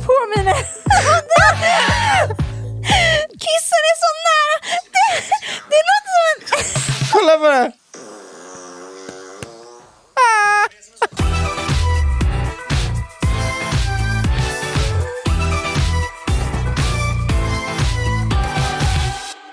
Kissade 0.00 0.06
du 0.06 0.06
på 0.06 0.12
mina... 0.36 0.54
Kissen 3.42 3.82
är 3.90 3.96
så 4.02 4.10
nära! 4.26 4.56
Det, 4.92 5.08
det 5.70 5.80
låter 5.88 6.12
som 6.12 6.24
en... 6.30 6.38
Kolla 7.12 7.36
på 7.36 7.48
det! 7.48 7.72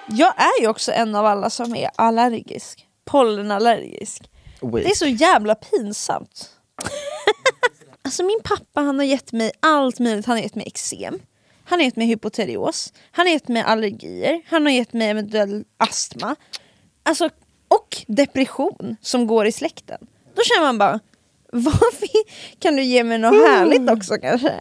Jag 0.09 0.33
är 0.37 0.61
ju 0.61 0.67
också 0.67 0.91
en 0.91 1.15
av 1.15 1.25
alla 1.25 1.49
som 1.49 1.75
är 1.75 1.89
allergisk. 1.95 2.85
Pollenallergisk. 3.05 4.29
Det 4.61 4.85
är 4.85 4.95
så 4.95 5.07
jävla 5.07 5.55
pinsamt. 5.55 6.56
Alltså 8.07 8.23
min 8.23 8.39
pappa 8.43 8.81
han 8.81 8.99
har 8.99 9.05
gett 9.05 9.31
mig 9.31 9.51
allt 9.59 9.99
möjligt. 9.99 10.25
Han 10.25 10.35
har 10.37 10.43
gett 10.43 10.55
mig 10.55 10.67
eksem. 10.67 11.19
Han 11.63 11.79
har 11.79 11.85
gett 11.85 11.95
mig 11.95 12.07
hypoterios. 12.07 12.93
Han 13.11 13.25
har 13.25 13.33
gett 13.33 13.47
mig 13.47 13.61
allergier. 13.61 14.41
Han 14.47 14.65
har 14.65 14.73
gett 14.73 14.93
mig 14.93 15.09
eventuell 15.09 15.65
astma. 15.77 16.35
Alltså, 17.03 17.29
och 17.67 17.97
depression 18.07 18.95
som 19.01 19.27
går 19.27 19.45
i 19.47 19.51
släkten. 19.51 19.97
Då 20.35 20.41
känner 20.43 20.67
man 20.67 20.77
bara, 20.77 20.99
varför 21.51 22.07
kan 22.59 22.75
du 22.75 22.83
ge 22.83 23.03
mig 23.03 23.17
något 23.17 23.47
härligt 23.49 23.91
också 23.91 24.15
kanske? 24.21 24.53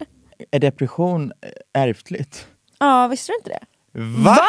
Är 0.51 0.59
depression 0.59 1.31
eh, 1.41 1.81
ärftligt? 1.81 2.47
Ja, 2.79 3.07
visste 3.07 3.31
du 3.31 3.35
inte 3.37 3.49
det? 3.49 3.65
Va? 4.23 4.31
Va? 4.31 4.47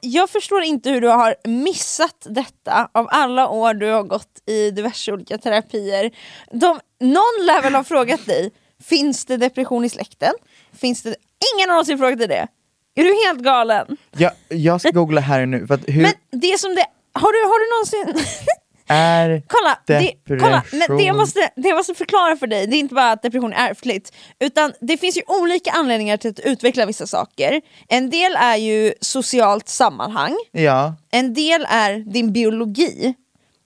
Jag 0.00 0.30
förstår 0.30 0.62
inte 0.62 0.90
hur 0.90 1.00
du 1.00 1.08
har 1.08 1.34
missat 1.44 2.26
detta 2.30 2.88
av 2.92 3.08
alla 3.10 3.48
år 3.48 3.74
du 3.74 3.90
har 3.90 4.02
gått 4.02 4.42
i 4.46 4.70
diverse 4.70 5.12
olika 5.12 5.38
terapier. 5.38 6.10
De, 6.50 6.80
någon 7.00 7.46
lär 7.46 7.62
väl 7.62 7.74
ha 7.74 7.84
frågat 7.84 8.26
dig, 8.26 8.50
finns 8.84 9.24
det 9.24 9.36
depression 9.36 9.84
i 9.84 9.88
släkten? 9.88 10.32
Finns 10.72 11.02
det... 11.02 11.16
Ingen 11.54 11.68
har 11.68 11.74
någonsin 11.74 11.98
frågat 11.98 12.18
dig 12.18 12.28
det. 12.28 12.48
Är 12.94 13.04
du 13.04 13.26
helt 13.26 13.44
galen? 13.44 13.96
Jag, 14.16 14.32
jag 14.48 14.80
ska 14.80 14.90
googla 14.90 15.20
här 15.20 15.46
nu, 15.46 15.66
för 15.66 15.78
hur 15.86 16.02
Men 16.02 16.12
det 16.30 16.60
som 16.60 16.74
det... 16.74 16.86
Har 17.12 17.32
du, 17.32 17.38
har 17.48 17.58
du 17.60 17.66
någonsin... 17.74 18.26
är 18.88 19.42
Kolla, 19.46 19.78
det, 19.86 20.12
kolla 20.28 20.62
men 20.72 20.80
det, 20.80 20.86
jag 20.86 20.88
depression- 20.98 21.16
måste, 21.16 21.50
det 21.56 21.68
jag 21.68 21.76
måste 21.76 21.94
förklara 21.94 22.36
för 22.36 22.46
dig, 22.46 22.66
det 22.66 22.76
är 22.76 22.78
inte 22.78 22.94
bara 22.94 23.12
att 23.12 23.22
depression 23.22 23.52
är 23.52 23.70
ärftligt, 23.70 24.12
utan 24.40 24.72
det 24.80 24.96
finns 24.96 25.16
ju 25.16 25.22
olika 25.26 25.70
anledningar 25.70 26.16
till 26.16 26.30
att 26.30 26.40
utveckla 26.40 26.86
vissa 26.86 27.06
saker. 27.06 27.60
En 27.88 28.10
del 28.10 28.36
är 28.36 28.56
ju 28.56 28.92
socialt 29.00 29.68
sammanhang, 29.68 30.36
Ja, 30.52 30.94
en 31.10 31.34
del 31.34 31.66
är 31.70 31.98
din 32.12 32.32
biologi, 32.32 33.14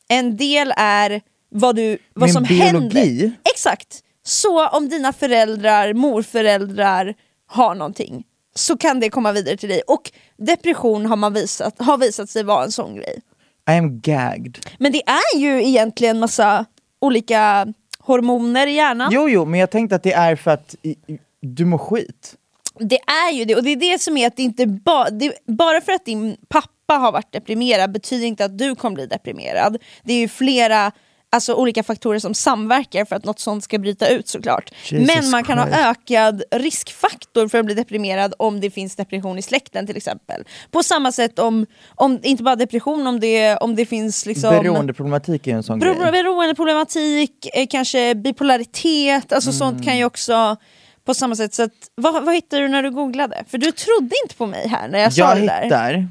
en 0.08 0.36
del 0.36 0.72
är 0.76 1.20
vad, 1.50 1.76
du, 1.76 1.98
vad 2.14 2.26
Min 2.28 2.32
som 2.34 2.42
biologi? 2.42 2.98
händer. 2.98 3.32
Exakt! 3.54 3.98
Så 4.22 4.68
om 4.68 4.88
dina 4.88 5.12
föräldrar, 5.12 5.94
morföräldrar 5.94 7.14
har 7.46 7.74
någonting 7.74 8.24
så 8.54 8.76
kan 8.76 9.00
det 9.00 9.10
komma 9.10 9.32
vidare 9.32 9.56
till 9.56 9.68
dig. 9.68 9.82
Och 9.86 10.10
depression 10.38 11.06
har, 11.06 11.16
man 11.16 11.32
visat, 11.34 11.74
har 11.78 11.98
visat 11.98 12.30
sig 12.30 12.42
vara 12.44 12.64
en 12.64 12.72
sån 12.72 12.94
grej. 12.94 13.20
I 13.68 13.72
am 13.72 14.00
gagged. 14.00 14.58
Men 14.78 14.92
det 14.92 15.02
är 15.06 15.38
ju 15.38 15.68
egentligen 15.68 16.20
massa 16.20 16.66
olika 17.00 17.66
hormoner 17.98 18.66
i 18.66 18.72
hjärnan. 18.72 19.10
Jo, 19.12 19.28
jo, 19.28 19.44
men 19.44 19.60
jag 19.60 19.70
tänkte 19.70 19.96
att 19.96 20.02
det 20.02 20.12
är 20.12 20.36
för 20.36 20.50
att 20.50 20.74
i, 20.82 20.96
du 21.40 21.64
mår 21.64 21.78
skit. 21.78 22.36
Det 22.78 22.98
är 22.98 23.32
ju 23.32 23.44
det, 23.44 23.54
och 23.54 23.62
det 23.62 23.70
är 23.70 23.76
det 23.76 24.00
som 24.00 24.16
är 24.16 24.26
att 24.26 24.36
det 24.36 24.42
inte 24.42 24.66
ba, 24.66 25.10
det, 25.10 25.32
bara 25.46 25.80
för 25.80 25.92
att 25.92 26.04
din 26.04 26.36
pappa 26.48 26.94
har 26.94 27.12
varit 27.12 27.32
deprimerad 27.32 27.92
betyder 27.92 28.26
inte 28.26 28.44
att 28.44 28.58
du 28.58 28.74
kommer 28.74 28.94
bli 28.94 29.06
deprimerad. 29.06 29.78
Det 30.02 30.12
är 30.12 30.18
ju 30.18 30.28
flera 30.28 30.92
alltså, 31.30 31.54
olika 31.54 31.82
faktorer 31.82 32.18
som 32.18 32.34
samverkar 32.34 33.04
för 33.04 33.16
att 33.16 33.24
något 33.24 33.40
sånt 33.40 33.64
ska 33.64 33.78
bryta 33.78 34.08
ut 34.08 34.28
såklart. 34.28 34.70
Jesus 34.84 35.14
Men 35.14 35.30
man 35.30 35.44
kan 35.44 35.58
Christ. 35.58 35.76
ha 35.76 35.90
ökad 35.90 36.42
riskfaktor 36.50 37.48
för 37.48 37.58
att 37.58 37.64
bli 37.66 37.74
deprimerad 37.74 38.34
om 38.38 38.60
det 38.60 38.70
finns 38.70 38.96
depression 38.96 39.38
i 39.38 39.42
släkten 39.42 39.86
till 39.86 39.96
exempel. 39.96 40.44
På 40.70 40.82
samma 40.82 41.12
sätt 41.12 41.38
om, 41.38 41.66
om 41.94 42.18
inte 42.22 42.42
bara 42.42 42.56
depression, 42.56 43.06
om 43.06 43.20
det, 43.20 43.56
om 43.56 43.76
det 43.76 43.86
finns 43.86 44.26
liksom 44.26 44.50
Beroendeproblematik 44.50 45.46
är 45.46 45.54
en 45.54 45.62
sån 45.62 45.80
Bero- 45.82 46.00
grej. 46.12 46.12
Beroendeproblematik, 46.12 47.48
eh, 47.54 47.66
kanske 47.70 48.14
bipolaritet, 48.14 49.32
alltså 49.32 49.52
sånt 49.52 49.84
kan 49.84 49.98
ju 49.98 50.04
också 50.04 50.56
på 51.04 51.14
samma 51.14 51.36
sätt. 51.36 51.54
Så 51.54 51.62
att, 51.62 51.72
vad, 51.94 52.24
vad 52.24 52.34
hittade 52.34 52.62
du 52.62 52.68
när 52.68 52.82
du 52.82 52.90
googlade? 52.90 53.44
För 53.48 53.58
du 53.58 53.72
trodde 53.72 54.14
inte 54.24 54.34
på 54.34 54.46
mig 54.46 54.68
här 54.68 54.88
när 54.88 54.98
jag, 54.98 55.12
sa 55.12 55.20
Jag 55.22 55.36
det 55.36 55.46
där. 55.46 55.62
hittar 55.62 56.08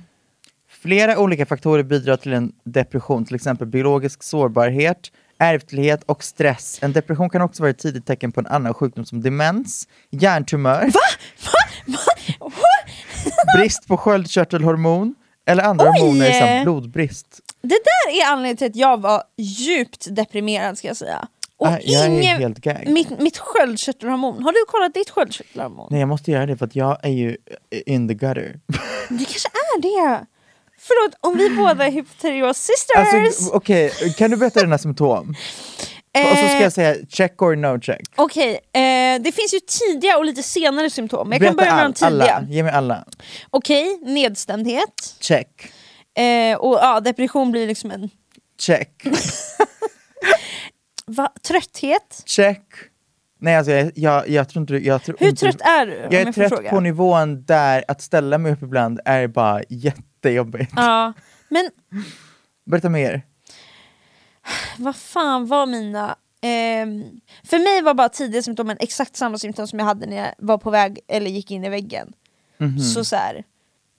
flera 0.82 1.20
olika 1.20 1.46
faktorer 1.46 1.84
bidrar 1.84 2.18
till 2.18 2.34
en 2.34 2.52
depression, 2.64 3.26
till 3.26 3.36
exempel 3.36 3.68
biologisk 3.68 4.24
sårbarhet, 4.24 5.12
ärftlighet 5.40 6.04
och 6.06 6.24
stress. 6.24 6.80
En 6.82 6.94
depression 6.94 7.30
kan 7.30 7.42
också 7.42 7.64
vara 7.64 7.70
ett 7.70 7.80
tidigt 7.80 8.06
tecken 8.06 8.32
på 8.32 8.40
en 8.40 8.48
annan 8.48 8.74
sjukdom 8.74 9.06
som 9.06 9.22
demens, 9.22 9.88
hjärntumör, 10.10 10.90
brist 13.58 13.88
på 13.88 13.98
sköldkörtelhormon 13.98 15.16
eller 15.46 15.64
andra 15.64 15.86
Oj! 15.86 16.00
hormoner 16.00 16.32
samt 16.32 16.64
blodbrist. 16.64 17.40
Det 17.62 17.68
där 17.84 18.22
är 18.22 18.32
anledningen 18.32 18.58
till 18.58 18.68
att 18.68 18.76
jag 18.76 19.02
var 19.02 19.24
djupt 19.38 20.08
deprimerad 20.16 20.78
ska 20.78 20.88
jag 20.88 20.98
säga. 20.98 21.28
Och 21.58 21.68
Ah, 21.68 21.78
jag 21.82 22.08
ingen, 22.08 22.56
mitt, 22.88 23.20
mitt 23.20 23.38
sköldkörtelhormon, 23.38 24.44
har 24.44 24.52
du 24.52 24.66
kollat 24.68 24.94
ditt 24.94 25.10
sköldkörtelhormon? 25.10 25.88
Nej 25.92 26.00
jag 26.00 26.10
måste 26.10 26.32
göra 26.32 26.46
det 26.46 26.58
för 26.58 26.66
att 26.66 26.76
jag 26.76 27.06
är 27.06 27.10
ju 27.10 27.38
in 27.86 28.08
the 28.08 28.14
gutter. 28.14 28.60
Det 29.10 29.26
kanske 29.26 29.50
är 29.50 29.82
det. 29.82 30.26
Förlåt, 30.90 31.16
om 31.22 31.38
vi 31.38 31.50
båda 31.50 31.86
är 31.88 31.92
hypoterios 31.92 32.58
sisters! 32.58 33.14
Alltså 33.26 33.52
okej, 33.54 33.92
kan 34.18 34.32
du 34.32 34.38
berätta 34.38 34.62
dina 34.62 34.78
symptom? 34.78 35.36
Och 36.32 36.38
så 36.38 36.48
ska 36.48 36.62
jag 36.62 36.74
säga 36.74 36.96
check 37.10 37.42
or 37.42 37.56
no 37.56 37.80
check. 37.82 38.02
Okej, 38.16 38.52
eh, 38.54 39.22
det 39.22 39.32
finns 39.32 39.54
ju 39.54 39.60
tidiga 39.60 40.18
och 40.18 40.26
lite 40.26 40.44
senare 40.44 40.90
symptom. 40.90 41.32
Jag 41.32 41.42
kan 41.42 41.56
Berätta 41.56 41.72
börja 41.72 41.76
med 41.76 41.84
de 42.00 42.06
all- 42.06 42.12
tidiga. 42.22 42.36
alla, 42.36 42.48
ge 42.50 42.64
mig 42.64 42.72
alla. 42.72 43.06
Okej, 43.50 44.00
nedstämdhet. 44.02 45.16
Check, 45.20 45.72
Eh, 46.18 46.58
och 46.58 46.80
ja, 46.82 47.00
depression 47.00 47.52
blir 47.52 47.68
liksom 47.68 47.92
en... 47.92 48.10
check, 48.60 49.04
Va? 51.06 51.32
Trötthet? 51.48 52.24
check. 52.26 52.64
Nej 53.42 53.56
alltså 53.56 53.72
jag, 53.72 53.92
jag, 53.96 54.30
jag 54.30 54.50
tror 54.50 54.62
inte 54.62 54.74
jag 54.76 55.04
tror 55.04 55.16
Hur 55.20 55.30
inte, 55.30 55.40
trött 55.42 55.62
är 55.62 55.86
du? 55.86 55.94
Jag 56.12 56.14
är 56.14 56.26
får 56.26 56.32
trött 56.34 56.50
fråga? 56.50 56.70
på 56.70 56.80
nivån 56.80 57.44
där 57.46 57.84
att 57.88 58.02
ställa 58.02 58.38
mig 58.38 58.52
upp 58.52 58.64
ibland 58.64 59.00
är 59.06 59.28
bara 59.28 59.62
jättejobbigt. 60.24 60.72
Ja, 60.76 61.14
men 61.50 61.70
Berätta 62.66 62.90
mer. 62.90 63.22
vad 64.78 64.96
fan 64.96 65.48
var 65.48 65.66
mina... 65.66 66.16
ehm, 66.42 67.04
för 67.44 67.60
mig 67.60 67.82
var 67.82 67.94
bara 67.94 68.10
tidiga 68.10 68.42
symptomen 68.42 68.78
exakt 68.80 69.16
samma 69.16 69.38
symptom 69.38 69.68
som 69.68 69.80
jag 69.80 69.86
hade 69.86 70.06
när 70.06 70.16
jag 70.18 70.34
var 70.38 70.58
på 70.58 70.70
väg 70.70 71.00
eller 71.08 71.32
gick 71.32 71.52
in 71.52 71.64
i 71.66 71.70
väggen. 71.70 72.14
Mhm. 72.58 72.80
Så 72.80 73.06
så 73.06 73.16
här, 73.16 73.44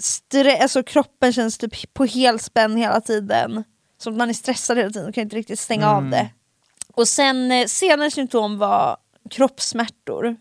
stre- 0.03 0.63
alltså 0.63 0.83
kroppen 0.83 1.33
känns 1.33 1.59
typ 1.59 1.95
på 1.95 2.05
helspänn 2.05 2.77
hela 2.77 3.01
tiden. 3.01 3.65
Som 3.99 4.13
att 4.13 4.19
man 4.19 4.29
är 4.29 4.35
stressad 4.35 4.79
hela 4.79 4.91
tiden 4.91 5.09
och 5.09 5.15
kan 5.15 5.23
inte 5.23 5.37
riktigt 5.37 5.59
stänga 5.59 5.91
av 5.91 5.99
Mm. 5.99 6.11
det. 6.11 6.29
Och 6.95 7.09
sen 7.09 7.53
eh, 7.53 7.67
senare 7.67 8.11
symptom 8.11 8.59
var 8.59 8.97
kroppssmärtor. 9.31 10.37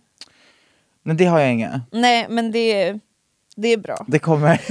Men 1.03 1.17
det 1.17 1.25
har 1.25 1.39
jag 1.39 1.51
inga. 1.51 1.81
Nej 1.91 2.27
men 2.29 2.51
det, 2.51 2.99
det 3.61 3.67
är 3.67 3.77
bra. 3.77 4.05
Det 4.07 4.19
kommer. 4.19 4.61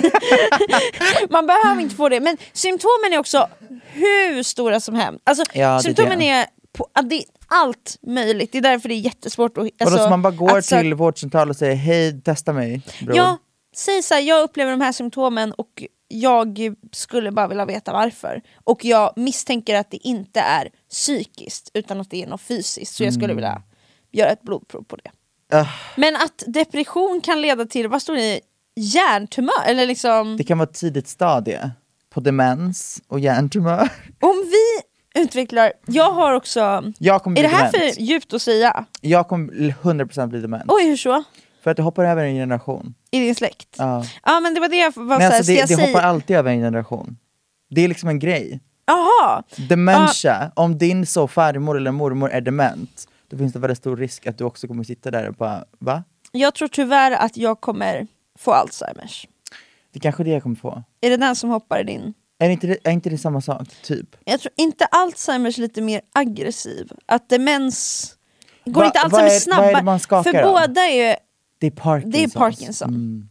Man 1.32 1.46
behöver 1.46 1.82
inte 1.82 1.94
få 1.94 2.08
det. 2.08 2.20
Men 2.20 2.36
symptomen 2.52 3.12
är 3.12 3.18
också 3.18 3.48
hur 3.92 4.42
stora 4.42 4.80
som 4.80 4.94
helst. 4.94 5.20
Alltså, 5.24 5.44
Ja, 5.52 5.80
symptomen 5.82 6.18
det. 6.18 6.28
är, 6.28 6.46
på, 6.72 6.88
det 7.02 7.14
är 7.16 7.24
allt 7.48 7.96
möjligt. 8.02 8.52
Det 8.52 8.58
är 8.58 8.62
därför 8.62 8.88
det 8.88 8.94
är 8.94 9.00
jättesvårt 9.00 9.58
att... 9.58 9.62
Alltså, 9.64 9.84
Alltså, 9.84 9.98
så 9.98 10.10
man 10.10 10.22
bara 10.22 10.32
går 10.34 10.58
att 10.58 10.64
till 10.64 10.94
vårdcentral 10.94 11.50
och 11.50 11.56
säger 11.56 11.74
hej, 11.74 12.20
testa 12.22 12.52
mig 12.52 12.82
bror. 13.02 13.16
Ja, 13.16 13.38
säg 13.76 14.02
så 14.02 14.14
här, 14.14 14.20
jag 14.20 14.42
upplever 14.42 14.70
de 14.70 14.80
här 14.80 14.92
symptomen 14.92 15.52
och 15.52 15.84
jag 16.08 16.58
skulle 16.92 17.30
bara 17.32 17.48
vilja 17.48 17.64
veta 17.64 17.92
varför. 17.92 18.42
Och 18.64 18.84
jag 18.84 19.12
misstänker 19.16 19.74
att 19.76 19.90
det 19.90 19.96
inte 19.96 20.40
är 20.40 20.68
psykiskt 20.90 21.70
utan 21.74 22.00
att 22.00 22.10
det 22.10 22.22
är 22.22 22.26
något 22.26 22.40
fysiskt. 22.42 22.94
Så 22.94 23.04
jag 23.04 23.12
skulle 23.12 23.24
Mm. 23.32 23.36
vilja 23.36 23.62
göra 24.12 24.30
ett 24.30 24.42
blodprov 24.42 24.82
på 24.82 24.96
det. 24.96 25.10
Ah, 25.52 25.66
Men 25.96 26.16
att 26.16 26.42
depression 26.46 27.20
kan 27.20 27.42
leda 27.42 27.64
till, 27.66 27.88
vad 27.88 28.02
står 28.02 28.16
det? 28.16 28.40
Hjärntumör? 28.78 29.64
Eller 29.66 29.86
liksom... 29.86 30.36
det 30.36 30.44
kan 30.44 30.58
vara 30.58 30.68
ett 30.68 30.74
tidigt 30.74 31.08
stadie 31.08 31.70
på 32.10 32.20
demens 32.20 33.02
och 33.08 33.20
hjärntumör. 33.20 33.88
Om 34.20 34.44
vi 34.52 34.82
utvecklar, 35.20 35.72
jag 35.86 36.12
har 36.12 36.32
också, 36.32 36.92
Jag 36.98 37.22
kommer 37.22 37.38
är 37.38 37.42
det 37.42 37.48
här 37.48 37.72
dement. 37.72 37.94
för 37.94 38.02
djupt 38.02 38.32
att 38.34 38.42
säga? 38.42 38.84
Jag 39.00 39.28
kommer 39.28 39.52
100% 39.52 40.26
bli 40.26 40.40
dement. 40.40 40.64
Oj 40.68 40.84
hur 40.84 40.96
så? 40.96 41.24
För 41.62 41.70
att 41.70 41.76
det 41.76 41.82
hoppar 41.82 42.04
över 42.04 42.24
en 42.24 42.34
generation. 42.34 42.94
I 43.10 43.20
din 43.20 43.34
släkt? 43.34 43.68
Ja. 43.78 44.04
Ja 44.24 44.40
men 44.40 44.54
det 44.54 44.60
var 44.60 44.68
det 44.68 44.76
jag 44.76 44.92
var 44.96 45.04
Men 45.04 45.18
såhär, 45.18 45.36
alltså 45.36 45.52
det, 45.52 45.60
det 45.62 45.66
säga? 45.68 45.86
hoppar 45.86 46.02
alltid 46.02 46.36
över 46.36 46.50
en 46.50 46.58
generation. 46.60 47.16
Det 47.70 47.84
är 47.84 47.88
liksom 47.88 48.08
en 48.08 48.18
grej. 48.18 48.60
Jaha! 48.86 49.42
Dementia, 49.68 50.52
om 50.56 50.78
din 50.78 51.06
så 51.06 51.28
farmor 51.28 51.76
eller 51.76 51.90
mormor 51.90 52.30
är 52.30 52.40
dement, 52.40 53.08
då 53.30 53.38
finns 53.38 53.52
det 53.52 53.58
väldigt 53.58 53.78
stor 53.78 53.96
risk 53.96 54.26
att 54.26 54.38
du 54.38 54.44
också 54.44 54.66
kommer 54.66 54.84
sitta 54.84 55.10
där 55.10 55.28
och 55.28 55.34
bara 55.34 55.64
va? 55.78 56.02
Jag 56.32 56.54
tror 56.54 56.68
tyvärr 56.68 57.10
att 57.12 57.36
jag 57.36 57.60
kommer 57.60 58.06
få 58.38 58.52
Alzheimers. 58.52 59.26
Det 59.92 59.98
är 59.98 60.00
kanske 60.00 60.22
är 60.22 60.24
det 60.24 60.30
jag 60.30 60.42
kommer 60.42 60.56
få. 60.56 60.82
Är 61.00 61.10
det 61.10 61.16
den 61.16 61.36
som 61.36 61.50
hoppar 61.50 61.80
i 61.80 61.84
din? 61.84 62.14
Är 62.38 62.50
inte 62.50 62.66
det, 62.66 62.76
är 62.84 62.90
inte 62.90 63.10
det 63.10 63.18
samma 63.18 63.40
sak? 63.40 63.68
Typ? 63.82 64.16
Jag 64.24 64.40
tror 64.40 64.52
inte 64.56 64.84
Alzheimers 64.84 65.58
lite 65.58 65.80
mer 65.80 66.00
aggressiv. 66.12 66.92
Att 67.06 67.28
demens 67.28 68.14
går 68.64 68.80
Va- 68.80 68.86
inte 68.86 68.98
Alzheimers 69.00 69.32
är- 69.32 69.40
snabbare. 69.40 69.98
För 70.22 70.42
båda 70.44 70.80
är 70.80 71.16
Det 71.58 71.66
är 71.66 71.70
Parkinsons. 71.70 72.12
det 72.14 72.22
är 72.24 72.38
Parkinson. 72.38 72.88
Mm. 72.88 73.28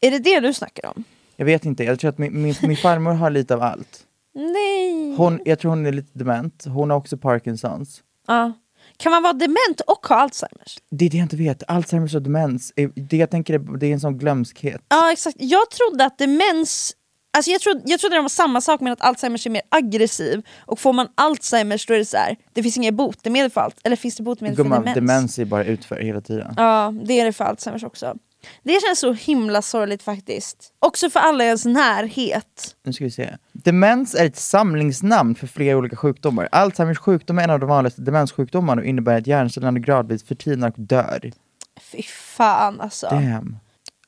Är 0.00 0.10
det 0.10 0.18
det 0.18 0.40
du 0.40 0.52
snackar 0.54 0.88
om? 0.96 1.04
Jag 1.36 1.46
vet 1.46 1.64
inte, 1.64 1.84
jag 1.84 1.98
tror 2.00 2.08
att 2.08 2.18
min, 2.18 2.42
min, 2.42 2.54
min 2.62 2.76
farmor 2.76 3.12
har 3.12 3.30
lite 3.30 3.54
av 3.54 3.62
allt. 3.62 4.02
Nej! 4.34 5.14
Hon, 5.16 5.40
jag 5.44 5.58
tror 5.58 5.68
hon 5.70 5.86
är 5.86 5.92
lite 5.92 6.18
dement, 6.18 6.64
hon 6.64 6.90
har 6.90 6.96
också 6.96 7.16
Parkinsons. 7.18 8.02
Ja. 8.26 8.52
Kan 8.98 9.12
man 9.12 9.22
vara 9.22 9.32
dement 9.32 9.80
och 9.86 10.06
ha 10.06 10.16
Alzheimers? 10.16 10.78
Det 10.90 11.04
är 11.06 11.10
det 11.10 11.16
jag 11.16 11.24
inte 11.24 11.36
vet, 11.36 11.62
Alzheimers 11.68 12.14
och 12.14 12.22
demens, 12.22 12.72
är- 12.76 12.90
det 13.08 13.16
jag 13.16 13.30
tänker 13.30 13.54
är, 13.54 13.78
det 13.78 13.86
är 13.86 13.92
en 13.92 14.00
sån 14.00 14.18
glömskhet. 14.18 14.80
Ja 14.88 15.12
exakt, 15.12 15.36
jag 15.40 15.70
trodde 15.70 16.04
att 16.04 16.18
demens 16.18 16.92
Alltså 17.36 17.50
jag, 17.50 17.60
trodde, 17.60 17.80
jag 17.84 18.00
trodde 18.00 18.16
det 18.16 18.22
var 18.22 18.28
samma 18.28 18.60
sak 18.60 18.80
men 18.80 18.92
att 18.92 19.00
Alzheimers 19.00 19.46
är 19.46 19.50
mer 19.50 19.62
aggressiv 19.68 20.42
och 20.58 20.78
får 20.78 20.92
man 20.92 21.08
Alzheimers 21.14 21.86
då 21.86 21.94
är 21.94 21.98
det 21.98 22.04
så 22.04 22.16
här, 22.16 22.36
det 22.52 22.62
finns 22.62 22.76
inga 22.76 22.92
botemedel 22.92 23.50
för 23.50 23.60
allt, 23.60 23.76
eller 23.84 23.96
finns 23.96 24.16
det 24.16 24.22
botemedel 24.22 24.56
för 24.56 24.64
demens? 24.64 24.94
demens 24.94 25.38
är 25.38 25.44
bara 25.44 25.64
utför 25.64 25.96
hela 26.00 26.20
tiden. 26.20 26.54
Ja, 26.56 26.94
det 27.04 27.20
är 27.20 27.24
det 27.24 27.32
för 27.32 27.44
Alzheimers 27.44 27.84
också. 27.84 28.14
Det 28.62 28.82
känns 28.82 28.98
så 29.00 29.12
himla 29.12 29.62
sorgligt 29.62 30.02
faktiskt. 30.02 30.72
Också 30.78 31.10
för 31.10 31.20
alla 31.20 31.44
i 31.44 31.46
ens 31.46 31.64
närhet. 31.64 32.76
Nu 32.84 32.92
ska 32.92 33.04
vi 33.04 33.10
se. 33.10 33.36
Demens 33.52 34.14
är 34.14 34.26
ett 34.26 34.36
samlingsnamn 34.36 35.34
för 35.34 35.46
flera 35.46 35.76
olika 35.76 35.96
sjukdomar. 35.96 36.48
Alzheimers 36.52 36.98
sjukdom 36.98 37.38
är 37.38 37.44
en 37.44 37.50
av 37.50 37.60
de 37.60 37.68
vanligaste 37.68 38.02
demenssjukdomarna 38.02 38.80
och 38.82 38.86
innebär 38.86 39.18
att 39.18 39.26
hjärncellerna 39.26 39.78
gradvis 39.78 40.24
förtvinar 40.24 40.68
och 40.68 40.80
dör. 40.80 41.32
Fy 41.80 42.02
fan 42.02 42.80
alltså. 42.80 43.08
Damn. 43.10 43.58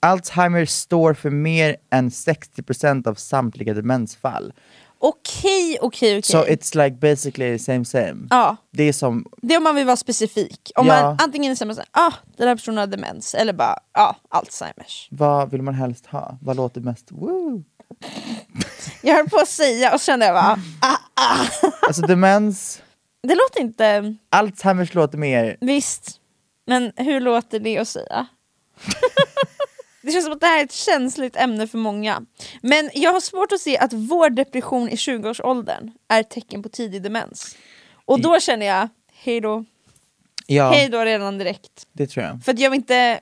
Alzheimer 0.01 0.65
står 0.65 1.15
för 1.15 1.31
mer 1.31 1.77
än 1.91 2.09
60% 2.09 3.09
av 3.09 3.15
samtliga 3.15 3.75
demensfall. 3.75 4.53
Okej, 5.01 5.79
okej, 5.81 6.19
okej. 6.19 6.23
Så 6.23 6.45
it's 6.45 6.85
like 6.85 6.97
basically 6.97 7.59
same 7.59 7.85
same. 7.85 8.17
Ja, 8.31 8.57
Det 8.73 8.83
är 8.83 8.93
som, 8.93 9.27
det 9.43 9.55
är 9.55 9.59
om 9.59 9.65
man 9.65 9.75
vill 9.75 9.87
vara 9.87 9.97
specifik. 9.97 10.73
Om 10.77 10.87
Ja. 10.87 11.03
man 11.03 11.17
antingen 11.21 11.57
säger 11.57 11.73
såhär, 11.73 11.89
ah, 11.93 12.13
den 12.37 12.49
här 12.49 12.57
personen 12.57 12.79
har 12.79 12.87
demens, 12.87 13.35
eller 13.35 13.53
bara, 13.53 13.79
ah, 13.93 14.15
Alzheimers. 14.29 15.09
vad 15.11 15.51
vill 15.51 15.63
man 15.63 15.75
helst 15.75 16.07
ha? 16.07 16.39
Vad 16.43 16.57
låter 16.57 16.81
mest 16.81 17.07
woo? 17.13 17.65
Jag 19.03 19.15
höll 19.15 19.29
på 19.29 19.37
att 19.39 19.49
säga 19.49 19.95
och 19.95 20.01
kände 20.01 20.27
jag 20.27 20.35
bara, 20.35 20.59
ah, 20.81 20.97
Alltså 21.87 22.03
demens, 22.03 22.83
det 23.23 23.35
låter 23.35 23.61
inte, 23.61 24.17
Alzheimers 24.31 24.95
låter 24.95 25.19
mer, 25.19 25.57
visst, 25.61 26.21
men 26.67 26.93
hur 26.97 27.21
låter 27.21 27.59
det 27.61 27.79
att 27.79 27.89
säga? 27.89 28.27
Det 30.09 30.13
känns 30.13 30.25
som 30.25 30.33
att 30.35 30.41
det 30.41 30.47
här 30.47 30.61
är 30.61 30.65
ett 30.65 30.73
känsligt 30.73 31.37
ämne 31.37 31.67
för 31.67 31.79
många. 31.79 32.23
Men 32.63 32.91
jag 32.95 33.13
har 33.13 33.21
svårt 33.21 33.53
att 33.53 33.61
se 33.61 33.79
att 33.79 33.93
vår 33.93 34.31
depression 34.31 34.89
i 34.89 34.95
20-årsåldern 34.95 35.91
är 36.09 36.21
ett 36.21 36.31
tecken 36.31 36.63
på 36.63 36.69
tidig 36.69 37.03
demens. 37.03 37.57
Och 38.05 38.21
då 38.21 38.41
känner 38.41 38.67
jag, 38.67 38.89
hej 39.13 39.41
då. 39.41 39.65
ja 40.47 40.71
Hej 40.71 40.89
då 40.89 41.05
redan 41.05 41.39
direkt. 41.39 41.87
det 41.93 42.07
tror 42.07 42.27
jag. 42.27 42.45
För 42.45 42.53
att 42.53 42.59
jag 42.59 42.71
vill 42.71 42.77
inte... 42.81 43.21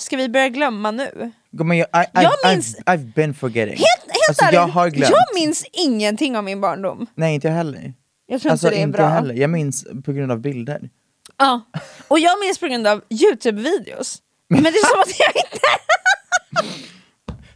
Ska 0.00 0.16
vi 0.16 0.28
börja 0.28 0.48
glömma 0.48 0.90
nu? 0.90 1.30
Gumman, 1.50 1.76
jag, 1.76 1.86
I, 1.88 1.98
I, 1.98 2.22
Jag 2.22 2.32
minns- 2.52 2.76
I've, 2.78 2.84
I've 2.84 3.12
been 3.14 3.34
forgetting. 3.34 3.76
Helt, 3.76 4.06
helt 4.08 4.28
alltså, 4.28 4.44
ärligt, 4.44 4.54
jag 4.54 4.66
har 4.68 4.88
glömt. 4.88 5.10
jag 5.10 5.40
minns 5.42 5.64
ingenting 5.72 6.36
av 6.36 6.44
min 6.44 6.60
barndom. 6.60 7.06
Nej 7.14 7.34
inte 7.34 7.48
jag 7.48 7.54
heller. 7.54 7.94
Jag 8.26 8.40
tror 8.42 8.52
Alltså 8.52 8.66
inte 8.66 8.76
det 8.76 8.80
är 8.80 8.84
inte 8.84 8.96
bra. 8.96 9.04
jag 9.06 9.10
heller. 9.10 9.34
Jag 9.34 9.50
minns 9.50 9.86
på 10.04 10.12
grund 10.12 10.32
av 10.32 10.38
bilder. 10.40 10.90
Ja. 11.38 11.60
Och 12.08 12.18
jag 12.18 12.40
minns 12.40 12.58
på 12.58 12.66
grund 12.66 12.86
av 12.86 13.02
Youtube-videos. 13.08 14.18
Men 14.48 14.62
det 14.62 14.68
är 14.68 14.90
som 14.90 15.00
att 15.00 15.18
jag 15.20 15.28
inte... 15.36 15.60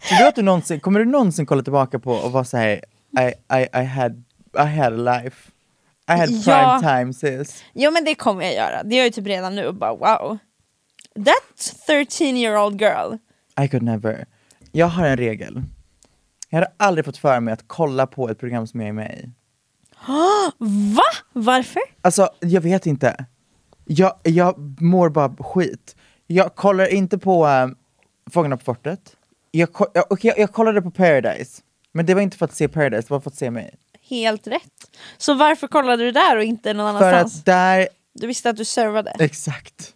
Tror 0.09 0.19
du 0.19 0.27
att 0.29 0.35
du 0.35 0.43
någonsin, 0.43 0.81
kommer 0.81 0.99
du 1.01 1.05
någonsin 1.07 1.47
kolla 1.47 1.63
tillbaka 1.63 1.99
på 1.99 2.13
och 2.13 2.33
vara 2.33 2.45
såhär 2.45 2.85
I, 3.19 3.23
I, 3.59 3.67
I, 3.81 3.85
had, 3.85 4.25
I 4.59 4.63
had 4.79 4.93
a 5.09 5.21
life. 5.21 5.51
I 6.09 6.13
had 6.13 6.29
prime 6.29 6.43
Ja. 6.47 6.81
time 6.83 7.15
sis. 7.15 7.65
Jo 7.75 7.91
men 7.91 8.05
det 8.05 8.15
kommer 8.15 8.45
jag 8.45 8.55
göra. 8.55 8.83
Det 8.83 8.95
gör 8.97 9.05
jag 9.05 9.13
typ 9.13 9.27
redan 9.27 9.55
nu 9.55 9.73
bara 9.73 9.95
wow. 9.95 10.39
That 11.15 11.77
13 11.87 12.27
year 12.37 12.65
old 12.67 12.81
girl. 12.81 13.15
I 13.65 13.69
could 13.69 13.83
never. 13.83 14.25
Jag 14.73 14.87
har 14.87 15.07
en 15.07 15.17
regel. 15.17 15.63
Jag 16.49 16.59
hade 16.59 16.73
aldrig 16.77 17.05
fått 17.05 17.17
för 17.17 17.41
mig 17.41 17.55
att 17.55 17.65
kolla 17.67 18.07
på 18.07 18.29
ett 18.29 18.39
program 18.39 18.67
som 18.67 18.81
jag 18.81 18.89
är 18.89 18.93
med 18.93 19.19
i. 19.19 19.31
Va? 20.95 21.03
Varför? 21.33 21.83
Alltså 22.03 22.31
jag 22.41 22.61
vet 22.61 22.87
inte. 22.87 23.25
Jag, 23.85 24.13
jag 24.23 24.81
mår 24.83 25.09
bara 25.09 25.35
skit. 25.45 25.97
Jag 26.27 26.55
kollar 26.55 26.87
inte 26.87 27.19
på 27.19 27.47
um, 27.47 27.77
Fångarna 28.31 28.57
på 28.57 28.65
fortet. 28.65 29.17
Jag, 29.51 29.69
jag, 29.95 30.05
okej, 30.11 30.29
jag, 30.29 30.39
jag 30.39 30.53
kollade 30.53 30.83
på 30.83 30.91
Paradise. 30.91 31.63
Men 31.93 32.07
det 32.07 32.15
var 32.15 32.23
inte 32.23 32.37
för 32.37 32.45
att 32.45 32.55
se 32.55 32.69
Paradise, 32.69 33.09
det 33.09 33.11
var 33.11 33.21
för 33.21 33.31
att 33.31 33.37
se 33.37 33.51
mig. 33.51 33.75
Helt 34.09 34.47
rätt. 34.47 34.73
Så 35.19 35.35
varför 35.35 35.69
kollade 35.69 36.05
du 36.05 36.11
där 36.13 36.37
och 36.37 36.45
inte 36.45 36.73
någon 36.73 36.99
För 36.99 37.09
annanstans? 37.13 37.39
att 37.39 37.45
där, 37.45 37.89
Du 38.13 38.27
visste 38.27 38.51
att 38.51 38.57
du 38.57 38.65
servade. 38.65 39.15
exakt. 39.19 39.93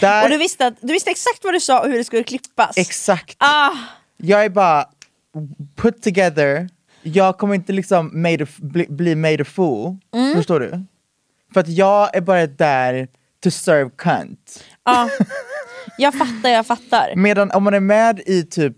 Där, 0.00 0.24
Och 0.24 0.30
du 0.30 0.38
visste, 0.38 0.66
att, 0.66 0.74
du 0.80 0.92
visste 0.92 1.10
exakt 1.10 1.44
vad 1.44 1.52
du 1.54 1.60
sa 1.60 1.80
och 1.80 1.88
hur 1.88 1.98
det 1.98 2.04
skulle 2.04 2.24
klippas. 2.24 2.76
exakt. 2.78 3.36
ah, 3.38 3.70
Jag 4.16 4.44
är 4.44 4.48
bara 4.48 4.86
put 5.76 6.02
together, 6.02 6.68
jag 7.02 7.38
kommer 7.38 7.54
inte 7.54 7.72
liksom 7.72 8.22
made 8.22 8.44
a, 8.44 8.46
f- 8.50 8.56
bli, 8.56 8.86
bli 8.88 9.14
made 9.14 9.42
a 9.42 9.46
fool, 9.54 9.96
Mm. 10.14 10.34
förstår 10.36 10.60
du? 10.60 10.84
För 11.54 11.60
att 11.60 11.68
jag 11.68 12.16
är 12.16 12.20
bara 12.20 12.46
där 12.46 13.08
to 13.42 13.50
serve 13.50 13.90
cunt. 13.96 14.64
ah. 14.82 15.08
Jag 15.98 16.14
fattar, 16.14 16.48
jag 16.50 16.66
fattar. 16.66 17.12
Medan 17.16 17.50
om 17.50 17.62
man 17.64 17.74
är 17.74 17.80
med 17.80 18.20
i 18.26 18.42
typ, 18.42 18.76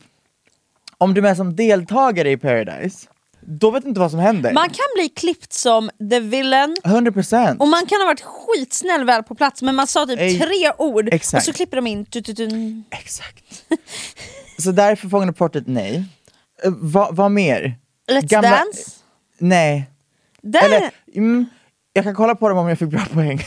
om 0.98 1.14
du 1.14 1.20
är 1.20 1.22
med 1.22 1.36
som 1.36 1.56
deltagare 1.56 2.30
i 2.30 2.36
Paradise, 2.36 3.08
då 3.40 3.70
vet 3.70 3.82
du 3.82 3.88
inte 3.88 4.00
vad 4.00 4.10
som 4.10 4.20
händer. 4.20 4.52
Man 4.52 4.68
kan 4.68 4.84
bli 4.96 5.08
klippt 5.08 5.52
som 5.52 5.90
the 6.10 6.20
villain 6.20 6.76
100%. 6.84 7.58
och 7.58 7.68
man 7.68 7.86
kan 7.86 8.00
ha 8.00 8.06
varit 8.06 8.20
skitsnäll 8.20 9.04
väl 9.04 9.22
på 9.22 9.34
plats 9.34 9.62
men 9.62 9.74
man 9.74 9.86
sa 9.86 10.06
typ 10.06 10.20
Ej, 10.20 10.38
tre 10.38 10.72
ord 10.78 11.08
exakt. 11.12 11.40
och 11.40 11.44
så 11.44 11.52
klipper 11.52 11.76
de 11.76 11.86
in 11.86 12.04
tu, 12.04 12.22
tu, 12.22 12.34
tu. 12.34 12.48
Exakt. 12.90 13.64
Så 14.58 14.72
därför 14.72 15.08
Fångarna 15.08 15.32
på 15.32 15.36
fortet, 15.36 15.64
nej. 15.66 16.04
Uh, 16.66 16.72
vad 16.80 17.16
vad 17.16 17.30
mer? 17.30 17.74
Let's 18.10 18.26
Gamla- 18.28 18.50
Dance. 18.50 18.90
Nej. 19.38 19.90
Där, 20.42 20.64
Eller, 20.64 20.90
mm, 21.14 21.46
jag 21.92 22.04
kan 22.04 22.14
kolla 22.14 22.34
på 22.34 22.48
dem 22.48 22.58
om 22.58 22.68
jag 22.68 22.78
fick 22.78 22.88
bra 22.88 23.04
poäng. 23.12 23.38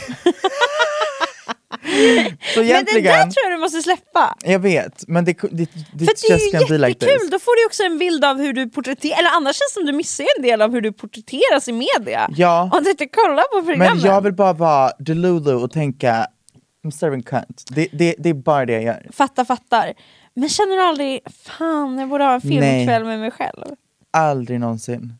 Så 2.54 2.60
Men 2.60 2.66
det 2.66 2.72
egentligen, 2.72 3.04
där 3.04 3.22
tror 3.30 3.44
jag 3.44 3.52
du 3.52 3.60
måste 3.60 3.82
släppa. 3.82 4.36
jag 4.44 4.58
vet, 4.58 5.04
men 5.08 5.24
det, 5.24 5.32
det, 5.32 5.48
det, 5.50 5.68
det 5.92 6.04
är 6.04 6.08
just 6.08 6.54
ju 6.54 6.68
be 6.68 6.78
like 6.78 6.88
jättekul, 6.88 7.20
this. 7.20 7.30
då 7.30 7.38
får 7.38 7.60
du 7.62 7.66
också 7.66 7.82
en 7.82 7.98
bild 7.98 8.24
av 8.24 8.38
hur 8.38 8.52
du 8.52 8.68
porträtterar, 8.70 9.18
eller 9.18 9.30
annars 9.30 9.56
känns 9.56 9.74
det 9.74 9.80
som 9.80 9.86
du 9.86 9.92
missar 9.92 10.26
en 10.36 10.42
del 10.42 10.62
av 10.62 10.72
hur 10.72 10.80
du 10.80 10.92
porträtteras 10.92 11.68
i 11.68 11.72
media. 11.72 12.30
Ja. 12.36 12.70
Om 12.72 12.84
du 12.84 12.90
inte 12.90 13.06
kollar 13.06 13.60
på 13.60 13.66
programmen. 13.66 13.96
Men 13.96 14.06
jag 14.06 14.20
vill 14.20 14.32
bara 14.32 14.52
vara 14.52 14.90
Delulu 14.98 15.54
och 15.54 15.70
tänka, 15.72 16.26
I'm 16.84 16.90
serving 16.90 17.22
cunt. 17.22 17.64
Det, 17.70 17.88
det, 17.92 18.14
det 18.18 18.28
är 18.28 18.34
bara 18.34 18.66
det 18.66 18.72
jag 18.72 18.82
gör. 18.82 19.06
Fattar, 19.12 19.44
fattar. 19.44 19.92
Men 20.34 20.48
känner 20.48 20.76
du 20.76 20.82
aldrig, 20.82 21.20
fan 21.42 21.98
jag 21.98 22.08
borde 22.08 22.24
ha 22.24 22.34
en 22.34 22.40
filmkväll 22.40 23.04
med 23.04 23.18
mig 23.20 23.30
själv? 23.30 23.64
Aldrig 24.10 24.60
någonsin. 24.60 25.12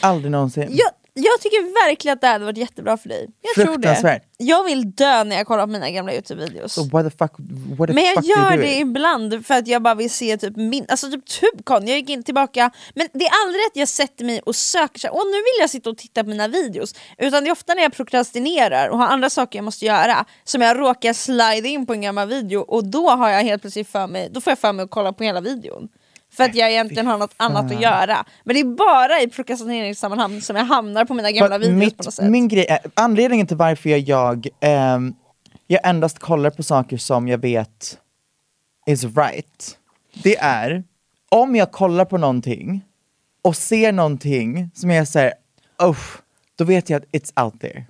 Aldrig 0.00 0.30
någonsin. 0.30 0.68
Jag, 0.70 0.90
jag 1.18 1.40
tycker 1.40 1.88
verkligen 1.88 2.12
att 2.12 2.20
det 2.20 2.26
hade 2.26 2.44
varit 2.44 2.58
jättebra 2.58 2.96
för 2.96 3.08
dig. 3.08 3.28
Jag 3.40 3.64
tror 3.64 3.78
det. 3.78 4.20
Jag 4.36 4.64
vill 4.64 4.90
dö 4.90 5.24
när 5.24 5.36
jag 5.36 5.46
kollar 5.46 5.66
på 5.66 5.72
mina 5.72 5.90
gamla 5.90 6.12
Youtube-videos. 6.12 6.68
So 6.68 6.82
why 6.82 7.10
the 7.10 7.16
fuck, 7.16 7.32
what 7.78 7.88
the 7.88 7.94
Men 7.94 8.04
jag 8.04 8.14
fuck 8.14 8.24
gör 8.24 8.56
det 8.56 8.74
ibland 8.74 9.46
för 9.46 9.54
att 9.54 9.68
jag 9.68 9.82
bara 9.82 9.94
vill 9.94 10.10
se 10.10 10.36
typ 10.36 10.56
min, 10.56 10.86
alltså 10.88 11.10
typ 11.10 11.24
Tubcon, 11.26 11.86
jag 11.86 11.96
gick 11.96 12.10
in 12.10 12.22
tillbaka, 12.22 12.70
men 12.94 13.08
det 13.12 13.24
är 13.24 13.32
aldrig 13.44 13.62
att 13.66 13.76
jag 13.76 13.88
sätter 13.88 14.24
mig 14.24 14.40
och 14.40 14.56
söker 14.56 15.00
så 15.00 15.06
här, 15.06 15.14
åh 15.14 15.24
nu 15.24 15.36
vill 15.36 15.60
jag 15.60 15.70
sitta 15.70 15.90
och 15.90 15.98
titta 15.98 16.24
på 16.24 16.30
mina 16.30 16.48
videos, 16.48 16.94
utan 17.18 17.44
det 17.44 17.50
är 17.50 17.52
ofta 17.52 17.74
när 17.74 17.82
jag 17.82 17.92
prokrastinerar 17.92 18.88
och 18.88 18.98
har 18.98 19.06
andra 19.06 19.30
saker 19.30 19.58
jag 19.58 19.64
måste 19.64 19.84
göra, 19.84 20.24
som 20.44 20.62
jag 20.62 20.78
råkar 20.78 21.12
slide 21.12 21.68
in 21.68 21.86
på 21.86 21.92
en 21.92 22.00
gammal 22.00 22.28
video 22.28 22.60
och 22.60 22.84
då 22.84 23.10
har 23.10 23.28
jag 23.28 23.42
helt 23.42 23.62
plötsligt 23.62 23.88
för 23.88 24.06
mig, 24.06 24.28
då 24.30 24.40
får 24.40 24.50
jag 24.50 24.58
för 24.58 24.72
mig 24.72 24.84
att 24.84 24.90
kolla 24.90 25.12
på 25.12 25.24
hela 25.24 25.40
videon. 25.40 25.88
För 26.38 26.44
att 26.44 26.54
jag 26.54 26.70
egentligen 26.70 27.06
har 27.06 27.18
något 27.18 27.34
annat 27.36 27.72
att 27.72 27.80
göra. 27.80 28.24
Men 28.44 28.54
det 28.54 28.60
är 28.60 28.64
bara 28.64 29.20
i 29.20 29.28
prokrastineringssammanhang 29.28 30.40
som 30.40 30.56
jag 30.56 30.64
hamnar 30.64 31.04
på 31.04 31.14
mina 31.14 31.30
gamla 31.30 31.58
videos 31.58 31.78
mitt, 31.78 31.96
på 31.96 32.04
något 32.04 32.14
sätt. 32.14 32.30
Min 32.30 32.48
grej 32.48 32.66
är, 32.68 32.78
anledningen 32.94 33.46
till 33.46 33.56
varför 33.56 33.90
jag, 33.90 34.00
jag, 34.00 34.48
ehm, 34.60 35.14
jag 35.66 35.80
endast 35.88 36.18
kollar 36.18 36.50
på 36.50 36.62
saker 36.62 36.96
som 36.96 37.28
jag 37.28 37.38
vet 37.38 37.98
is 38.86 39.04
right, 39.04 39.78
det 40.22 40.36
är 40.38 40.84
om 41.28 41.56
jag 41.56 41.72
kollar 41.72 42.04
på 42.04 42.18
någonting 42.18 42.84
och 43.42 43.56
ser 43.56 43.92
någonting 43.92 44.70
som 44.74 44.90
jag 44.90 45.08
säger, 45.08 45.32
oh, 45.78 45.98
då 46.56 46.64
vet 46.64 46.90
jag 46.90 47.02
att 47.02 47.08
it's 47.12 47.44
out 47.44 47.60
there. 47.60 47.84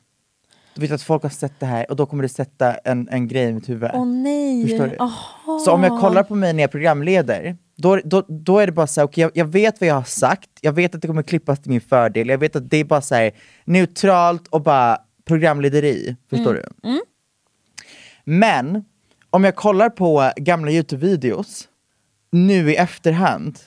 Då 0.75 0.81
vet 0.81 0.91
jag 0.91 0.95
att 0.95 1.03
folk 1.03 1.23
har 1.23 1.31
sett 1.31 1.61
det 1.61 1.67
här 1.67 1.91
och 1.91 1.97
då 1.97 2.07
kommer 2.07 2.23
det 2.23 2.29
sätta 2.29 2.75
en, 2.75 3.09
en 3.09 3.29
grej 3.29 3.49
i 3.49 3.53
mitt 3.53 3.69
huvud. 3.69 3.91
Åh 3.95 4.07
nej! 4.07 4.69
Förstår 4.69 4.87
du? 4.87 4.97
Aha. 4.99 5.59
Så 5.65 5.73
om 5.73 5.83
jag 5.83 6.01
kollar 6.01 6.23
på 6.23 6.35
mig 6.35 6.53
när 6.53 6.63
jag 6.63 6.71
programleder, 6.71 7.57
då, 7.79 8.01
då, 8.05 8.25
då 8.29 8.59
är 8.59 8.67
det 8.67 8.73
bara 8.73 8.87
så 8.87 9.01
här, 9.01 9.07
okej, 9.07 9.23
jag, 9.23 9.31
jag 9.35 9.45
vet 9.45 9.81
vad 9.81 9.89
jag 9.89 9.95
har 9.95 10.03
sagt, 10.03 10.51
jag 10.61 10.73
vet 10.73 10.95
att 10.95 11.03
det 11.03 11.09
kommer 11.09 11.23
klippas 11.23 11.61
till 11.61 11.71
min 11.71 11.81
fördel, 11.81 12.29
jag 12.29 12.39
vet 12.39 12.57
att 12.57 12.71
det 12.71 12.77
är 12.77 12.85
bara 12.85 13.01
så 13.01 13.15
här, 13.15 13.31
neutralt 13.65 14.47
och 14.49 14.63
bara 14.63 14.99
programlederi. 15.25 16.17
Förstår 16.31 16.51
Mm. 16.55 16.65
du? 16.83 17.01
Men 18.25 18.85
om 19.31 19.45
jag 19.45 19.57
kollar 19.57 19.91
på 19.91 20.33
gamla 20.37 20.71
Youtube-videos 20.71 21.69
nu 22.31 22.71
i 22.73 22.77
efterhand 22.77 23.59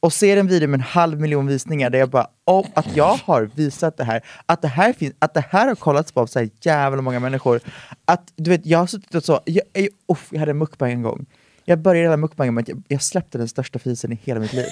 och 0.00 0.12
ser 0.12 0.36
en 0.36 0.46
video 0.46 0.68
med 0.68 0.78
en 0.78 0.84
halv 0.84 1.20
miljon 1.20 1.46
visningar 1.46 1.90
där 1.90 1.98
jag 1.98 2.10
bara, 2.10 2.26
oh, 2.46 2.66
att 2.74 2.96
jag 2.96 3.18
har 3.24 3.50
visat 3.54 3.96
det 3.96 4.04
här, 4.04 4.24
att 4.46 4.62
det 4.62 4.68
här, 4.68 4.92
finns, 4.92 5.14
att 5.18 5.34
det 5.34 5.44
här 5.50 5.68
har 5.68 5.74
kollats 5.74 6.12
på 6.12 6.20
av 6.20 6.26
så 6.26 6.38
här 6.38 6.50
jävla 6.60 7.02
många 7.02 7.20
människor. 7.20 7.60
Att 8.04 8.32
du 8.36 8.50
vet, 8.50 8.66
jag 8.66 8.78
har 8.78 8.86
suttit 8.86 9.14
och 9.14 9.24
så, 9.24 9.40
jag, 9.44 9.64
jag, 9.72 9.88
uff, 10.12 10.28
jag 10.30 10.38
hade 10.38 10.50
en 10.50 10.58
mukbang 10.58 10.92
en 10.92 11.02
gång. 11.02 11.26
Jag 11.64 11.78
började 11.78 12.04
hela 12.06 12.16
mukbangen 12.16 12.54
med 12.54 12.62
att 12.62 12.68
jag, 12.68 12.82
jag 12.88 13.02
släppte 13.02 13.38
den 13.38 13.48
största 13.48 13.78
fisen 13.78 14.12
i 14.12 14.20
hela 14.24 14.40
mitt 14.40 14.52
liv. 14.52 14.66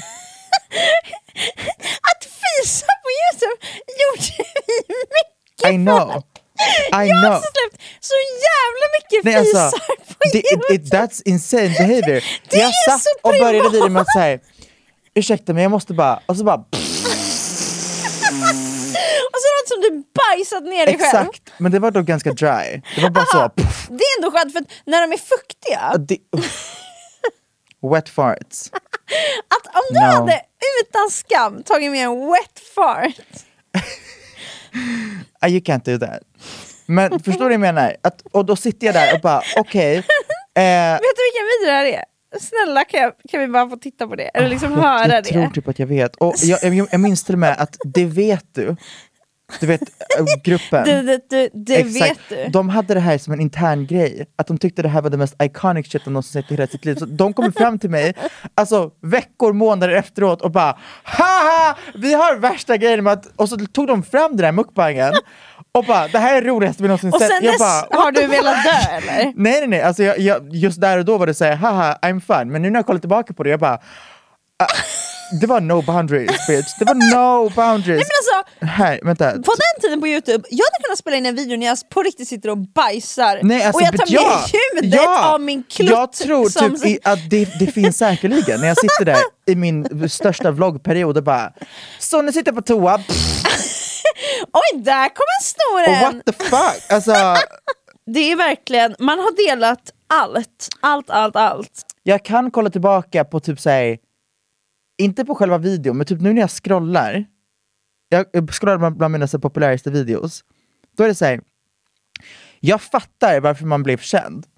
Att 2.10 2.24
fisa 2.24 2.86
på 2.86 3.08
youtube 3.20 3.66
gjorde 4.00 4.32
vi 4.66 4.94
mycket 5.16 5.74
I 5.74 5.76
know. 5.76 6.22
I 6.92 7.08
jag 7.08 7.16
har 7.16 7.22
know. 7.22 7.40
släppt 7.40 7.82
så 8.00 8.14
jävla 8.48 8.86
mycket 8.98 9.24
Nej, 9.24 9.44
fisar 9.44 9.60
alltså, 9.64 9.78
på 10.14 10.24
det, 10.32 10.38
it, 10.38 10.44
youtube. 10.52 10.74
it, 10.74 10.92
that's 10.92 11.22
insane 11.24 11.68
behavior. 11.68 12.24
Det 12.50 12.56
jag 12.56 12.68
är 12.68 12.90
satt 12.90 13.02
så 13.02 13.08
och 13.22 13.32
började 13.40 13.70
videon 13.70 13.92
med 13.92 14.02
att 14.02 14.12
säga 14.12 14.38
ursäkta 15.14 15.52
men 15.52 15.62
jag 15.62 15.70
måste 15.70 15.94
bara, 15.94 16.20
och 16.26 16.36
så 16.36 16.44
bara 16.44 16.64
Och 19.32 19.38
så 19.42 19.48
låter 19.56 19.68
som 19.74 19.80
du 19.80 20.04
bajsat 20.14 20.62
ner 20.64 20.86
dig 20.86 20.98
själv. 20.98 21.28
exakt, 21.28 21.52
men 21.58 21.72
det 21.72 21.78
var 21.78 21.90
då 21.90 22.02
ganska 22.02 22.32
dry. 22.32 22.82
Det 22.96 23.02
var 23.02 23.10
bara 23.10 23.24
så, 23.24 23.38
Aha, 23.38 23.48
pff, 23.48 23.86
det 23.88 24.04
är 24.04 24.18
ändå 24.18 24.30
skönt 24.38 24.52
för 24.52 24.60
att 24.60 24.66
när 24.86 25.06
de 25.06 25.12
är 25.12 25.18
fuktiga, 25.18 25.94
det. 25.98 26.18
Wet 27.92 28.08
farts. 28.08 28.70
att 29.48 29.66
om 29.74 29.82
du 29.94 30.00
No. 30.00 30.04
hade 30.06 30.40
utan 30.82 31.10
skam 31.10 31.62
tagit 31.62 31.90
med 31.90 32.04
en 32.04 32.26
wet 32.26 32.60
fart. 32.74 33.14
Ah, 35.40 35.48
you 35.48 35.60
can't 35.60 35.84
do 35.84 36.06
that. 36.06 36.20
Men 36.86 37.10
förstår 37.24 37.32
du 37.32 37.44
vad 37.44 37.52
jag 37.52 37.60
menar? 37.60 37.96
Att, 38.02 38.22
och 38.32 38.44
då 38.44 38.56
sitter 38.56 38.86
jag 38.86 38.94
där 38.94 39.14
och 39.14 39.20
bara 39.20 39.42
okej, 39.56 39.96
eh, 39.96 40.02
Vet 40.92 41.00
du 41.00 41.22
vilken 41.32 41.46
video 41.46 41.66
det 41.66 41.72
här 41.72 41.84
är? 41.84 42.04
Snälla 42.40 42.84
kan, 42.84 43.00
jag, 43.00 43.12
kan 43.30 43.40
vi 43.40 43.48
bara 43.48 43.68
få 43.70 43.76
titta 43.76 44.06
på 44.08 44.14
det? 44.14 44.22
Eller 44.34 44.48
liksom 44.48 44.72
höra 44.72 44.88
Ah, 44.90 45.00
jag 45.08 45.24
det? 45.24 45.30
tror 45.30 45.46
typ 45.50 45.68
att 45.68 45.78
jag 45.78 45.86
vet. 45.86 46.16
Och 46.16 46.34
jag, 46.42 46.74
jag, 46.74 46.88
jag 46.92 47.00
minns 47.00 47.24
till 47.24 47.34
och 47.34 47.38
med 47.38 47.56
att 47.58 47.76
det 47.84 48.04
vet 48.04 48.44
du. 48.54 48.76
Du 49.60 49.66
vet 49.66 49.80
äh, 50.18 50.24
gruppen. 50.44 50.84
Du, 50.84 51.02
du, 51.02 51.20
du, 51.30 51.48
det 51.52 51.82
vet 51.82 52.18
du. 52.28 52.48
De 52.48 52.68
hade 52.68 52.94
det 52.94 53.00
här 53.00 53.18
som 53.18 53.32
en 53.32 53.40
intern 53.40 53.86
grej, 53.86 54.26
att 54.36 54.46
de 54.46 54.58
tyckte 54.58 54.82
det 54.82 54.88
här 54.88 55.02
var 55.02 55.10
det 55.10 55.16
mest 55.16 55.42
iconic 55.42 55.90
shit 55.90 56.04
de 56.04 56.10
någonsin 56.10 56.42
sett 56.42 56.50
i 56.50 56.54
hela 56.54 56.66
sitt 56.66 56.84
liv. 56.84 56.94
Så 56.94 57.04
de 57.04 57.32
kommer 57.32 57.50
fram 57.50 57.78
till 57.78 57.90
mig, 57.90 58.14
alltså 58.54 58.90
veckor, 59.02 59.52
månader 59.52 59.88
efteråt 59.88 60.42
och 60.42 60.50
bara 60.50 60.78
Haha! 61.02 61.76
Vi 61.94 62.14
har 62.14 62.36
värsta 62.36 62.76
grejen 62.76 63.04
med 63.04 63.12
att... 63.12 63.26
Och 63.36 63.48
så 63.48 63.56
tog 63.56 63.86
de 63.86 64.02
fram 64.02 64.36
den 64.36 64.44
här 64.44 64.52
mukbangen 64.52 65.12
och 65.72 65.84
bara 65.84 66.08
det 66.08 66.18
här 66.18 66.36
är 66.36 66.42
det 66.42 66.48
roligaste 66.48 66.82
vi 66.82 66.88
någonsin 66.88 67.12
Och 67.12 67.20
sett. 67.20 67.28
sen 67.28 67.44
Jag 67.44 67.58
bara, 67.58 68.02
har 68.02 68.12
du 68.12 68.26
velat 68.26 68.64
dö 68.64 68.96
eller? 68.96 69.24
Nej 69.24 69.32
nej 69.36 69.66
nej, 69.66 69.82
alltså 69.82 70.02
jag, 70.02 70.18
jag, 70.18 70.54
just 70.54 70.80
där 70.80 70.98
och 70.98 71.04
då 71.04 71.18
var 71.18 71.26
det 71.26 71.34
såhär 71.34 71.56
haha 71.56 71.98
I'm 72.02 72.20
fun, 72.20 72.52
men 72.52 72.62
nu 72.62 72.70
när 72.70 72.78
jag 72.78 72.86
kollar 72.86 73.00
tillbaka 73.00 73.34
på 73.34 73.42
det 73.42 73.50
jag 73.50 73.60
bara 73.60 73.78
ah, 74.58 74.66
Det 75.40 75.46
var 75.46 75.60
no 75.60 75.82
boundaries 75.82 76.46
bitch, 76.46 76.74
det 76.78 76.84
var 76.84 76.94
no 76.94 77.50
boundaries. 77.50 77.86
Nej, 77.86 78.06
men 78.08 78.16
alltså, 78.18 78.66
här, 78.66 79.00
vänta. 79.02 79.32
på 79.32 79.52
den 79.54 79.80
tiden 79.82 80.00
på 80.00 80.08
youtube, 80.08 80.48
jag 80.50 80.64
hade 80.64 80.84
kunnat 80.84 80.98
spela 80.98 81.16
in 81.16 81.26
en 81.26 81.34
video 81.34 81.56
när 81.56 81.66
jag 81.66 81.78
på 81.90 82.02
riktigt 82.02 82.28
sitter 82.28 82.50
och 82.50 82.58
bajsar 82.58 83.40
Nej, 83.42 83.62
alltså, 83.62 83.78
och 83.78 83.82
jag 83.82 83.90
tar 83.96 83.98
but 83.98 84.10
ja, 84.10 84.42
med 84.74 84.84
ljudet 84.84 85.00
ja, 85.00 85.34
av 85.34 85.40
min 85.40 85.62
klutt. 85.62 85.90
Jag 85.90 86.12
tror 86.12 86.48
som, 86.48 86.76
typ 86.76 86.86
i, 86.86 86.98
att 87.04 87.30
det, 87.30 87.58
det 87.58 87.66
finns 87.66 87.98
säkerligen, 87.98 88.60
när 88.60 88.68
jag 88.68 88.78
sitter 88.78 89.04
där 89.04 89.16
i 89.46 89.54
min 89.54 90.08
största 90.08 90.50
vloggperiod 90.50 91.16
och 91.16 91.24
bara 91.24 91.52
Så 91.98 92.22
nu 92.22 92.32
sitter 92.32 92.52
jag 92.52 92.56
på 92.56 92.62
toa, 92.62 92.94
Oj, 94.52 94.80
där 94.82 95.08
kom 95.08 95.26
en 95.38 95.44
stor 95.44 95.94
en! 95.94 96.02
what 96.02 96.26
the 96.26 96.32
fuck? 96.44 96.92
Alltså, 96.92 97.12
Det 98.06 98.32
är 98.32 98.36
verkligen, 98.36 98.94
man 98.98 99.18
har 99.18 99.48
delat 99.48 99.92
allt, 100.06 100.68
allt, 100.80 101.10
allt, 101.10 101.36
allt. 101.36 101.82
jag 102.02 102.24
kan 102.24 102.50
kolla 102.50 102.70
tillbaka 102.70 103.24
på 103.24 103.40
typ 103.40 103.60
såhär, 103.60 103.98
inte 104.98 105.24
på 105.24 105.34
själva 105.34 105.58
videon, 105.58 105.96
men 105.96 106.06
typ 106.06 106.20
nu 106.20 106.32
när 106.32 106.40
jag 106.40 106.50
scrollar, 106.50 107.24
jag 108.08 108.50
scrollar 108.50 108.78
bland, 108.78 108.96
bland 108.96 109.12
mina 109.12 109.26
så 109.26 109.38
populäraste 109.38 109.90
videos, 109.90 110.44
då 110.96 111.04
är 111.04 111.08
det 111.08 111.14
såhär, 111.14 111.40
jag 112.60 112.82
fattar 112.82 113.40
varför 113.40 113.64
man 113.66 113.82
blev 113.82 113.98
känd. 113.98 114.46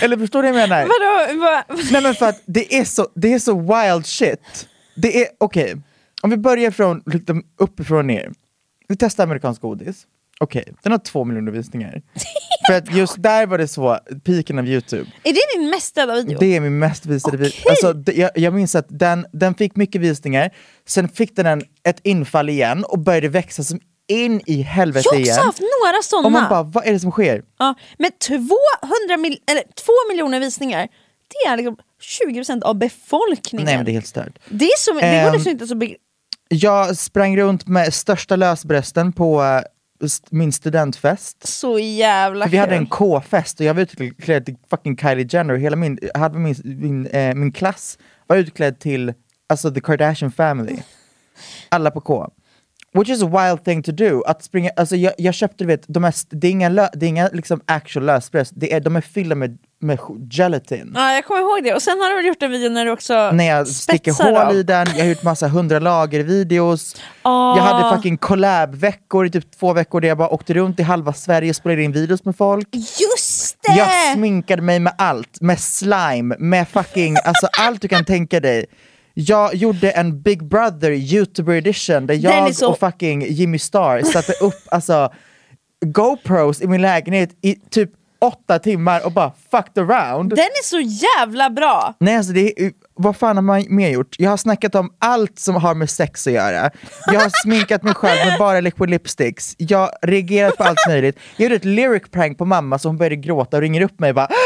Eller 0.00 0.16
förstår 0.16 0.42
du 0.42 0.52
vad 0.52 0.60
jag 0.60 0.68
menar? 0.68 0.82
Vadå? 0.82 1.40
Va? 1.40 1.64
Nej 1.92 2.02
men 2.02 2.14
för 2.14 2.28
att 2.28 2.42
det 2.46 2.74
är 2.74 2.84
så, 2.84 3.08
det 3.14 3.34
är 3.34 3.38
så 3.38 3.60
wild 3.60 4.06
shit. 4.06 4.68
Det 4.96 5.22
är, 5.22 5.28
okej, 5.38 5.76
om 6.22 6.30
vi 6.30 6.36
börjar 6.36 6.70
från 6.70 7.02
liksom, 7.06 7.44
uppifrån 7.58 8.06
ner. 8.06 8.32
Vi 8.88 8.96
testar 8.96 9.24
amerikansk 9.24 9.60
godis. 9.60 10.06
Okej, 10.40 10.74
den 10.82 10.92
har 10.92 10.98
två 10.98 11.24
miljoner 11.24 11.52
visningar. 11.52 12.02
för 12.68 12.74
att 12.74 12.94
just 12.94 13.22
där 13.22 13.46
var 13.46 13.58
det 13.58 13.68
så, 13.68 13.98
piken 14.24 14.58
av 14.58 14.66
youtube. 14.68 15.10
Är 15.22 15.32
det 15.32 15.58
din 15.58 15.70
mest 15.70 15.86
ställda 15.86 16.14
video? 16.14 16.38
Det 16.40 16.56
är 16.56 16.60
min 16.60 16.78
mest 16.78 17.06
visade 17.06 17.36
video. 17.36 17.52
Okej. 17.60 17.70
Alltså, 17.70 17.92
det, 17.92 18.12
jag, 18.12 18.30
jag 18.34 18.54
minns 18.54 18.74
att 18.74 18.86
den, 18.88 19.26
den 19.32 19.54
fick 19.54 19.76
mycket 19.76 20.00
visningar, 20.00 20.50
sen 20.86 21.08
fick 21.08 21.36
den 21.36 21.46
en, 21.46 21.62
ett 21.88 22.00
infall 22.02 22.48
igen 22.48 22.84
och 22.84 22.98
började 22.98 23.28
växa 23.28 23.62
som 23.62 23.80
in 24.08 24.40
i 24.46 24.62
helvete 24.62 25.02
jag 25.04 25.12
har 25.12 25.20
också 25.20 25.30
igen. 25.30 25.44
haft 25.46 25.60
några 25.60 26.02
sådana. 26.02 26.26
Och 26.26 26.32
man 26.32 26.48
bara, 26.48 26.62
vad 26.62 26.86
är 26.86 26.92
det 26.92 27.00
som 27.00 27.10
sker? 27.10 27.42
ja, 27.58 27.74
men 27.98 28.10
200 28.12 29.16
mil, 29.18 29.38
eller 29.50 29.62
2 29.62 29.92
miljoner 30.10 30.40
visningar, 30.40 30.88
det 31.28 31.50
är 31.50 31.56
liksom 31.56 31.76
20% 32.22 32.62
av 32.62 32.74
befolkningen. 32.78 33.64
Nej 33.64 33.76
men 33.76 33.84
det 33.84 33.90
är 33.90 33.92
helt 33.92 34.06
stört. 34.06 34.38
det, 34.48 34.64
är 34.64 34.78
så, 34.78 34.92
det 34.92 35.00
går 35.00 35.06
Ehm, 35.06 35.32
liksom 35.32 35.50
inte 35.50 35.66
så. 35.66 35.94
Jag 36.48 36.96
sprang 36.96 37.36
runt 37.36 37.66
med 37.66 37.94
största 37.94 38.36
lösbrösten 38.36 39.12
på 39.12 39.42
eh, 39.42 39.60
min 40.30 40.52
studentfest. 40.52 41.46
Så 41.48 41.78
jävla 41.78 42.44
För 42.44 42.50
vi 42.50 42.56
hade 42.56 42.72
kul. 42.72 42.78
en 42.78 42.86
K-fest 42.86 43.60
och 43.60 43.66
jag 43.66 43.74
var 43.74 43.82
utklädd 43.82 44.46
till 44.46 44.56
fucking 44.70 44.96
Kylie 44.96 45.26
Jenner 45.30 45.56
hela 45.56 45.76
min, 45.76 45.98
hade 46.14 46.38
min, 46.38 46.54
min, 46.64 47.06
eh, 47.06 47.34
min 47.34 47.52
klass 47.52 47.98
var 48.26 48.36
utklädd 48.36 48.78
till 48.78 49.12
alltså 49.46 49.70
the 49.70 49.80
Kardashian 49.80 50.32
family. 50.32 50.76
Alla 51.68 51.90
på 51.90 52.00
K. 52.00 52.30
Which 52.98 53.08
is 53.08 53.22
a 53.22 53.26
wild 53.26 53.64
thing 53.64 53.82
to 53.82 53.92
do. 53.92 54.22
Att 54.26 54.42
springa, 54.42 54.70
alltså 54.76 54.96
jag, 54.96 55.12
jag 55.18 55.34
köpte, 55.34 55.64
du 55.64 55.68
vet, 55.68 55.84
de 55.86 56.04
här, 56.04 56.14
det 56.30 56.46
är 56.46 56.50
inga, 56.50 56.68
lö, 56.68 56.88
det 56.94 57.06
är 57.06 57.08
inga 57.08 57.28
liksom 57.32 57.60
actual 57.66 58.06
lösbröst, 58.06 58.52
det 58.56 58.72
är, 58.72 58.80
de 58.80 58.96
är 58.96 59.00
fyllda 59.00 59.34
med, 59.34 59.58
med 59.80 59.98
gelatin. 60.30 60.92
Ja, 60.94 61.12
jag 61.12 61.24
kommer 61.24 61.40
ihåg 61.40 61.64
det. 61.64 61.74
Och 61.74 61.82
sen 61.82 61.98
har 61.98 62.22
du 62.22 62.28
gjort 62.28 62.42
en 62.42 62.50
video 62.50 62.70
när 62.70 62.84
du 62.84 62.90
också 62.90 63.30
När 63.30 63.44
jag 63.44 63.68
sticker 63.68 64.24
hål 64.24 64.34
dem. 64.34 64.56
i 64.56 64.62
den, 64.62 64.86
jag 64.94 65.04
har 65.04 65.08
gjort 65.08 65.22
massa 65.22 65.48
hundra 65.48 65.78
lager-videos. 65.78 66.96
Ah. 67.22 67.56
Jag 67.56 67.64
hade 67.64 67.96
fucking 67.96 68.16
collab-veckor 68.16 69.26
i 69.26 69.30
typ 69.30 69.58
två 69.58 69.72
veckor 69.72 70.00
där 70.00 70.08
jag 70.08 70.18
bara 70.18 70.28
åkte 70.28 70.54
runt 70.54 70.80
i 70.80 70.82
halva 70.82 71.12
Sverige 71.12 71.50
och 71.50 71.56
spelade 71.56 71.82
in 71.82 71.92
videos 71.92 72.24
med 72.24 72.36
folk. 72.36 72.68
Just 72.72 73.56
det! 73.62 73.74
Jag 73.74 74.14
sminkade 74.14 74.62
mig 74.62 74.80
med 74.80 74.92
allt, 74.98 75.40
med 75.40 75.60
slime, 75.60 76.36
med 76.38 76.68
fucking, 76.68 77.16
alltså 77.24 77.48
allt 77.58 77.80
du 77.82 77.88
kan 77.88 78.04
tänka 78.04 78.40
dig. 78.40 78.66
Jag 79.14 79.54
gjorde 79.54 79.90
en 79.90 80.22
Big 80.22 80.44
Brother 80.48 80.90
YouTuber 80.90 81.54
edition 81.54 82.06
där 82.06 82.14
jag 82.14 82.54
så- 82.54 82.70
och 82.70 82.78
fucking 82.78 83.26
Jimmy 83.28 83.58
Star 83.58 84.02
satte 84.02 84.32
upp 84.32 84.62
alltså 84.70 85.12
GoPros 85.86 86.60
i 86.62 86.66
min 86.66 86.82
lägenhet 86.82 87.30
i 87.42 87.54
typ 87.54 87.90
åtta 88.20 88.58
timmar 88.58 89.04
och 89.06 89.12
bara 89.12 89.32
fucked 89.50 89.90
around. 89.90 90.30
Den 90.30 90.38
är 90.38 90.64
så 90.64 90.80
jävla 90.80 91.50
bra! 91.50 91.94
Nej 92.00 92.16
alltså 92.16 92.32
det 92.32 92.62
är, 92.62 92.72
vad 92.94 93.16
fan 93.16 93.36
har 93.36 93.42
man 93.42 93.64
mer 93.68 93.90
gjort? 93.90 94.14
Jag 94.18 94.30
har 94.30 94.36
snackat 94.36 94.74
om 94.74 94.90
allt 94.98 95.38
som 95.38 95.54
har 95.54 95.74
med 95.74 95.90
sex 95.90 96.26
att 96.26 96.32
göra. 96.32 96.70
Jag 97.06 97.20
har 97.20 97.30
sminkat 97.42 97.82
mig 97.82 97.94
själv 97.94 98.30
med 98.30 98.38
bara 98.38 98.60
liquid 98.60 98.90
lipsticks. 98.90 99.54
Jag 99.58 99.78
har 99.78 99.90
reagerat 100.02 100.56
på 100.56 100.64
allt 100.64 100.78
möjligt. 100.88 101.18
Jag 101.36 101.44
gjorde 101.44 101.54
ett 101.56 101.64
lyric 101.64 102.02
prank 102.10 102.38
på 102.38 102.44
mamma 102.44 102.78
så 102.78 102.88
hon 102.88 102.96
började 102.96 103.16
gråta 103.16 103.56
och 103.56 103.60
ringer 103.60 103.80
upp 103.80 104.00
mig 104.00 104.10
och 104.10 104.14
bara 104.16 104.28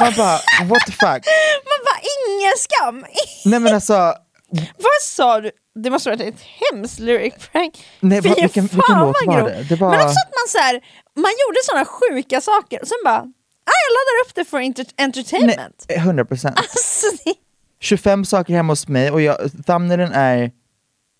Man 0.00 0.12
bara 0.16 0.38
what 0.68 0.86
the 0.86 0.92
fuck? 0.92 1.22
Ingen 2.44 2.58
skam! 2.58 3.04
Nej 3.44 3.60
men 3.60 3.74
alltså, 3.74 3.92
Vad 4.76 5.00
sa 5.02 5.40
du? 5.40 5.50
Det 5.82 5.90
måste 5.90 6.10
ha 6.10 6.16
varit 6.16 6.34
ett 6.34 6.40
hemskt 6.72 6.98
lyric 6.98 7.34
prank. 7.52 7.86
Nej, 8.00 8.22
Fy 8.22 8.28
vad- 8.28 8.40
vilken- 8.40 8.68
fan, 8.68 8.76
vilken 8.76 8.98
låt 8.98 9.16
var 9.26 9.42
det? 9.50 9.62
Det 9.68 9.76
var- 9.76 9.90
Men 9.90 10.00
också 10.00 10.18
att 10.26 10.32
man, 10.38 10.48
så 10.48 10.58
här, 10.58 10.74
man 11.16 11.30
gjorde 11.46 11.58
sådana 11.64 11.84
sjuka 11.84 12.40
saker 12.40 12.80
och 12.82 12.88
sen 12.88 12.98
bara, 13.04 13.18
ah, 13.18 13.78
jag 13.84 13.92
laddar 13.96 14.24
upp 14.28 14.34
det 14.34 14.44
för 14.44 14.58
enter- 14.58 14.94
entertainment. 14.96 15.84
nej, 15.88 15.98
100%. 15.98 16.52
Alltså, 16.56 17.06
det, 17.24 17.34
25 17.80 18.24
saker 18.24 18.54
hemma 18.54 18.72
hos 18.72 18.88
mig 18.88 19.10
och 19.10 19.20
jag, 19.22 19.36
thumbnailen 19.66 20.12
är 20.12 20.50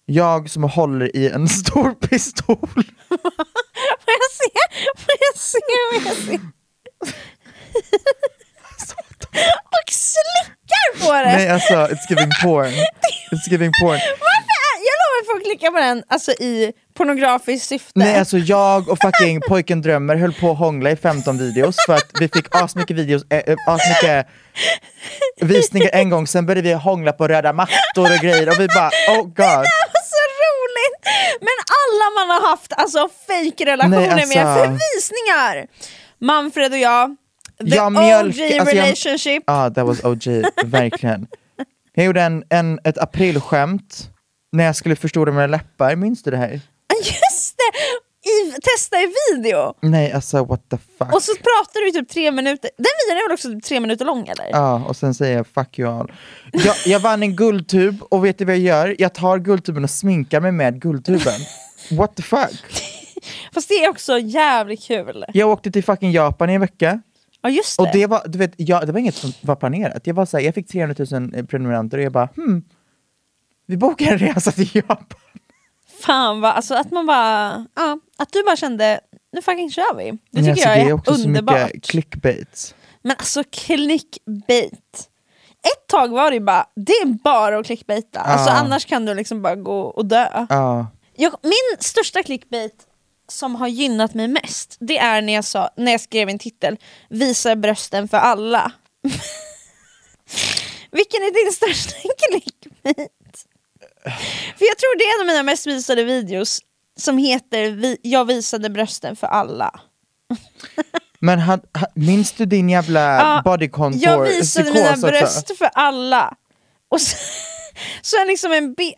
jag 0.07 0.51
som 0.51 0.63
håller 0.65 1.17
i 1.17 1.29
en 1.31 1.49
stor 1.49 1.95
pistol. 1.95 2.57
får 3.09 4.13
jag 4.15 4.31
se? 4.33 4.51
Får 4.97 5.15
jag 5.21 5.37
se? 5.37 5.59
Får 5.93 6.07
jag 6.13 6.17
se? 6.17 6.39
och 9.65 9.91
slickar 10.93 11.07
på 11.07 11.13
det! 11.13 11.37
Nej 11.37 11.49
alltså, 11.49 11.75
it's 11.75 12.09
giving 12.09 12.31
porn. 12.43 12.73
It's 13.33 13.51
giving 13.51 13.73
porn. 13.83 13.99
Varför 14.21 14.55
jag 14.89 14.97
lovar 15.03 15.21
att 15.21 15.27
folk 15.33 15.45
klickar 15.45 15.71
på 15.71 15.79
den 15.79 16.03
alltså, 16.09 16.33
i 16.33 16.73
pornografiskt 16.95 17.69
syfte. 17.69 17.93
Nej 17.95 18.19
alltså 18.19 18.39
jag 18.39 18.89
och 18.89 18.99
fucking 19.03 19.41
pojken 19.41 19.83
drömmer 19.83 20.17
höll 20.17 20.33
på 20.33 20.51
att 20.51 20.59
hångla 20.59 20.91
i 20.91 20.97
15 20.97 21.39
videos 21.39 21.77
för 21.87 21.95
att 21.95 22.11
vi 22.21 22.29
fick 22.29 22.55
asmycket 22.57 22.97
videos, 22.97 23.23
äh, 23.31 23.39
äh, 23.39 23.57
asmycket 23.67 24.27
visningar 25.41 25.91
en 25.93 26.11
gång, 26.11 26.27
sen 26.27 26.47
började 26.47 26.69
vi 26.69 26.75
hångla 26.75 27.13
på 27.13 27.29
röda 27.29 27.53
mattor 27.53 28.13
och 28.15 28.21
grejer 28.23 28.49
och 28.49 28.61
vi 28.61 28.67
bara 28.67 28.91
oh 29.09 29.23
god. 29.23 29.67
Men 31.41 31.57
alla 31.81 32.27
man 32.27 32.31
har 32.37 32.51
haft 32.51 32.73
alltså 32.73 33.09
fejkrelationer 33.27 34.11
alltså- 34.11 34.39
med 34.39 34.57
för 34.57 34.79
visningar! 34.95 35.67
Manfred 36.21 36.73
och 36.73 36.79
jag, 36.79 37.17
the 37.59 37.77
Jag 37.77 37.93
mjölk- 37.93 38.35
OG 38.37 38.59
alltså 38.61 38.77
jag- 38.77 38.85
relationship. 38.85 39.43
Ja, 39.47 39.71
that 39.71 39.87
was 39.87 40.05
OG, 40.05 40.45
verkligen. 40.65 41.27
Jag 41.97 42.07
gjorde 42.07 42.23
en, 42.23 42.45
en, 42.51 42.79
ett 42.85 42.99
aprilskämt 42.99 44.11
när 44.53 44.65
jag 44.65 44.77
skulle 44.77 44.97
förstora 44.97 45.33
mina 45.33 45.47
läppar, 45.47 45.97
minns 45.97 46.23
du 46.23 46.31
det 46.31 46.37
här? 46.37 46.61
Just 47.05 47.57
det! 47.57 47.79
I, 48.31 48.53
testa 48.63 48.97
i 48.97 49.13
video! 49.35 49.75
Nej 49.83 50.13
alltså 50.13 50.45
what 50.45 50.69
the 50.71 50.77
fuck. 50.99 51.15
Och 51.15 51.23
så 51.23 51.33
pratar 51.35 51.81
du 51.81 51.89
i 51.89 51.93
typ 51.93 52.09
tre 52.09 52.31
minuter. 52.33 52.71
Den 52.77 52.87
videon 53.07 53.23
är 53.23 53.29
väl 53.29 53.35
också 53.35 53.49
typ 53.49 53.65
tre 53.65 53.81
minuter 53.81 54.05
lång 54.05 54.29
eller? 54.29 54.47
Ja, 54.51 54.85
och 54.89 54.97
sen 54.97 55.15
säger 55.15 55.37
jag 55.37 55.47
fuck 55.47 55.79
you 55.79 55.91
all. 56.01 56.13
Jag, 56.53 56.75
jag 56.87 57.01
vann 57.01 57.23
en 57.23 57.37
guldtub 57.37 58.03
och 58.03 58.25
vet 58.25 58.39
du 58.39 58.45
vad 58.45 58.55
jag 58.55 58.63
gör? 58.63 58.97
Jag 58.99 59.15
tar 59.15 59.39
guldtuben 59.39 59.85
och 59.85 59.91
sminkar 59.91 60.41
mig 60.41 60.53
med 60.53 60.81
guldtuben. 60.83 61.41
What 61.91 62.17
the 62.17 62.23
fuck? 62.23 62.51
Fast 63.55 63.69
det 63.69 63.75
är 63.85 63.89
också 63.91 64.19
jävligt 64.19 64.83
kul. 64.83 65.25
Jag 65.35 65.49
åkte 65.51 65.71
till 65.71 65.85
fucking 65.85 66.13
Japan 66.13 66.51
i 66.51 66.55
en 66.55 66.61
vecka. 66.61 67.01
Ja 67.45 67.51
just 67.51 67.77
det. 67.79 67.83
Och 67.83 67.89
det 67.93 68.07
var, 68.07 68.23
du 68.27 68.39
vet, 68.39 68.53
jag, 68.57 68.87
det 68.87 68.93
var 68.93 69.01
inget 69.01 69.15
som 69.15 69.33
var 69.41 69.57
planerat. 69.57 70.07
Jag, 70.07 70.15
var 70.15 70.27
så 70.27 70.37
här, 70.37 70.45
jag 70.45 70.55
fick 70.55 70.69
300 70.69 71.07
000 71.11 71.47
prenumeranter 71.47 71.99
och 71.99 72.05
jag 72.05 72.13
bara 72.13 72.29
hmm, 72.37 72.63
vi 73.67 73.77
bokar 73.77 74.07
en 74.13 74.19
resa 74.19 74.53
till 74.53 74.71
Japan. 74.77 75.07
Fan 76.01 76.41
vad, 76.41 76.51
alltså 76.53 76.75
att 76.75 76.91
man 76.91 77.07
bara, 77.07 77.67
ja, 77.75 77.99
att 78.19 78.33
du 78.33 78.43
bara 78.43 78.57
kände, 78.57 79.01
nu 79.33 79.43
fucking 79.43 79.71
kör 79.71 79.97
vi. 79.97 80.11
Det 80.31 80.39
tycker 80.39 80.51
alltså, 80.51 80.69
jag 80.69 80.79
det 80.79 80.83
är, 80.83 80.89
är 80.89 80.93
också 80.93 81.15
så 81.15 81.25
underbart. 81.29 81.67
mycket 81.67 81.85
clickbait. 81.91 82.75
Men 83.03 83.17
alltså 83.19 83.43
clickbait. 83.51 85.09
Ett 85.63 85.87
tag 85.89 86.09
var 86.09 86.31
det 86.31 86.35
ju 86.37 86.41
bara, 86.45 86.67
det 86.77 86.93
är 86.93 87.07
bara 87.07 87.59
att 87.59 87.67
clickbaita. 87.67 88.21
Alltså 88.21 88.51
Ja. 88.51 88.57
annars 88.57 88.85
kan 88.87 89.05
du 89.05 89.15
liksom 89.15 89.43
bara 89.43 89.57
gå 89.57 89.81
och 89.81 90.07
dö. 90.07 90.47
Ja. 90.49 90.87
Jag, 91.17 91.33
min 91.43 91.79
största 91.81 92.23
clickbait 92.23 92.75
som 93.29 93.55
har 93.57 93.69
gynnat 93.69 94.15
mig 94.15 94.29
mest, 94.29 94.77
det 94.81 94.99
är 94.99 95.23
när 95.23 95.33
jag, 95.33 95.45
sa, 95.45 95.71
när 95.77 95.93
jag 95.93 96.01
skrev 96.01 96.29
en 96.29 96.39
titel, 96.39 96.77
Visa 97.11 97.57
brösten 97.57 98.09
för 98.09 98.17
alla. 98.17 98.73
Vilken 100.91 101.23
är 101.23 101.45
din 101.45 101.53
största 101.53 101.97
clickbait? 102.29 103.45
För 104.59 104.65
jag 104.65 104.79
tror 104.79 104.99
det 104.99 105.05
är 105.05 105.15
en 105.15 105.21
av 105.21 105.27
mina 105.35 105.43
mest 105.43 105.67
visade 105.67 106.05
videos 106.05 106.61
som 106.99 107.19
heter 107.19 107.71
Vi- 107.71 107.99
Jag 108.03 108.25
visade 108.25 108.71
brösten 108.71 109.17
för 109.17 109.27
alla. 109.27 109.81
Men 111.19 111.39
had, 111.39 111.61
ha, 111.81 111.87
minns 111.95 112.33
du 112.33 112.47
din 112.47 112.69
jävla 112.69 113.01
Ja, 113.01 113.43
body 113.45 113.69
contour 113.69 114.03
Jag 114.03 114.23
visade 114.23 114.71
mina 114.73 114.93
psykos 114.93 114.99
också? 115.05 115.07
bröst 115.09 115.59
för 115.59 115.71
alla. 115.75 116.35
Och 116.89 117.01
så, 117.01 117.17
så 118.03 118.17
är 118.17 118.27
liksom 118.27 118.53
en 118.53 118.75
bild, 118.75 118.95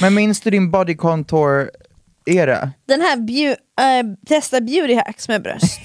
Men 0.00 0.14
minns 0.14 0.40
du 0.40 0.50
din 0.50 0.70
body 0.70 0.96
contour 0.96 1.70
era? 2.28 2.70
den 2.86 3.00
här 3.00 3.16
beau- 3.16 3.56
äh, 3.80 4.14
testa 4.28 4.60
beauty 4.60 4.94
hacks 4.94 5.28
med 5.28 5.42
bröst. 5.42 5.80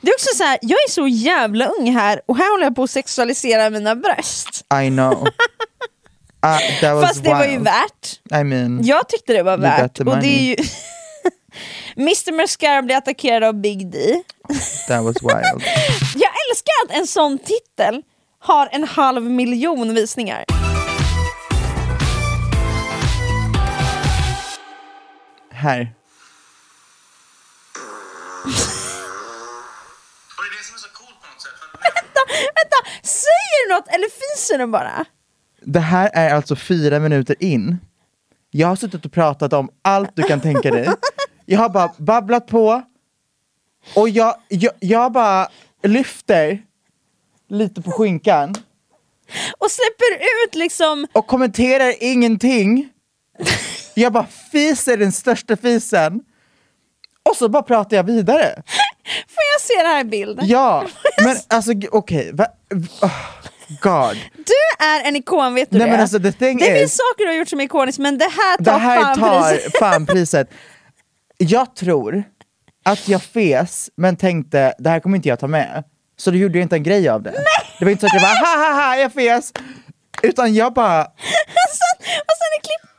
Det 0.00 0.10
är 0.10 0.14
också 0.14 0.36
så 0.36 0.44
här, 0.44 0.58
jag 0.62 0.70
är 0.88 0.90
så 0.90 1.08
jävla 1.08 1.66
ung 1.66 1.90
här 1.94 2.20
och 2.26 2.36
här 2.36 2.50
håller 2.52 2.64
jag 2.64 2.76
på 2.76 2.82
att 2.82 2.90
sexualisera 2.90 3.70
mina 3.70 3.94
bröst. 3.94 4.64
I 4.84 4.88
know. 4.90 5.26
Ah, 6.40 6.58
that 6.80 6.94
was 6.94 7.08
Fast 7.08 7.24
det 7.24 7.30
var 7.30 7.44
ju 7.44 7.50
wild. 7.50 7.64
värt. 7.64 8.20
I 8.40 8.44
mean, 8.44 8.80
Jag 8.84 9.08
tyckte 9.08 9.32
det 9.32 9.42
var 9.42 9.56
värt. 9.58 9.98
Och 10.00 10.04
det 10.18 10.26
är 10.26 10.42
ju 10.42 10.56
Mr 11.96 12.32
Mascara 12.32 12.82
blir 12.82 12.96
attackerad 12.96 13.44
av 13.44 13.54
Big 13.54 13.90
D. 13.92 14.22
that 14.88 15.04
was 15.04 15.16
wild. 15.22 15.62
Jag 16.14 16.30
älskar 16.50 16.72
att 16.84 16.90
en 17.00 17.06
sån 17.06 17.38
titel 17.38 18.02
har 18.38 18.68
en 18.72 18.84
halv 18.84 19.22
miljon 19.30 19.94
visningar. 19.94 20.44
Här. 25.58 25.94
Vänta, 31.82 32.20
vänta! 32.58 32.78
Säger 33.02 33.68
du 33.68 33.74
något 33.74 33.88
eller 33.88 34.08
fiser 34.08 34.58
du 34.58 34.66
bara? 34.66 35.04
Det 35.60 35.80
här 35.80 36.10
är 36.14 36.34
alltså 36.34 36.56
fyra 36.56 36.98
minuter 37.00 37.36
in. 37.40 37.78
Jag 38.50 38.68
har 38.68 38.76
suttit 38.76 39.04
och 39.06 39.12
pratat 39.12 39.52
om 39.52 39.70
allt 39.82 40.10
du 40.16 40.22
kan 40.22 40.40
tänka 40.40 40.70
dig. 40.70 40.88
Jag 41.46 41.58
har 41.58 41.68
bara 41.68 41.92
babblat 41.96 42.46
på 42.46 42.82
och 43.94 44.08
jag, 44.08 44.34
jag, 44.48 44.72
jag 44.80 45.12
bara 45.12 45.48
lyfter 45.82 46.62
lite 47.48 47.82
på 47.82 47.92
skinkan 47.92 48.54
Och 49.58 49.70
släpper 49.70 50.14
ut 50.44 50.54
liksom 50.54 51.06
och 51.12 51.26
kommenterar 51.26 51.94
ingenting. 52.00 52.88
Jag 53.98 54.12
bara 54.12 54.26
fiser 54.52 54.96
den 54.96 55.12
största 55.12 55.56
fisen 55.56 56.20
och 57.30 57.36
så 57.36 57.48
bara 57.48 57.62
pratar 57.62 57.96
jag 57.96 58.04
vidare. 58.04 58.44
Får 59.28 59.44
jag 59.54 59.60
se 59.60 59.74
den 59.82 59.86
här 59.96 60.04
bilden? 60.04 60.46
Ja, 60.48 60.84
men 61.24 61.36
alltså 61.48 61.72
okej, 61.90 62.30
va- 62.34 62.46
oh, 63.02 63.10
God. 63.80 64.16
Du 64.36 64.84
är 64.86 65.04
en 65.08 65.16
ikon, 65.16 65.54
vet 65.54 65.70
du 65.70 65.78
Nej, 65.78 65.86
det? 65.86 65.92
men 65.92 66.00
alltså, 66.00 66.18
the 66.20 66.32
thing 66.32 66.58
det 66.58 66.66
is- 66.66 66.78
finns 66.78 66.96
saker 66.96 67.24
du 67.24 67.26
har 67.26 67.34
gjort 67.34 67.48
som 67.48 67.60
är 67.60 67.64
ikoniskt 67.64 67.98
men 67.98 68.18
det 68.18 68.24
här 68.24 68.56
tar 68.56 68.64
Det 68.64 68.70
här 68.78 69.14
tar 69.14 69.78
fan 69.80 70.06
priset. 70.06 70.50
Jag 71.38 71.76
tror 71.76 72.24
att 72.84 73.08
jag 73.08 73.22
fes 73.22 73.90
men 73.96 74.16
tänkte 74.16 74.74
det 74.78 74.90
här 74.90 75.00
kommer 75.00 75.16
inte 75.16 75.28
jag 75.28 75.38
ta 75.38 75.46
med. 75.46 75.84
Så 76.16 76.30
då 76.30 76.36
gjorde 76.36 76.58
jag 76.58 76.64
inte 76.64 76.76
en 76.76 76.82
grej 76.82 77.08
av 77.08 77.22
det. 77.22 77.34
Det 77.78 77.84
var 77.84 77.92
inte 77.92 78.00
så 78.00 78.06
att 78.06 78.12
jag 78.12 78.22
bara 78.22 78.46
ha 78.58 78.74
ha 78.74 78.86
ha 78.86 78.96
jag 78.96 79.12
fes. 79.12 79.52
Utan 80.22 80.54
jag 80.54 80.72
bara 80.72 81.04
och 81.04 81.10
sen, 81.70 81.96
och 82.00 82.36
sen 82.38 82.50
är 82.58 82.62
klipp... 82.62 82.90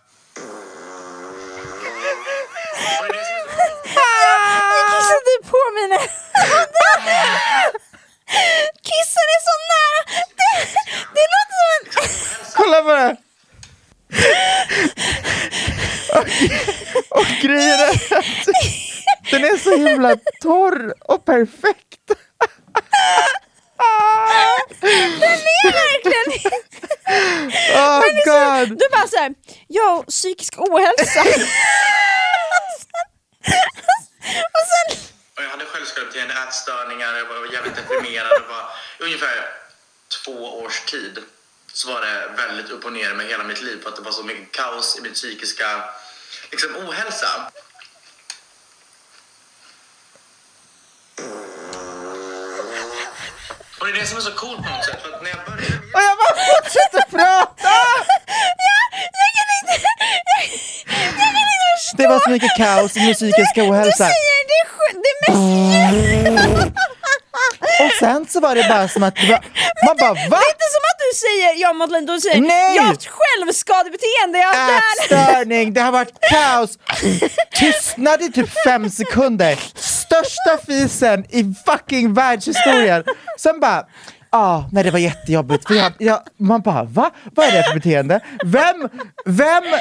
Jag 4.75 4.85
kissade 4.91 5.21
typ 5.25 5.43
på 5.51 5.57
mina 5.75 5.99
Kissen 8.85 9.27
är 9.35 9.41
så 9.49 9.55
nära! 9.71 9.99
Det, 10.39 10.53
det 11.15 11.25
låter 11.33 11.55
som 11.55 11.67
en... 11.75 11.83
kolla 12.55 12.79
på 12.81 12.91
det. 12.93 13.15
Och 17.09 17.25
grejen 17.41 17.79
är 17.79 18.17
att 18.17 18.47
den 19.31 19.43
är 19.43 19.57
så 19.57 19.77
himla 19.77 20.15
torr 20.41 20.93
och 20.99 21.25
perfekt. 21.25 22.11
Den 24.81 25.39
är 25.63 25.71
verkligen 25.71 26.51
Oh 27.73 28.03
är 28.05 28.23
så- 28.25 28.29
god! 28.69 28.77
Du 28.79 28.85
bara 28.91 29.07
såhär, 29.07 29.33
jag 29.67 30.07
psykisk 30.07 30.53
ohälsa. 30.57 31.21
och 34.55 34.65
sen, 34.71 34.97
Och 35.37 35.43
jag 35.43 35.49
hade 35.49 35.65
självskadebeteende, 35.65 36.33
ätstörningar, 36.47 37.13
jag 37.17 37.25
var 37.25 37.53
jävligt 37.53 37.75
deprimerad. 37.75 38.31
Och 38.41 38.49
var, 38.49 38.69
ungefär 38.99 39.45
två 40.25 40.59
års 40.63 40.79
tid 40.81 41.19
så 41.73 41.93
var 41.93 42.01
det 42.01 42.31
väldigt 42.37 42.69
upp 42.71 42.85
och 42.85 42.93
ner 42.93 43.13
med 43.13 43.25
hela 43.27 43.43
mitt 43.43 43.61
liv 43.61 43.79
för 43.83 43.89
att 43.89 43.95
det 43.95 44.01
var 44.01 44.11
så 44.11 44.23
mycket 44.23 44.51
kaos 44.51 44.97
i 44.97 45.01
min 45.01 45.13
psykiska 45.13 45.83
liksom, 46.51 46.75
ohälsa. 46.75 47.51
Och 53.79 53.85
det 53.87 53.91
är 53.91 54.01
det 54.01 54.07
som 54.07 54.17
är 54.17 54.21
så 54.21 54.31
coolt 54.31 54.57
på 54.57 54.69
något 54.69 54.85
sätt. 54.85 55.01
För 55.03 55.09
att 55.15 55.21
när 55.23 55.29
jag 55.29 55.39
började 55.45 55.75
Och 55.95 56.01
jag 56.07 56.15
bara 56.21 56.35
fortsätter 56.49 57.03
prata! 57.17 57.69
jag 58.69 59.29
kan 59.37 59.47
inte, 59.59 59.75
jag, 60.33 60.43
jag 61.05 61.11
kan 61.19 61.27
inte 61.41 61.57
förstå. 61.77 61.97
Det 61.97 62.07
var 62.07 62.19
så 62.19 62.29
mycket 62.29 62.55
kaos 62.57 62.97
i 62.97 62.99
min 62.99 63.13
psykiska 63.13 63.61
Du 63.63 63.69
ohälsa. 63.69 64.05
säger 64.05 64.41
det, 64.51 64.61
det 65.05 65.13
mest... 65.21 65.39
Och 67.81 67.91
sen 67.99 68.27
så 68.29 68.39
var 68.39 68.55
det 68.55 68.65
bara 68.69 68.87
som 68.87 69.03
att, 69.03 69.15
det 69.15 69.27
var, 69.27 69.43
man 69.85 69.97
bara 69.97 70.13
va? 70.13 70.19
Det 70.19 70.35
är 70.35 70.51
inte 70.55 70.67
som 70.75 70.83
att 70.91 70.99
du 71.11 71.17
säger, 71.17 71.61
jag 71.61 71.75
Madeleine, 71.75 72.13
du 72.13 72.19
säger 72.21 72.41
Nej! 72.41 72.75
jag 72.75 72.83
har 72.83 72.87
haft 72.89 73.07
självskadebeteende, 73.07 74.39
jag 74.39 74.47
har 74.47 74.53
det 74.55 74.73
här. 74.73 74.81
Ätstörning, 75.03 75.73
det 75.73 75.81
har 75.81 75.91
varit 75.91 76.13
kaos. 76.31 76.69
Tystnad 77.53 78.21
i 78.21 78.31
typ 78.31 78.49
fem 78.63 78.89
sekunder. 78.89 79.59
Största 80.09 80.57
fisen 80.67 81.25
i 81.29 81.53
fucking 81.65 82.13
världshistorien. 82.13 83.03
Sen 83.37 83.59
bara, 83.59 83.85
ah, 84.29 84.63
nej 84.71 84.83
det 84.83 84.91
var 84.91 84.99
jättejobbigt. 84.99 85.67
För 85.67 85.73
jag, 85.75 85.93
jag, 85.97 86.19
man 86.37 86.61
bara, 86.61 86.83
va? 86.83 87.11
Vad 87.35 87.45
är 87.47 87.51
det 87.51 87.63
för 87.63 87.73
beteende? 87.73 88.19
Vem, 88.45 88.89
vem? 89.25 89.63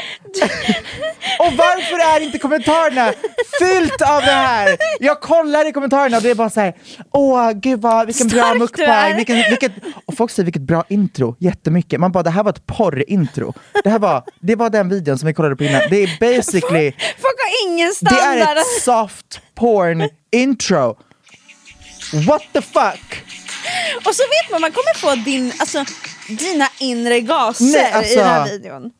Och 1.38 1.52
varför 1.56 2.16
är 2.16 2.20
inte 2.24 2.38
kommentarerna 2.38 3.12
fyllt 3.60 4.02
av 4.02 4.20
det 4.22 4.30
här? 4.30 4.76
Jag 5.00 5.20
kollar 5.20 5.68
i 5.68 5.72
kommentarerna 5.72 6.16
och 6.16 6.22
det 6.22 6.30
är 6.30 6.34
bara 6.34 6.50
såhär, 6.50 6.74
åh 7.12 7.50
gud 7.52 7.80
vad, 7.80 8.06
vilken 8.06 8.28
bra 8.28 8.42
Stark 8.42 8.54
är. 8.54 8.58
mukbang, 8.58 9.16
vilken, 9.16 9.36
vilket, 9.36 9.72
och 10.06 10.16
folk 10.16 10.30
säger 10.30 10.44
vilket 10.44 10.62
bra 10.62 10.84
intro, 10.88 11.36
jättemycket. 11.38 12.00
Man 12.00 12.12
bara, 12.12 12.22
det 12.22 12.30
här 12.30 12.42
var 12.42 12.50
ett 12.50 12.66
porrintro. 12.66 13.54
Det 13.84 13.90
här 13.90 13.98
var, 13.98 14.22
det 14.40 14.54
var 14.56 14.70
den 14.70 14.88
videon 14.88 15.18
som 15.18 15.26
vi 15.26 15.34
kollade 15.34 15.56
på 15.56 15.64
innan. 15.64 15.82
Det 15.90 16.02
är 16.02 16.16
basically, 16.20 16.92
Folk 16.92 17.36
har 17.38 17.68
ingen 17.72 17.88
det 17.88 17.94
standard. 17.94 18.48
är 18.48 18.56
ett 18.56 18.82
soft 18.82 19.40
porn 19.54 20.08
intro. 20.32 20.96
What 22.26 22.42
the 22.52 22.60
fuck? 22.62 23.24
Och 24.06 24.14
så 24.14 24.22
vet 24.22 24.50
man, 24.50 24.60
man 24.60 24.72
kommer 24.72 24.94
få 24.98 25.14
din, 25.14 25.52
alltså, 25.58 25.84
dina 26.28 26.68
inre 26.78 27.20
gaser 27.20 27.64
Nej, 27.64 27.92
alltså- 27.92 28.12
i 28.12 28.16
den 28.16 28.26
här 28.26 28.44
videon. 28.50 28.90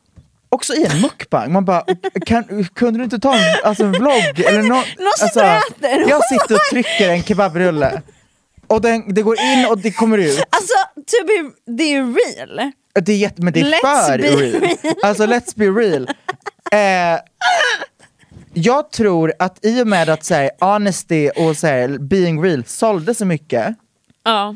Också 0.51 0.73
i 0.73 0.85
en 0.85 1.01
mukbang, 1.01 1.51
man 1.51 1.65
bara, 1.65 1.83
kan, 2.25 2.65
kunde 2.73 2.99
du 2.99 3.03
inte 3.03 3.19
ta 3.19 3.35
en, 3.35 3.55
alltså 3.63 3.83
en 3.83 3.91
vlogg? 3.91 4.39
Eller 4.45 4.61
nå- 4.63 4.83
Någon 4.97 5.13
och 5.35 5.43
äter. 5.43 6.09
Jag 6.09 6.21
sitter 6.29 6.55
och 6.55 6.61
trycker 6.71 7.09
en 7.09 7.23
kebabrulle. 7.23 8.01
Och 8.67 8.81
den, 8.81 9.13
det 9.13 9.21
går 9.21 9.39
in 9.39 9.65
och 9.65 9.77
det 9.77 9.91
kommer 9.91 10.17
ut. 10.17 10.43
Alltså, 10.49 10.73
to 10.95 11.25
be, 11.27 11.51
det 11.77 11.83
är 11.83 11.89
ju 11.89 12.15
real. 12.15 12.71
Det 13.01 13.11
är 13.13 13.17
jätte, 13.17 13.41
men 13.41 13.53
det 13.53 13.59
är 13.59 13.63
Let's 13.63 14.05
för 14.07 14.17
real. 14.17 14.39
real. 14.39 14.95
Alltså 15.03 15.23
let's 15.25 15.53
be 15.55 15.65
real. 15.65 16.09
Eh, 16.71 17.19
jag 18.53 18.91
tror 18.91 19.33
att 19.39 19.65
i 19.65 19.81
och 19.83 19.87
med 19.87 20.09
att 20.09 20.25
så 20.25 20.33
här, 20.33 20.51
honesty 20.59 21.29
och 21.29 21.57
så 21.57 21.67
här, 21.67 21.97
being 21.97 22.43
real 22.43 22.63
sålde 22.67 23.15
så 23.15 23.25
mycket, 23.25 23.75
Ja. 24.23 24.55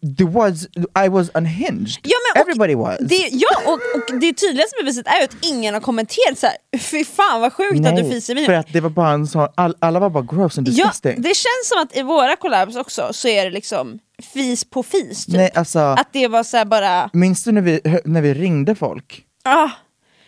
det 0.00 0.24
was, 0.24 0.66
I 1.04 1.08
was 1.08 1.30
unhinged. 1.34 1.88
Ja, 2.02 2.16
men, 2.34 2.42
och 2.42 2.48
Everybody 2.48 2.74
was. 2.74 2.98
Det, 3.00 3.28
ja, 3.32 3.48
och, 3.66 3.72
och 3.72 4.20
det 4.20 4.32
tydligaste 4.32 4.76
beviset 4.80 5.06
är 5.06 5.18
ju 5.18 5.24
att 5.24 5.36
ingen 5.44 5.74
har 5.74 5.80
kommenterat 5.80 6.38
så 6.38 6.46
här. 6.46 6.56
fy 6.78 7.04
fan 7.04 7.40
vad 7.40 7.52
sjukt 7.52 7.86
att 7.86 7.96
du 7.96 8.02
fiser 8.10 8.32
i 8.32 8.36
för 8.36 8.40
videon. 8.42 8.60
att 8.60 8.72
det 8.72 8.80
var 8.80 8.90
bara 8.90 9.10
en 9.10 9.26
sån, 9.26 9.48
all, 9.54 9.76
alla 9.78 10.00
var 10.00 10.10
bara 10.10 10.22
gross 10.24 10.58
and 10.58 10.68
Ja, 10.68 10.72
disgusting. 10.72 11.22
det 11.22 11.28
känns 11.34 11.68
som 11.68 11.82
att 11.82 11.96
i 11.96 12.02
våra 12.02 12.36
collabs 12.36 12.76
också 12.76 13.08
så 13.12 13.28
är 13.28 13.44
det 13.44 13.50
liksom 13.50 13.98
fis 14.34 14.64
på 14.70 14.82
fis 14.82 15.26
typ. 15.26 15.34
Nej, 15.36 15.50
alltså, 15.54 15.78
Att 15.78 16.08
det 16.12 16.28
var 16.28 16.42
så 16.42 16.64
bara, 16.64 17.10
minns 17.12 17.44
du 17.44 17.52
när 17.52 17.60
vi, 17.62 17.80
när 18.04 18.20
vi 18.22 18.34
ringde 18.34 18.74
folk? 18.74 19.22
ah, 19.44 19.68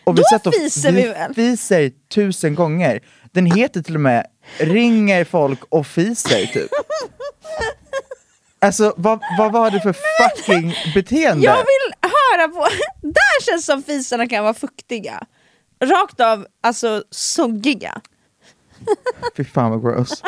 Och 0.05 0.19
vi 0.19 0.23
Då 0.45 0.51
fiser 0.53 0.93
vi 0.93 1.03
väl? 1.09 1.35
fiser 1.35 1.91
tusen 2.15 2.55
gånger. 2.55 3.01
Den 3.33 3.47
heter 3.47 3.83
till 3.83 3.95
och 3.95 4.01
med 4.01 4.27
Ringer 4.59 5.25
folk 5.25 5.61
och 5.69 5.87
fiser 5.87 6.47
typ. 6.47 6.71
Alltså 8.61 8.95
vad, 8.97 9.21
vad 9.39 9.53
var 9.53 9.71
det 9.71 9.81
för 9.81 9.95
fucking 10.23 10.75
beteende? 10.95 11.45
jag 11.45 11.57
vill 11.57 11.95
höra 12.03 12.49
på, 12.49 12.69
där 13.03 13.43
känns 13.45 13.67
som 13.67 13.83
fisarna 13.83 14.27
kan 14.29 14.45
vara 14.45 14.55
fuktiga. 14.55 15.23
Rakt 15.85 16.21
av, 16.21 16.47
alltså 16.63 17.03
soggiga. 17.11 18.01
Fy 19.37 19.45
fan 19.45 19.71
vad 19.71 19.83
gross. 19.83 20.23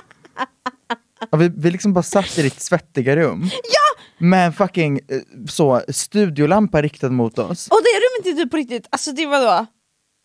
Och 1.31 1.43
vi, 1.43 1.53
vi 1.57 1.71
liksom 1.71 1.93
bara 1.93 2.03
satt 2.03 2.38
i 2.38 2.43
ditt 2.43 2.61
svettiga 2.62 3.17
rum 3.17 3.51
Ja! 3.53 4.03
med 4.19 4.47
en 4.47 4.53
fucking 4.53 4.97
eh, 5.09 5.21
så, 5.49 5.83
studiolampa 5.88 6.83
riktad 6.83 7.09
mot 7.11 7.38
oss. 7.38 7.69
Och 7.69 7.81
det 7.83 7.88
rummet 7.99 8.38
är 8.38 8.43
typ 8.43 8.51
på 8.51 8.57
riktigt, 8.57 8.87
alltså 8.91 9.12
det 9.12 9.27
var 9.27 9.41
då 9.41 9.67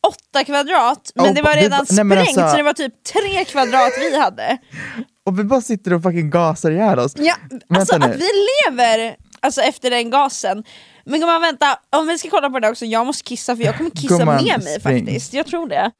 åtta 0.07 0.43
kvadrat, 0.43 1.11
men 1.15 1.25
Och 1.29 1.35
det 1.35 1.41
var 1.41 1.53
redan 1.55 1.85
nej, 1.89 2.03
men 2.03 2.17
sprängt 2.17 2.37
alltså- 2.37 2.51
så 2.51 2.57
det 2.57 2.63
var 2.63 2.73
typ 2.73 3.03
tre 3.03 3.45
kvadrat 3.45 3.91
vi 3.99 4.17
hade. 4.19 4.57
Och 5.25 5.39
vi 5.39 5.43
bara 5.43 5.61
sitter 5.61 5.93
och 5.93 6.03
fucking 6.03 6.29
gasar 6.29 6.71
ihjäl 6.71 6.99
oss. 6.99 7.13
Ja, 7.15 7.35
alltså 7.75 7.93
Vänta 7.93 7.95
att 7.95 8.11
nu. 8.11 8.17
vi 8.17 8.29
lever 8.71 9.15
alltså, 9.39 9.61
efter 9.61 9.89
den 9.89 10.09
gasen. 10.09 10.63
Men 11.05 11.19
gumman 11.19 11.41
vänta, 11.41 11.79
om 11.89 12.07
vi 12.07 12.17
ska 12.17 12.29
kolla 12.29 12.49
på 12.49 12.59
det 12.59 12.69
också, 12.69 12.85
jag 12.85 13.05
måste 13.05 13.23
kissa 13.23 13.55
för 13.55 13.63
jag 13.63 13.77
kommer 13.77 13.89
kissa 13.89 14.17
Gumman, 14.17 14.43
med 14.43 14.63
mig 14.63 14.79
spring. 14.79 15.05
faktiskt, 15.05 15.33
jag 15.33 15.45
tror 15.47 15.67
det. 15.69 15.91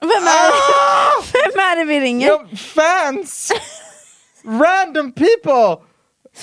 Vem 0.00 0.10
är, 0.10 0.52
vem 1.32 1.60
är 1.60 1.76
det 1.76 1.84
vi 1.84 2.00
ringer? 2.00 2.28
Ja, 2.28 2.44
fans! 2.56 3.52
Random 4.44 5.12
people! 5.12 5.84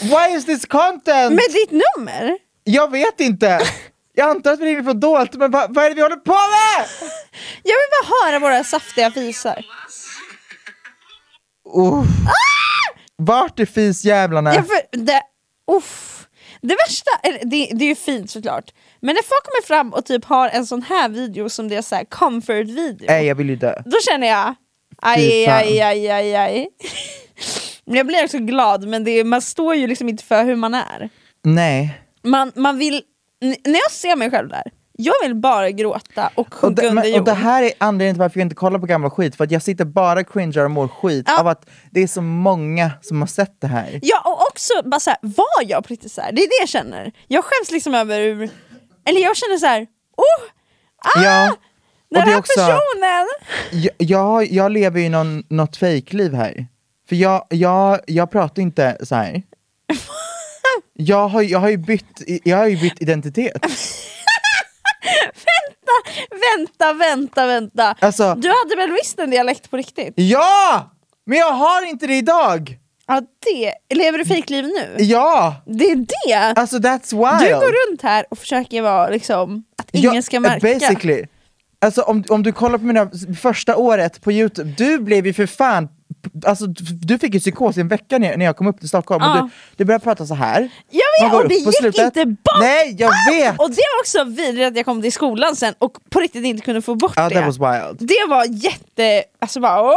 Why 0.01 0.35
is 0.37 0.45
this 0.45 0.65
content? 0.65 1.29
Med 1.31 1.45
ditt 1.51 1.71
nummer? 1.97 2.37
Jag 2.63 2.91
vet 2.91 3.19
inte. 3.19 3.59
Jag 4.13 4.29
antar 4.29 4.51
att 4.53 4.59
vi 4.59 4.65
ringer 4.65 4.83
från 4.83 4.99
dolt, 4.99 5.33
men 5.35 5.51
vad, 5.51 5.75
vad 5.75 5.85
är 5.85 5.89
det 5.89 5.95
vi 5.95 6.01
håller 6.01 6.15
på 6.15 6.31
med? 6.33 6.85
Jag 7.63 7.75
vill 7.75 7.89
bara 8.03 8.25
höra 8.31 8.39
våra 8.39 8.63
saftiga 8.63 9.11
fisar. 9.11 9.65
Uh. 11.77 12.03
Vart 13.15 13.59
är 13.59 13.65
fisjävlarna? 13.65 14.55
Ja, 14.55 14.63
för 14.63 14.97
det, 15.05 15.21
uff. 15.77 16.27
det 16.61 16.75
värsta, 16.87 17.11
eller, 17.23 17.39
det, 17.39 17.69
det 17.73 17.85
är 17.85 17.89
ju 17.89 17.95
fint 17.95 18.31
såklart, 18.31 18.73
men 18.99 19.15
när 19.15 19.23
folk 19.23 19.43
kommer 19.43 19.65
fram 19.67 19.93
och 19.93 20.05
typ 20.05 20.25
har 20.25 20.49
en 20.49 20.65
sån 20.65 20.81
här 20.81 21.09
video 21.09 21.49
som 21.49 21.69
det 21.69 21.75
är 21.75 21.81
så 21.81 21.95
här 21.95 22.05
comfort 22.05 22.65
video, 22.67 23.05
Nej, 23.09 23.25
jag 23.25 23.35
vill 23.35 23.49
ju 23.49 23.55
dö. 23.55 23.81
då 23.85 23.97
känner 24.11 24.27
jag 24.27 24.55
aj, 25.01 25.21
Fy 25.31 25.45
fan. 25.45 25.55
aj, 25.57 25.81
aj, 25.81 26.09
aj, 26.09 26.35
aj. 26.35 26.67
Men 27.85 27.95
jag 27.95 28.07
blir 28.07 28.23
också 28.23 28.37
glad, 28.39 28.87
men 28.87 29.03
det 29.03 29.11
är, 29.11 29.23
man 29.23 29.41
står 29.41 29.75
ju 29.75 29.87
liksom 29.87 30.09
inte 30.09 30.23
för 30.23 30.43
hur 30.43 30.55
man 30.55 30.73
är. 30.73 31.09
Nej. 31.43 32.01
Man, 32.23 32.51
man 32.55 32.77
vill, 32.77 33.01
n- 33.43 33.55
när 33.65 33.79
jag 33.79 33.91
ser 33.91 34.15
mig 34.15 34.31
själv 34.31 34.49
där, 34.49 34.63
jag 34.99 35.13
vill 35.23 35.35
bara 35.35 35.71
gråta 35.71 36.29
och 36.35 36.39
Och 36.47 36.53
sjunka 36.53 36.81
det, 36.81 36.87
under 36.89 37.03
men, 37.03 37.19
och 37.19 37.25
det 37.25 37.31
jord. 37.31 37.39
här 37.39 37.63
är 37.63 37.71
anledningen 37.77 38.15
till 38.15 38.19
varför 38.19 38.39
jag 38.39 38.45
inte 38.45 38.55
kollar 38.55 38.79
på 38.79 38.85
gamla 38.85 39.09
skit, 39.09 39.35
för 39.35 39.43
att 39.43 39.51
jag 39.51 39.61
sitter 39.61 39.85
bara 39.85 40.23
cringear 40.23 40.65
och 40.65 40.71
mår 40.71 40.87
skit 40.87 41.25
Ja. 41.27 41.39
av 41.39 41.47
att 41.47 41.69
det 41.91 42.03
är 42.03 42.07
så 42.07 42.21
många 42.21 42.91
som 43.01 43.21
har 43.21 43.27
sett 43.27 43.61
det 43.61 43.67
här. 43.67 43.99
Ja, 44.01 44.21
och 44.25 44.41
också 44.47 44.73
bara 44.85 44.99
så 44.99 45.09
här, 45.09 45.19
var 45.21 45.63
jag 45.67 45.83
på 45.83 45.87
riktigt 45.87 46.11
så 46.11 46.21
här? 46.21 46.31
Det 46.31 46.41
är 46.41 46.47
det 46.47 46.57
jag 46.59 46.69
känner. 46.69 47.11
Jag 47.27 47.43
skäms 47.43 47.71
liksom 47.71 47.95
över, 47.95 48.19
hur- 48.19 48.49
eller 49.05 49.21
jag 49.21 49.37
känner 49.37 49.57
så 49.57 49.65
här, 49.65 49.81
oh, 50.17 50.43
ah, 51.17 51.23
Ja, 51.23 51.55
den 52.09 52.21
här 52.21 52.37
också- 52.39 52.53
personen! 52.59 53.27
jag, 53.71 53.93
jag, 53.97 54.45
jag 54.51 54.71
lever 54.71 54.99
ju 54.99 55.09
någon, 55.09 55.43
något 55.49 55.77
fejkliv 55.77 56.33
här. 56.33 56.67
För 57.09 57.15
jag, 57.15 57.45
jag, 57.49 57.99
jag 58.07 58.31
pratar 58.31 58.61
inte 58.61 58.97
så 59.03 59.15
här. 59.15 59.43
Jag 60.99 61.27
har, 61.27 61.41
jag, 61.41 61.59
har 61.59 61.69
ju 61.69 61.77
bytt, 61.77 62.21
jag 62.43 62.57
har 62.57 62.67
ju 62.67 62.77
bytt 62.77 63.01
identitet. 63.01 63.65
Vänta, 66.57 66.93
vänta, 66.93 67.47
vänta. 67.47 67.95
Alltså- 67.99 68.35
Du 68.37 68.47
hade 68.49 68.75
väl 68.75 68.91
visst 68.91 69.19
en 69.19 69.29
dialekt 69.29 69.69
på 69.71 69.77
riktigt? 69.77 70.13
Ja! 70.15 70.91
Men 71.25 71.37
jag 71.37 71.51
har 71.51 71.85
inte 71.89 72.07
det 72.07 72.15
idag! 72.17 72.77
Ja, 73.07 73.21
det. 73.45 73.95
Lever 73.97 74.17
du 74.17 74.25
fejkliv 74.25 74.65
nu? 74.65 74.95
Ja! 75.03 75.55
Det 75.65 75.85
är 75.91 75.95
det! 75.95 76.59
Alltså 76.59 76.77
that's 76.77 77.11
wild! 77.11 77.49
Du 77.51 77.55
går 77.55 77.89
runt 77.91 78.01
här 78.01 78.25
och 78.29 78.37
försöker 78.37 78.81
vara 78.81 79.09
liksom, 79.09 79.63
att 79.77 79.89
ingen 79.91 80.15
Ja, 80.15 80.21
ska 80.21 80.39
märka. 80.39 80.67
Basically. 80.73 81.25
Alltså 81.81 82.01
om, 82.01 82.23
om 82.29 82.43
du 82.43 82.51
kollar 82.51 82.77
på 82.77 82.83
mina 82.85 83.09
första 83.41 83.75
året 83.75 84.21
på 84.21 84.31
youtube, 84.31 84.73
du 84.77 84.99
blev 84.99 85.25
ju 85.27 85.33
för 85.33 85.45
fan 85.45 85.89
alltså, 86.45 86.65
du 87.01 87.19
fick 87.19 87.33
ju 87.33 87.39
psykos 87.39 87.77
i 87.77 87.81
en 87.81 87.87
vecka 87.87 88.17
när, 88.17 88.37
när 88.37 88.45
jag 88.45 88.57
kom 88.57 88.67
upp 88.67 88.79
till 88.79 88.89
Stockholm 88.89 89.23
och 89.23 89.29
Ja. 89.29 89.41
du, 89.41 89.49
du 89.77 89.85
började 89.85 90.03
prata 90.03 90.25
så 90.25 90.33
här. 90.35 90.69
Jag 90.89 91.29
vet, 91.29 91.35
och 91.35 91.49
det 91.49 91.55
gick 91.55 91.77
slutet. 91.77 92.05
inte 92.05 92.25
bort! 92.25 92.59
Nej, 92.59 92.95
jag 92.99 93.11
vet! 93.31 93.59
Och 93.59 93.69
det 93.69 93.75
var 93.95 93.99
också 94.01 94.23
vidrigt 94.23 94.67
att 94.67 94.75
jag 94.75 94.85
kom 94.85 95.01
till 95.01 95.13
skolan 95.13 95.55
sen 95.55 95.73
och 95.79 95.97
på 96.09 96.19
riktigt 96.19 96.45
inte 96.45 96.63
kunde 96.63 96.81
få 96.81 96.95
bort 96.95 97.13
Ja, 97.15 97.29
det. 97.29 97.35
that 97.35 97.45
was 97.45 97.57
wild. 97.57 97.97
Det 98.09 98.25
var 98.29 98.45
jätte... 98.45 99.23
Alltså 99.39 99.59
bara... 99.59 99.81
Åh! 99.81 99.95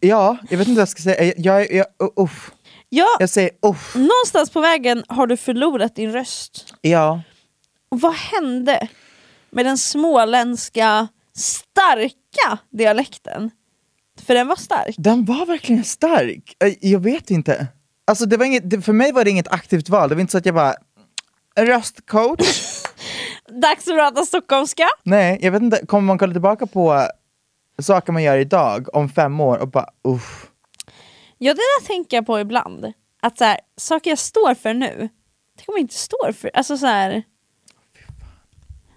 Ja, 0.00 0.36
jag 0.50 0.58
vet 0.58 0.68
inte 0.68 0.78
vad 0.78 0.82
jag 0.82 0.88
ska 0.88 1.02
säga. 1.02 1.24
Jag, 1.36 1.72
jag, 1.72 1.86
jag, 1.98 2.18
uh. 2.24 2.30
Ja, 2.88 3.06
jag 3.18 3.30
säger 3.30 3.50
uff. 3.66 3.94
någonstans 3.94 4.50
på 4.50 4.60
vägen 4.60 5.04
har 5.08 5.26
du 5.26 5.36
förlorat 5.36 5.96
din 5.96 6.12
röst. 6.12 6.74
Ja. 6.80 7.20
Och 7.88 8.00
vad 8.00 8.14
hände 8.14 8.88
med 9.50 9.64
den 9.66 9.78
småländska 9.78 11.08
starka 11.36 12.58
dialekten? 12.70 13.50
För 14.26 14.34
den 14.34 14.48
var 14.48 14.56
stark. 14.56 14.94
Den 14.98 15.24
var 15.24 15.46
verkligen 15.46 15.84
stark. 15.84 16.56
Jag 16.80 17.00
vet 17.00 17.30
inte. 17.30 17.66
Alltså 18.04 18.26
det 18.26 18.36
var 18.36 18.44
inget, 18.44 18.70
det, 18.70 18.80
för 18.80 18.92
mig 18.92 19.12
var 19.12 19.24
det 19.24 19.30
inget 19.30 19.48
aktivt 19.48 19.88
val. 19.88 20.08
Det 20.08 20.14
var 20.14 20.20
inte 20.20 20.32
så 20.32 20.38
att 20.38 20.46
jag 20.46 20.52
var 20.52 20.76
röstcoach. 21.58 22.82
Dags 23.62 23.88
att 23.88 23.94
prata 23.94 24.24
stockholmska. 24.24 24.88
Nej, 25.02 25.38
jag 25.42 25.52
vet 25.52 25.62
inte. 25.62 25.86
Kommer 25.86 26.06
man 26.06 26.18
kolla 26.18 26.32
tillbaka 26.32 26.66
på 26.66 27.08
saker 27.82 28.12
man 28.12 28.22
gör 28.22 28.38
idag 28.38 28.96
om 28.96 29.08
fem 29.08 29.40
år 29.40 29.58
och 29.58 29.68
bara 29.68 29.88
uff. 30.04 30.46
Ja, 31.38 31.54
det 31.54 31.60
där 31.60 31.86
tänker 31.86 32.16
jag 32.16 32.26
på 32.26 32.40
ibland. 32.40 32.92
Att 33.22 33.38
så 33.38 33.44
här, 33.44 33.60
saker 33.76 34.10
jag 34.10 34.18
står 34.18 34.54
för 34.54 34.74
nu, 34.74 35.08
tänk 35.56 35.68
om 35.68 35.74
jag 35.74 35.80
inte 35.80 35.94
står 35.94 36.32
för... 36.32 36.50
Alltså 36.54 36.78
så 36.78 36.86
här. 36.86 37.22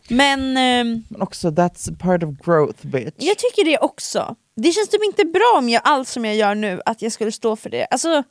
Men 0.10 0.58
ehm, 0.58 1.04
Men 1.10 1.22
också 1.22 1.50
that's 1.50 1.98
part 2.00 2.24
of 2.24 2.30
growth 2.46 2.88
bitch. 2.88 3.14
jag 3.18 3.38
tycker 3.38 3.66
det 3.66 3.78
också. 3.78 4.36
Det 4.56 4.72
känns 4.72 4.90
typ 4.90 5.04
inte 5.04 5.26
bra 5.26 5.56
om 5.58 5.70
jag 5.70 5.82
allt 5.86 6.08
som 6.08 6.26
jag 6.26 6.36
gör 6.36 6.56
nu, 6.56 6.82
att 6.86 7.02
jag 7.02 7.12
skulle 7.12 7.32
stå 7.32 7.56
för 7.56 7.70
det. 7.70 7.86
Alltså, 7.92 8.24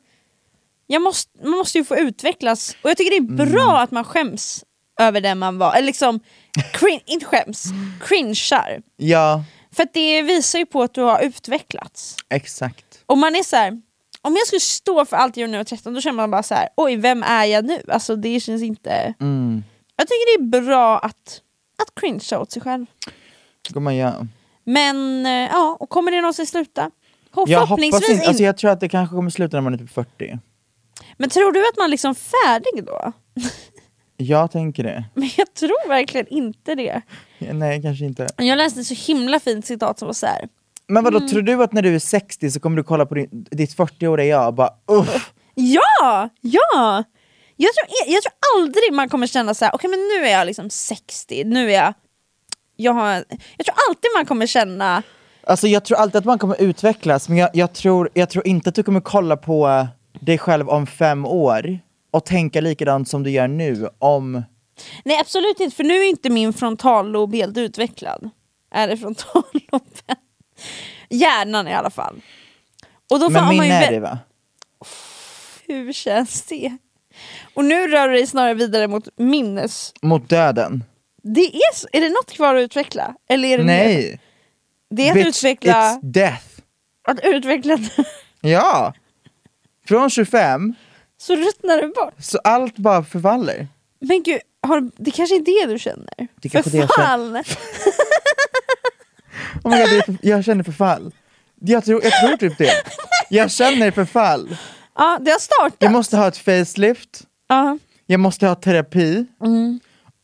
jag 0.87 1.01
måste, 1.01 1.31
man 1.43 1.57
måste 1.57 1.77
ju 1.77 1.83
få 1.83 1.97
utvecklas, 1.97 2.75
och 2.83 2.89
jag 2.89 2.97
tycker 2.97 3.11
det 3.11 3.43
är 3.43 3.45
bra 3.45 3.79
att 3.79 3.91
man 3.91 4.03
skäms 4.03 4.63
över 4.99 5.21
den 5.21 5.37
man 5.39 5.57
var. 5.57 5.73
Eller 5.75 5.85
liksom, 5.85 6.19
crin- 6.73 7.01
inte 7.05 7.25
skäms, 7.25 7.63
cringear. 8.01 8.81
Ja, 8.97 9.43
För 9.71 9.83
att 9.83 9.93
det 9.93 10.21
visar 10.21 10.59
ju 10.59 10.65
på 10.65 10.81
att 10.83 10.93
du 10.93 11.01
har 11.01 11.21
utvecklats. 11.21 12.15
exakt. 12.29 12.85
Och 13.05 13.17
man 13.17 13.35
är 13.35 13.43
så 13.43 13.55
här, 13.55 13.81
om 14.21 14.35
jag 14.35 14.47
skulle 14.47 14.59
stå 14.59 15.05
för 15.05 15.17
allt 15.17 15.37
jag 15.37 15.41
gör 15.41 15.51
nu 15.51 15.59
och 15.59 15.67
13, 15.67 15.93
då 15.93 16.01
känner 16.01 16.15
man 16.15 16.31
bara 16.31 16.43
så 16.43 16.53
här: 16.55 16.69
oj 16.77 16.95
vem 16.95 17.23
är 17.23 17.45
jag 17.45 17.65
nu? 17.65 17.81
Alltså 17.87 18.15
det 18.15 18.39
känns 18.39 18.61
inte... 18.61 19.13
Mm. 19.21 19.63
Jag 19.95 20.07
tycker 20.07 20.37
det 20.37 20.57
är 20.57 20.61
bra 20.61 20.99
att, 20.99 21.41
att 21.81 21.95
cringea 22.01 22.39
åt 22.39 22.51
sig 22.51 22.61
själv. 22.61 22.85
Man 23.75 23.95
göra. 23.95 24.27
Men 24.63 25.25
eh, 25.25 25.31
ja, 25.31 25.77
och 25.79 25.89
kommer 25.89 26.11
det 26.11 26.21
någonsin 26.21 26.45
sluta? 26.47 26.91
Jag 27.47 27.65
hoppas 27.65 27.83
inte, 27.85 28.11
inte. 28.11 28.27
alltså 28.27 28.43
jag 28.43 28.57
tror 28.57 28.71
att 28.71 28.79
det 28.79 28.89
kanske 28.89 29.15
kommer 29.15 29.29
sluta 29.29 29.57
när 29.57 29.61
man 29.61 29.73
är 29.73 29.77
typ 29.77 29.91
40. 29.93 30.39
Men 31.17 31.29
tror 31.29 31.51
du 31.51 31.67
att 31.67 31.77
man 31.77 31.89
liksom 31.89 32.15
färdig 32.15 32.85
då? 32.85 33.11
Jag 34.21 34.51
tänker 34.51 34.83
det. 34.83 35.03
Men 35.13 35.29
jag 35.37 35.53
tror 35.53 35.87
verkligen 35.87 36.27
inte 36.27 36.75
det. 36.75 37.01
Ja, 37.37 37.53
Nej, 37.53 37.81
kanske 37.81 38.05
inte. 38.05 38.27
Jag 38.37 38.57
läste 38.57 38.79
ett 38.79 38.85
så 38.87 38.93
himla 39.13 39.39
fint 39.39 39.65
citat 39.65 39.99
som 39.99 40.05
var 40.05 40.13
så 40.13 40.25
här. 40.25 40.47
Men 40.87 41.03
vadå, 41.03 41.17
Mm. 41.17 41.29
tror 41.29 41.41
du 41.41 41.63
att 41.63 41.73
när 41.73 41.81
du 41.81 41.95
är 41.95 41.99
60 41.99 42.51
så 42.51 42.59
kommer 42.59 42.77
du 42.77 42.83
kolla 42.83 43.05
på 43.05 43.15
din, 43.15 43.27
ditt 43.31 43.75
40-åriga 43.77 44.25
jag 44.27 44.47
och 44.47 44.53
bara 44.53 44.69
uff, 44.91 45.31
Ja! 45.55 46.29
Ja! 46.41 47.03
Jag 47.61 47.73
tror, 47.73 48.13
jag 48.13 48.23
tror 48.23 48.33
aldrig 48.55 48.93
man 48.93 49.09
kommer 49.09 49.27
känna 49.27 49.53
så 49.53 49.65
här. 49.65 49.75
okej 49.75 49.89
men 49.89 49.99
nu 49.99 50.27
är 50.27 50.31
jag 50.31 50.45
liksom 50.45 50.69
60, 50.69 51.43
nu 51.43 51.71
är 51.71 51.75
jag... 51.75 51.93
Jag, 52.75 52.93
har, 52.93 53.13
jag 53.57 53.65
tror 53.65 53.75
alltid 53.89 54.09
man 54.15 54.25
kommer 54.25 54.45
känna 54.47 55.03
Alltså 55.43 55.67
jag 55.67 55.85
tror 55.85 55.97
alltid 55.97 56.15
att 56.15 56.25
man 56.25 56.39
kommer 56.39 56.61
utvecklas, 56.61 57.29
men 57.29 57.37
jag, 57.37 57.49
jag, 57.53 57.73
tror, 57.73 58.09
jag 58.13 58.29
tror 58.29 58.47
inte 58.47 58.69
att 58.69 58.75
du 58.75 58.83
kommer 58.83 59.01
kolla 59.01 59.37
på 59.37 59.87
dig 60.19 60.37
själv 60.37 60.69
om 60.69 60.87
fem 60.87 61.25
år 61.25 61.79
och 62.11 62.25
tänka 62.25 62.61
likadant 62.61 63.09
som 63.09 63.23
du 63.23 63.31
gör 63.31 63.47
nu 63.47 63.89
om... 63.99 64.43
Nej 65.05 65.19
absolut 65.19 65.59
inte, 65.59 65.75
för 65.75 65.83
nu 65.83 65.93
är 65.93 66.09
inte 66.09 66.29
min 66.29 66.53
frontallob 66.53 67.35
helt 67.35 67.57
utvecklad. 67.57 68.29
Är 68.71 68.87
det 68.87 68.97
frontalloben? 68.97 70.15
Hjärnan 71.09 71.67
i 71.67 71.73
alla 71.73 71.89
fall. 71.89 72.21
Men 73.29 73.33
man 73.33 73.49
min 73.49 73.71
är 73.71 73.91
det 73.91 73.99
va? 73.99 74.19
Hur 75.67 75.93
känns 75.93 76.43
det? 76.43 76.77
Och 77.53 77.65
nu 77.65 77.87
rör 77.87 78.07
du 78.07 78.13
dig 78.13 78.27
snarare 78.27 78.53
vidare 78.53 78.87
mot 78.87 79.07
minnes... 79.17 79.93
Mot 80.01 80.29
döden? 80.29 80.83
Det 81.23 81.41
är, 81.55 81.75
så, 81.75 81.87
är 81.93 82.01
det 82.01 82.09
något 82.09 82.31
kvar 82.31 82.55
att 82.55 82.61
utveckla? 82.61 83.15
Eller 83.29 83.49
är 83.49 83.57
det 83.57 83.63
mer- 83.63 83.85
Nej! 83.85 84.19
Det 84.89 85.03
är 85.07 85.09
att 85.11 85.15
Bitch, 85.15 85.27
utveckla... 85.27 85.73
it's 85.73 85.99
death! 86.03 86.45
Att 87.07 87.19
utveckla 87.23 87.77
Ja! 88.41 88.93
Från 89.87 90.09
25, 90.09 90.73
så 91.17 91.35
ruttnar 91.35 91.81
det 91.81 91.87
bort. 91.87 92.13
så 92.19 92.37
allt 92.43 92.77
bara 92.77 93.03
förfaller. 93.03 93.67
Men 93.99 94.23
gud, 94.23 94.39
har, 94.67 94.89
det 94.97 95.11
kanske 95.11 95.35
är 95.35 95.39
det 95.67 95.73
du 95.73 95.79
känner? 95.79 96.27
Det 96.41 96.49
kanske 96.49 96.69
är 96.69 96.71
det 96.71 96.77
jag 96.77 96.89
känner. 96.95 97.43
Förfall! 97.43 97.63
Oh 99.63 99.71
my 99.71 99.77
God, 99.77 99.89
det 99.89 99.97
är 99.97 100.01
för, 100.01 100.15
jag 100.21 100.43
känner 100.45 100.63
förfall. 100.63 101.11
Jag 101.61 101.85
tror, 101.85 102.03
jag 102.03 102.13
tror 102.13 102.37
typ 102.37 102.57
det. 102.57 102.71
Jag 103.29 103.51
känner 103.51 103.91
förfall. 103.91 104.57
Ja, 104.99 105.17
det 105.21 105.31
har 105.31 105.39
startat. 105.39 105.75
Jag 105.79 105.91
måste 105.91 106.17
ha 106.17 106.27
ett 106.27 106.37
facelift, 106.37 107.23
Ja. 107.47 107.77
jag 108.05 108.19
måste 108.19 108.47
ha 108.47 108.55
terapi 108.55 109.25
Mm. 109.43 109.79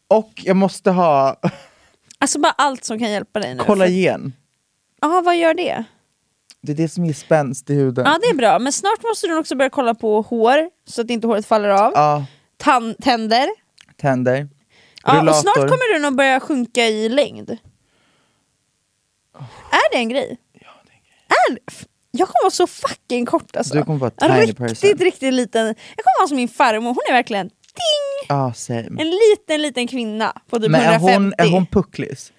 och 0.07 0.31
jag 0.35 0.55
måste 0.55 0.91
ha 0.91 1.35
Alltså 2.19 2.39
bara 2.39 2.51
allt 2.57 2.83
som 2.85 2.99
kan 2.99 3.11
hjälpa 3.11 3.39
dig 3.39 3.55
nu. 3.55 3.63
kollagen. 3.63 4.33
Ja, 5.01 5.21
vad 5.25 5.37
gör 5.37 5.53
det? 5.53 5.83
Det 6.61 6.71
är 6.71 6.75
det 6.75 6.89
som 6.89 7.05
ger 7.05 7.13
spänst 7.13 7.69
i 7.69 7.73
huden. 7.73 8.05
Ja, 8.07 8.17
det 8.21 8.27
är 8.27 8.33
bra. 8.35 8.59
Men 8.59 8.73
snart 8.73 9.03
måste 9.03 9.27
du 9.27 9.37
också 9.37 9.55
börja 9.55 9.69
kolla 9.69 9.93
på 9.95 10.21
hår, 10.21 10.69
så 10.87 11.01
att 11.01 11.09
inte 11.09 11.27
håret 11.27 11.45
faller 11.45 11.69
av. 11.69 11.91
Ja, 11.95 12.25
Tan- 12.57 12.95
tänder. 13.01 13.47
tänder. 13.97 14.49
Ja, 15.03 15.11
och 15.13 15.19
Rullator. 15.19 15.41
snart 15.41 15.55
kommer 15.55 15.93
du 15.93 15.99
nog 15.99 16.15
börja 16.15 16.39
sjunka 16.39 16.85
i 16.87 17.09
längd. 17.09 17.49
Är 19.71 19.91
det 19.91 19.97
en 19.97 20.09
grej? 20.09 20.37
Ja, 20.53 20.67
det 20.85 20.91
är 20.91 20.95
en 20.95 21.03
grej. 21.03 21.25
Är, 21.49 21.59
f- 21.67 21.85
jag 22.17 22.27
kommer 22.27 22.43
vara 22.43 22.51
så 22.51 22.67
fucking 22.67 23.25
kort 23.25 23.55
alltså. 23.55 23.73
Du 23.73 23.83
kommer 23.83 23.99
vara 23.99 24.11
tiny 24.11 24.33
riktigt, 24.41 24.57
person. 24.57 24.89
riktigt 24.99 25.33
liten. 25.33 25.65
Jag 25.67 25.75
kommer 25.75 26.19
vara 26.19 26.27
som 26.27 26.37
min 26.37 26.47
farmor, 26.49 26.87
hon 26.89 26.97
är 27.09 27.13
verkligen 27.13 27.47
ding! 27.47 28.25
Ja, 28.29 28.53
same. 28.53 29.01
En 29.01 29.09
liten, 29.09 29.61
liten 29.61 29.87
kvinna 29.87 30.33
på 30.49 30.59
typ 30.59 30.71
Men 30.71 30.81
är 30.81 30.95
150. 30.95 31.13
hon, 31.13 31.33
är 31.37 31.51
hon 31.51 31.65
pucklis? 31.65 32.31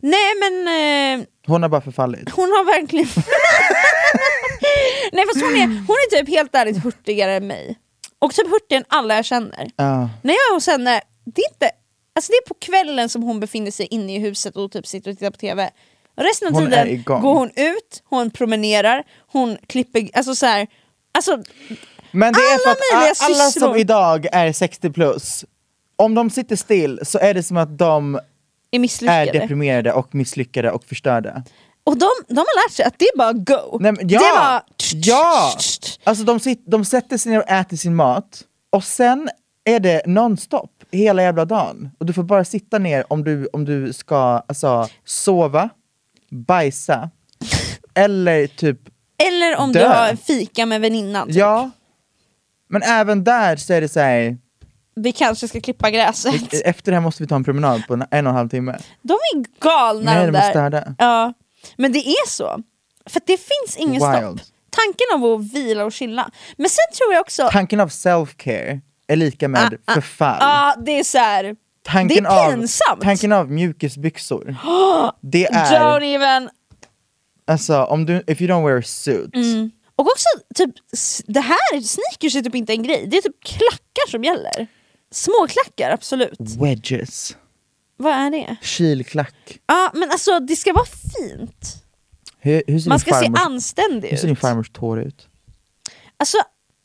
Nej 0.00 0.32
men 0.40 0.68
eh, 1.20 1.26
Hon 1.46 1.62
har 1.62 1.68
bara 1.68 1.80
förfallit. 1.80 2.30
hon 2.30 2.44
har 2.44 2.64
verkligen... 2.64 3.06
Nej 5.12 5.24
fast 5.26 5.40
hon 5.44 5.54
är, 5.56 5.66
hon 5.66 5.96
är 5.96 6.16
typ 6.18 6.28
helt 6.28 6.54
ärligt 6.54 6.84
hurtigare 6.84 7.34
än 7.34 7.46
mig. 7.46 7.78
Och 8.18 8.34
typ 8.34 8.50
hurtigare 8.50 8.80
än 8.80 8.86
alla 8.98 9.14
jag 9.16 9.24
känner. 9.24 9.70
Ja. 9.76 10.10
När 10.22 10.32
jag 10.34 10.50
är 10.50 10.54
hos 10.54 10.66
henne, 10.66 11.00
det 11.24 11.42
är 11.42 11.52
inte... 11.52 11.70
Alltså 12.14 12.32
det 12.32 12.36
är 12.36 12.48
på 12.48 12.54
kvällen 12.54 13.08
som 13.08 13.22
hon 13.22 13.40
befinner 13.40 13.70
sig 13.70 13.86
inne 13.86 14.16
i 14.16 14.18
huset 14.18 14.56
och 14.56 14.72
typ 14.72 14.86
sitter 14.86 15.10
och 15.10 15.18
tittar 15.18 15.30
på 15.30 15.36
TV. 15.36 15.70
Och 16.22 16.26
resten 16.28 16.48
av 16.48 16.54
Hon 16.54 16.72
är 16.72 16.84
tiden 16.84 17.02
går 17.02 17.34
hon 17.34 17.50
ut, 17.56 18.02
hon 18.04 18.30
promenerar, 18.30 19.04
hon 19.32 19.58
klipper... 19.66 20.08
Alltså 20.14 20.34
så 20.34 20.46
här, 20.46 20.66
alltså, 21.14 21.42
Men 22.10 22.32
det 22.32 22.38
är 22.40 22.58
för 22.58 22.70
Alla 22.96 23.10
att 23.10 23.22
alla 23.22 23.44
sysslor. 23.44 23.68
som 23.68 23.76
idag 23.76 24.26
är 24.32 24.52
60 24.52 24.90
plus, 24.90 25.44
om 25.96 26.14
de 26.14 26.30
sitter 26.30 26.56
still 26.56 27.00
så 27.02 27.18
är 27.18 27.34
det 27.34 27.42
som 27.42 27.56
att 27.56 27.78
de 27.78 28.20
är 28.70 29.08
är 29.08 29.32
deprimerade 29.32 29.92
och 29.92 30.14
misslyckade 30.14 30.70
och 30.70 30.84
förstörda. 30.84 31.42
och 31.84 31.98
de, 31.98 32.08
de 32.28 32.36
har 32.36 32.66
lärt 32.68 32.72
sig 32.72 32.84
att 32.84 32.98
det 32.98 33.04
är 33.04 33.18
bara 33.18 33.32
go. 33.32 33.78
Nej, 33.80 33.92
men 33.92 34.06
Det 34.06 34.14
ja! 34.14 34.20
var... 34.36 34.62
ja! 34.94 35.52
Alltså 36.04 36.24
de, 36.24 36.40
sit, 36.40 36.62
de 36.66 36.84
sätter 36.84 37.18
sig 37.18 37.32
ner 37.32 37.38
och 37.38 37.50
äter 37.50 37.76
sin 37.76 37.94
mat 37.94 38.44
och 38.70 38.84
sen 38.84 39.28
är 39.64 39.80
det 39.80 40.02
nonstop 40.06 40.70
hela 40.92 41.22
jävla 41.22 41.44
dagen. 41.44 41.90
Och 41.98 42.06
du 42.06 42.12
får 42.12 42.22
bara 42.22 42.44
sitta 42.44 42.78
ner 42.78 43.12
om 43.12 43.24
du, 43.24 43.48
om 43.52 43.64
du 43.64 43.92
ska 43.92 44.16
alltså, 44.48 44.88
sova, 45.04 45.68
bajsa 46.32 47.10
eller 47.94 48.46
typ 48.46 48.78
Eller 49.28 49.56
om 49.56 49.72
Dö. 49.72 49.80
du 49.80 49.86
har 49.86 50.16
fika 50.16 50.66
med 50.66 50.80
väninnan. 50.80 51.28
Typ. 51.28 51.36
Ja, 51.36 51.70
men 52.68 52.82
även 52.82 53.24
där 53.24 53.56
så 53.56 53.72
är 53.72 53.80
det 53.80 53.88
så 53.88 54.00
här, 54.00 54.36
Vi 54.94 55.12
kanske 55.12 55.48
ska 55.48 55.60
klippa 55.60 55.90
gräset. 55.90 56.52
efter 56.64 56.92
det 56.92 56.96
här 56.96 57.02
måste 57.02 57.22
vi 57.22 57.26
ta 57.28 57.36
en 57.36 57.44
promenad 57.44 57.86
på 57.86 57.94
en, 57.94 58.02
och 58.02 58.08
en 58.12 58.26
halv 58.26 58.48
timme. 58.48 58.78
De 59.02 59.12
är 59.12 59.44
galna 59.60 60.14
Nej, 60.14 60.26
de 60.26 60.32
de 60.32 60.38
är 60.38 60.42
där. 60.42 60.50
störda. 60.50 60.94
Ja. 60.98 61.32
Men 61.76 61.92
det 61.92 61.98
är 62.08 62.28
så. 62.28 62.62
För 63.06 63.20
det 63.26 63.36
finns 63.36 63.90
Wild. 63.90 63.96
stopp. 64.02 64.40
Tanken 64.70 65.06
av 65.14 65.24
att 65.24 65.52
vila 65.54 65.84
och 65.84 65.92
chilla. 65.92 66.30
Men 66.56 66.68
sen 66.68 66.96
tror 66.96 67.12
jag 67.12 67.20
också... 67.20 67.48
Tanken 67.52 67.80
av 67.80 67.88
self-care 67.88 68.80
är 69.06 69.16
lika 69.16 69.48
med 69.48 69.60
Ah, 69.86 69.92
ah, 69.92 69.94
förfall. 69.94 70.36
Ja, 70.40 70.74
det 70.84 70.98
är 70.98 71.04
så 71.04 71.18
här. 71.18 71.56
Tanken 71.82 72.24
det 72.24 72.30
är 72.30 72.46
av, 72.46 72.52
pinsamt. 72.52 73.02
Tanken 73.02 73.32
av 73.32 73.50
mjukisbyxor, 73.50 74.56
det 75.20 75.46
är, 75.46 75.80
Don't 75.80 76.14
even... 76.14 76.50
alltså 77.46 77.84
om 77.84 78.06
du, 78.06 78.22
if 78.26 78.40
you 78.40 78.50
don't 78.50 78.66
wear 78.66 78.78
a 78.78 78.82
suit, 78.82 79.34
Mm. 79.34 79.70
Och 79.96 80.06
också, 80.06 80.28
typ, 80.54 80.70
det 81.26 81.40
här, 81.40 81.80
sneakers 81.80 82.36
är 82.36 82.42
typ 82.42 82.54
inte 82.54 82.72
en 82.72 82.82
grej. 82.82 83.06
Det 83.10 83.16
är 83.16 83.20
typ 83.22 83.44
klackar 83.44 84.10
som 84.10 84.24
gäller. 84.24 84.66
Småklackar, 85.10 85.90
absolut. 85.90 86.40
wedges, 86.60 87.36
Vad 87.96 88.12
är 88.12 88.30
det? 88.30 88.56
kilklack. 88.62 89.58
Ja, 89.66 89.90
men 89.94 90.10
alltså 90.10 90.40
det 90.40 90.56
ska 90.56 90.72
vara 90.72 90.84
fint. 90.84 91.76
Hur, 92.38 92.62
hur 92.66 92.88
Man 92.88 92.98
ska 93.00 93.10
se 93.14 93.26
farmors- 93.26 93.46
anständig 93.46 94.08
Hur 94.08 94.16
ser 94.16 94.26
din 94.26 94.32
ut. 94.32 94.40
farmors 94.40 94.70
tår 94.70 95.00
ut? 95.00 95.28
Alltså, 96.16 96.36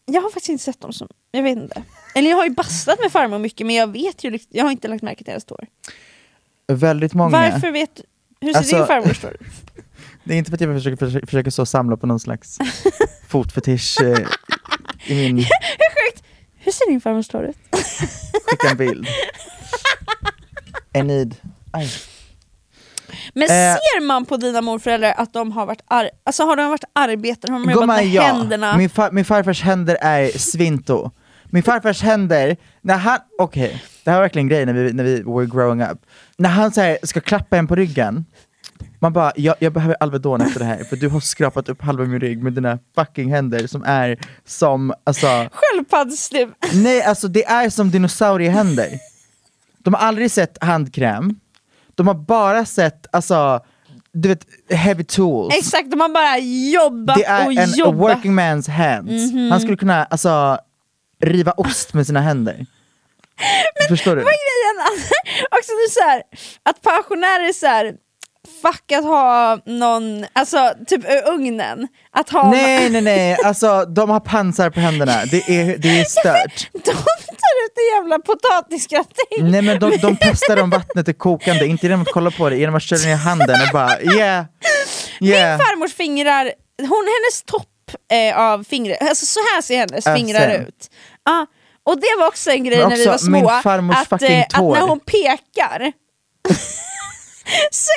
jag 0.06 0.22
har 0.22 0.30
faktiskt 0.30 0.50
inte 0.50 0.64
sett 0.64 0.82
dem 0.82 0.94
som, 0.94 1.08
jag 1.32 1.44
vet 1.44 1.58
inte. 1.58 1.84
Eller 2.18 2.30
jag 2.30 2.38
har 2.38 2.44
ju 2.46 2.52
bastat 2.52 3.00
med 3.02 3.12
farmor 3.12 3.40
mycket 3.40 3.68
men 3.68 3.76
jag 3.76 3.92
vet 3.92 4.24
ju, 4.24 4.40
jag 4.50 4.64
har 4.64 4.72
inte 4.72 4.88
lagt 4.88 5.04
märke 5.04 5.24
till 5.24 5.32
hennes 5.32 5.46
tår. 5.46 5.68
Väldigt 6.68 7.14
många. 7.14 7.30
Varför 7.52 7.72
vet 7.72 8.02
Hur 8.42 8.52
ser 8.54 8.58
Alltså- 8.58 8.76
din 8.78 8.88
farmors 8.88 9.20
tår 9.20 9.34
ut? 9.34 9.48
Det 10.24 10.34
är 10.34 10.38
inte 10.38 10.52
för 10.52 10.56
att 10.58 10.62
jag 10.62 10.76
försöker, 10.76 10.98
försöker, 11.06 11.28
försöker 11.28 11.52
så 11.52 11.66
samla 11.66 11.98
på 11.98 12.08
någon 12.08 12.20
slags 12.20 12.58
fotfetisch 13.30 14.02
eh, 14.02 14.18
i 15.06 15.16
min... 15.16 15.38
Hur 15.38 15.44
sjukt! 16.12 16.24
Hur 16.58 16.72
ser 16.72 16.90
din 16.90 17.02
farmors 17.02 17.28
tår 17.28 17.46
ut? 17.46 17.58
Skicka 18.46 18.70
en 18.72 18.78
bild. 18.78 19.08
Need... 20.94 21.36
Aj. 21.72 21.90
Men 23.34 23.44
Eh. 23.44 23.50
ser 23.76 24.02
man 24.02 24.26
på 24.26 24.38
dina 24.38 24.62
morföräldrar 24.62 25.14
att 25.18 25.34
de 25.34 25.52
har 25.52 25.66
varit, 25.66 25.82
ar- 25.88 26.10
alltså 26.24 26.44
har 26.44 26.56
de 26.56 26.70
varit 26.70 26.84
arbetare? 26.94 27.52
Har 27.52 27.60
de 27.60 27.72
jobbat 27.72 27.88
med 27.88 28.06
ja. 28.08 28.22
händerna? 28.22 28.78
Min, 28.78 28.90
far, 28.90 29.12
min 29.12 29.26
farfars 29.26 29.62
händer 29.62 29.98
är 30.02 30.38
svinto. 30.38 31.12
Min 31.50 31.64
farfars 31.64 32.02
händer, 32.02 32.58
när 32.82 32.98
han, 32.98 33.20
okej, 33.38 33.84
det 34.04 34.10
här 34.12 34.18
var 34.18 34.22
verkligen 34.24 34.46
en 34.46 34.50
grej 34.50 34.66
när 34.66 34.74
vi, 34.74 34.94
när 34.94 35.04
vi 35.04 35.22
were 35.22 35.46
growing 35.46 35.82
up. 35.84 35.98
När 36.38 36.50
han 36.50 36.72
så 36.72 36.82
här, 36.82 36.98
ska 37.04 37.20
klappa 37.22 37.58
en 37.58 37.68
på 37.68 37.76
ryggen, 37.76 38.26
man 39.00 39.14
bara, 39.14 39.32
jag, 39.36 39.56
jag 39.60 39.74
behöver 39.74 39.96
Alvedon 40.00 40.42
efter 40.42 40.60
det 40.60 40.66
här, 40.66 40.84
för 40.84 40.96
du 40.96 41.10
har 41.10 41.20
skrapat 41.20 41.70
upp 41.70 41.82
halva 41.82 42.04
min 42.06 42.20
rygg 42.20 42.44
med 42.44 42.54
dina 42.54 42.80
fucking 42.96 43.32
händer 43.34 43.68
som 43.68 43.84
är 43.84 44.18
som, 44.46 44.94
alltså, 45.04 45.50
Sköldpaddsstup. 45.52 46.50
nej 46.74 47.02
alltså 47.04 47.28
det 47.28 47.46
är 47.46 47.70
som 47.70 47.92
dinosauriehänder. 47.92 48.90
De 49.84 49.94
har 49.94 50.02
aldrig 50.02 50.32
sett 50.32 50.64
handkräm, 50.64 51.36
de 51.96 52.08
har 52.08 52.14
bara 52.14 52.66
sett, 52.66 53.08
alltså, 53.12 53.60
du 54.14 54.30
vet, 54.30 54.46
heavy 54.70 55.04
tools. 55.04 55.56
Exakt, 55.58 55.92
de 55.92 56.00
har 56.02 56.10
bara 56.10 56.38
jobbat 56.84 57.18
Det 57.18 57.26
är 57.26 57.46
och 57.46 57.54
en 57.54 57.72
jobbat. 57.72 58.18
working 58.18 58.40
man's 58.40 58.70
hands. 58.70 59.32
Mhm. 59.34 59.52
Han 59.52 59.60
skulle 59.60 59.78
kunna 59.78 60.06
alltså, 60.06 60.58
riva 61.24 61.52
ost 61.52 61.94
med 61.94 62.08
sina 62.08 62.22
händer. 62.22 62.66
Förstår 63.90 64.16
du? 64.16 64.22
Vad 64.24 64.34
är 64.34 64.38
grejen? 64.48 64.92
Alltså, 64.92 65.14
också 65.52 65.72
nu 65.72 65.90
så 65.90 66.00
här, 66.00 66.22
att 66.64 66.82
pensionärer 66.82 67.50
är 67.50 67.54
så 67.54 67.68
här, 67.68 67.94
fuck 68.62 68.92
att 68.92 69.04
ha 69.04 69.60
någon, 69.66 70.26
alltså 70.34 70.74
typ 70.88 71.06
ugnen. 71.28 71.88
Att 72.12 72.30
ha 72.30 72.52
Nej 72.52 72.90
nej 72.90 73.02
nej, 73.02 73.38
alltså 73.44 73.86
de 73.86 74.10
har 74.10 74.20
pansar 74.20 74.70
på 74.70 74.80
händerna, 74.80 75.26
det 75.32 75.38
är, 75.38 75.78
det 75.78 76.00
är 76.00 76.04
stört. 76.04 76.70
De 76.74 76.80
tar 76.82 77.66
ut 77.66 77.74
en 77.76 77.96
jävla 77.96 78.20
potatisgratäng. 78.20 79.52
Nej 79.52 79.62
men 79.62 79.80
de, 79.80 79.98
de 79.98 80.18
testar 80.22 80.62
om 80.62 80.70
vattnet 80.70 81.08
är 81.08 81.14
kokande, 81.14 81.66
inte 81.66 81.86
genom 81.86 82.02
att 82.02 82.12
kolla 82.12 82.32
på 82.32 82.50
det, 82.50 82.58
genom 82.58 82.76
att 82.76 82.84
köra 82.84 83.00
ner 83.00 83.16
handen 83.16 83.62
och 83.68 83.74
bara 83.74 84.02
yeah, 84.02 84.46
yeah. 85.22 85.58
Min 85.58 85.66
farmors 85.66 85.94
fingrar, 85.94 86.52
hon, 86.80 87.08
hennes 87.16 87.44
topp 87.46 87.68
eh, 88.12 88.40
av 88.40 88.64
fingrar, 88.64 88.98
alltså 89.02 89.26
så 89.26 89.40
här 89.40 89.62
ser 89.62 89.78
hennes 89.78 90.06
Ja, 90.06 90.16
fingrar 90.16 90.40
same. 90.40 90.58
ut. 90.58 90.90
Ja, 91.26 91.46
och 91.84 92.00
det 92.00 92.16
var 92.20 92.28
också 92.28 92.52
en 92.52 92.64
grej 92.64 92.80
Men 92.80 92.90
när 92.90 92.98
vi 92.98 93.10
också 93.10 93.26
var 93.26 93.32
min 93.32 93.42
små, 93.42 93.50
att, 93.50 94.22
eh, 94.24 94.42
att 94.42 94.54
när 94.64 94.82
hon 94.88 95.00
pekar 95.00 95.92
så 97.72 97.92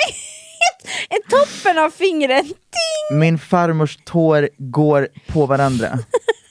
är 1.08 1.30
toppen 1.30 1.78
av 1.78 1.90
fingret 1.90 2.46
ding! 2.46 3.18
Min 3.18 3.38
farmors 3.38 3.98
tår 4.04 4.48
går 4.58 5.08
på 5.26 5.46
varandra. 5.46 5.98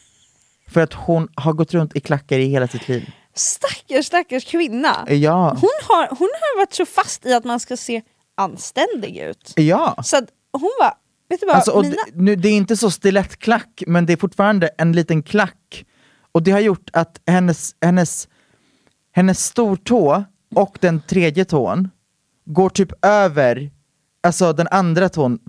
För 0.73 0.81
att 0.81 0.93
hon 0.93 1.27
har 1.35 1.53
gått 1.53 1.73
runt 1.73 1.95
i 1.95 1.99
klackar 1.99 2.39
i 2.39 2.45
hela 2.45 2.67
sitt 2.67 2.87
liv. 2.87 3.11
Stackars 3.35 4.05
stackars 4.05 4.45
kvinna. 4.45 5.05
Ja. 5.09 5.49
Hon 5.61 5.69
har, 5.87 6.07
hon 6.07 6.29
har 6.41 6.57
varit 6.57 6.73
så 6.73 6.85
fast 6.85 7.25
i 7.25 7.33
att 7.33 7.43
man 7.43 7.59
ska 7.59 7.77
se 7.77 8.01
anständig 8.37 9.17
ut. 9.17 9.53
Ja. 9.55 9.95
Så 10.03 10.17
att 10.17 10.25
hon 10.53 10.71
var, 10.79 10.93
vet 11.29 11.39
du 11.39 11.45
vad, 11.45 11.55
Alltså, 11.55 11.81
mina, 11.81 11.95
det, 11.95 12.21
nu, 12.21 12.35
det 12.35 12.49
är 12.49 12.57
inte 12.57 12.77
så 12.77 12.91
stilettklack, 12.91 13.83
men 13.87 14.05
det 14.05 14.13
är 14.13 14.17
fortfarande 14.17 14.67
en 14.77 14.91
liten 14.91 15.23
klack. 15.23 15.85
Och 16.31 16.43
det 16.43 16.51
har 16.51 16.59
gjort 16.59 16.89
att 16.93 17.21
hennes, 17.27 17.75
hennes, 17.81 18.27
hennes 19.11 19.45
stortå 19.45 20.23
och 20.55 20.77
den 20.81 21.01
tredje 21.01 21.45
tån 21.45 21.89
går 22.45 22.69
typ 22.69 23.05
över 23.05 23.71
alltså 24.23 24.53
den 24.53 24.67
andra 24.71 25.09
tån 25.09 25.39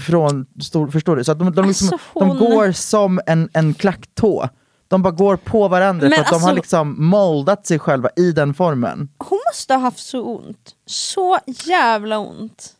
från 0.00 0.46
stor, 0.62 0.90
förstår 0.90 1.16
du? 1.16 1.24
Så 1.24 1.32
att 1.32 1.38
de, 1.38 1.52
de, 1.54 1.68
liksom, 1.68 1.88
Alltså, 1.92 2.08
hon- 2.12 2.28
de 2.28 2.38
går 2.38 2.72
som 2.72 3.20
en, 3.26 3.48
en 3.52 3.74
klacktå. 3.74 4.48
De 4.88 5.02
bara 5.02 5.10
går 5.10 5.36
på 5.36 5.68
varandra 5.68 6.08
Men 6.08 6.12
för 6.16 6.20
att 6.22 6.26
de 6.28 6.34
har 6.34 6.40
alltså- 6.40 6.54
liksom 6.54 7.04
moldat 7.06 7.66
sig 7.66 7.78
själva 7.78 8.08
i 8.16 8.32
den 8.32 8.54
formen. 8.54 9.08
hon 9.18 9.38
måste 9.50 9.74
ha 9.74 9.80
haft 9.80 9.98
så 9.98 10.22
ont. 10.36 10.74
Så 10.86 11.38
jävla 11.46 12.18
ont. 12.18 12.72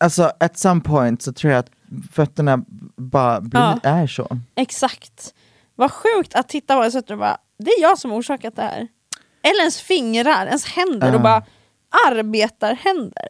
Alltså 0.00 0.30
at 0.40 0.58
some 0.58 0.80
point 0.80 1.22
så 1.22 1.32
tror 1.32 1.52
jag 1.52 1.58
att 1.60 1.70
fötterna 2.12 2.64
bara 2.96 3.40
blir, 3.40 3.60
Ja. 3.60 3.78
är 3.82 4.06
så. 4.06 4.28
Exakt. 4.54 5.34
Vad 5.74 5.92
sjukt 5.92 6.34
att 6.34 6.48
titta 6.48 6.76
på 6.76 6.88
det 6.88 7.10
och 7.10 7.18
bara, 7.18 7.36
det 7.58 7.70
är 7.70 7.82
jag 7.82 7.98
som 7.98 8.12
orsakat 8.12 8.56
det 8.56 8.62
här. 8.62 8.88
Eller 9.42 9.60
ens 9.60 9.80
fingrar, 9.80 10.46
ens 10.46 10.64
händer 10.66 11.08
och 11.08 11.14
Ja. 11.14 11.18
bara 11.18 11.42
arbetarhänder. 12.10 13.28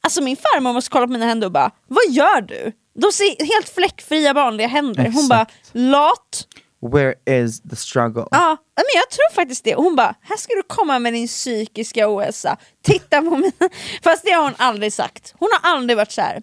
Alltså 0.00 0.22
min 0.22 0.36
farmor 0.36 0.72
måste 0.72 0.90
kolla 0.90 1.06
på 1.06 1.12
mina 1.12 1.26
händer 1.26 1.46
och 1.46 1.52
bara, 1.52 1.70
vad 1.86 2.04
gör 2.10 2.40
du? 2.40 2.72
De 2.94 3.12
ser 3.12 3.44
helt 3.54 3.68
fläckfria 3.68 4.32
vanliga 4.32 4.66
händer. 4.66 5.02
Hon 5.02 5.08
Exakt. 5.12 5.28
bara, 5.28 5.46
lat. 5.72 6.46
Where 6.92 7.14
is 7.42 7.60
the 7.62 7.76
struggle? 7.76 8.24
Ja, 8.30 8.56
men 8.76 8.84
jag 8.94 9.10
tror 9.10 9.34
faktiskt 9.34 9.64
det. 9.64 9.74
Och 9.76 9.84
hon 9.84 9.96
bara, 9.96 10.14
här 10.20 10.36
ska 10.36 10.54
du 10.54 10.62
komma 10.62 10.98
med 10.98 11.12
din 11.12 11.26
psykiska 11.26 12.08
ohälsa. 12.14 12.56
Titta 12.82 13.22
på 13.22 13.30
mina... 13.36 13.52
Fast 14.02 14.24
det 14.24 14.30
har 14.30 14.42
hon 14.42 14.54
aldrig 14.56 14.92
sagt. 14.92 15.34
Hon 15.38 15.48
har 15.60 15.70
aldrig 15.70 15.96
varit 15.96 16.12
så 16.12 16.20
här. 16.20 16.42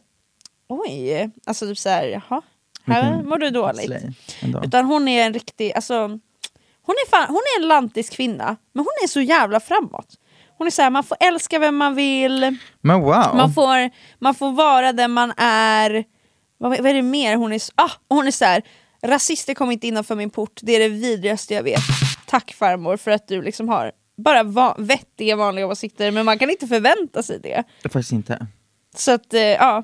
Oj, 0.70 1.30
alltså 1.46 1.66
typ 1.66 1.78
så 1.78 1.90
här, 1.90 2.06
jaha, 2.08 2.42
här 2.86 3.02
Vilken 3.12 3.30
mår 3.30 3.38
du 3.38 3.50
dåligt. 3.50 3.92
Utan 4.64 4.86
hon 4.86 5.08
är 5.08 5.26
en 5.26 5.34
riktig, 5.34 5.74
alltså, 5.74 5.98
hon 6.82 6.96
är, 7.06 7.10
fan, 7.10 7.26
hon 7.28 7.38
är 7.58 7.62
en 7.62 7.68
lantisk 7.68 8.14
kvinna, 8.14 8.56
men 8.74 8.80
hon 8.80 8.94
är 9.04 9.08
så 9.08 9.22
jävla 9.22 9.60
framåt. 9.60 10.08
Hon 10.58 10.68
är 10.68 10.72
så 10.72 10.82
här, 10.82 10.90
man 10.90 11.04
får 11.04 11.18
älska 11.20 11.60
vem 11.60 11.76
man 11.78 11.96
vill, 11.96 12.58
Men 12.82 13.02
wow! 13.02 13.36
man, 13.36 13.54
får, 13.54 13.90
man 14.20 14.36
får 14.36 14.52
vara 14.52 14.94
den 14.94 15.12
man 15.12 15.34
är. 15.38 16.04
Vad, 16.58 16.72
vad 16.78 16.86
är 16.88 16.94
det 16.94 17.02
mer? 17.02 17.36
Hon 17.36 17.54
är, 17.54 17.62
ah, 17.76 17.92
hon 18.10 18.28
är 18.28 18.32
så 18.32 18.46
här, 18.46 18.62
rasister 19.04 19.54
kommer 19.54 19.74
inte 19.74 19.88
innanför 19.88 20.16
min 20.16 20.30
port, 20.30 20.60
det 20.62 20.76
är 20.76 20.80
det 20.80 20.90
vidrigaste 20.90 21.54
jag 21.54 21.64
vet. 21.64 21.82
Tack 22.26 22.54
farmor 22.54 22.98
för 22.98 23.12
att 23.12 23.28
du 23.28 23.42
liksom 23.42 23.70
har 23.70 23.92
bara 24.18 24.44
va- 24.44 24.76
vettiga 24.80 25.36
vanliga 25.36 25.68
åsikter, 25.68 26.12
men 26.12 26.26
man 26.26 26.40
kan 26.40 26.50
inte 26.50 26.68
förvänta 26.68 27.24
sig 27.24 27.40
det. 27.40 27.64
Faktiskt 27.84 28.12
inte. 28.12 28.48
Så 28.96 29.12
att, 29.12 29.34
eh, 29.34 29.42
ja, 29.42 29.84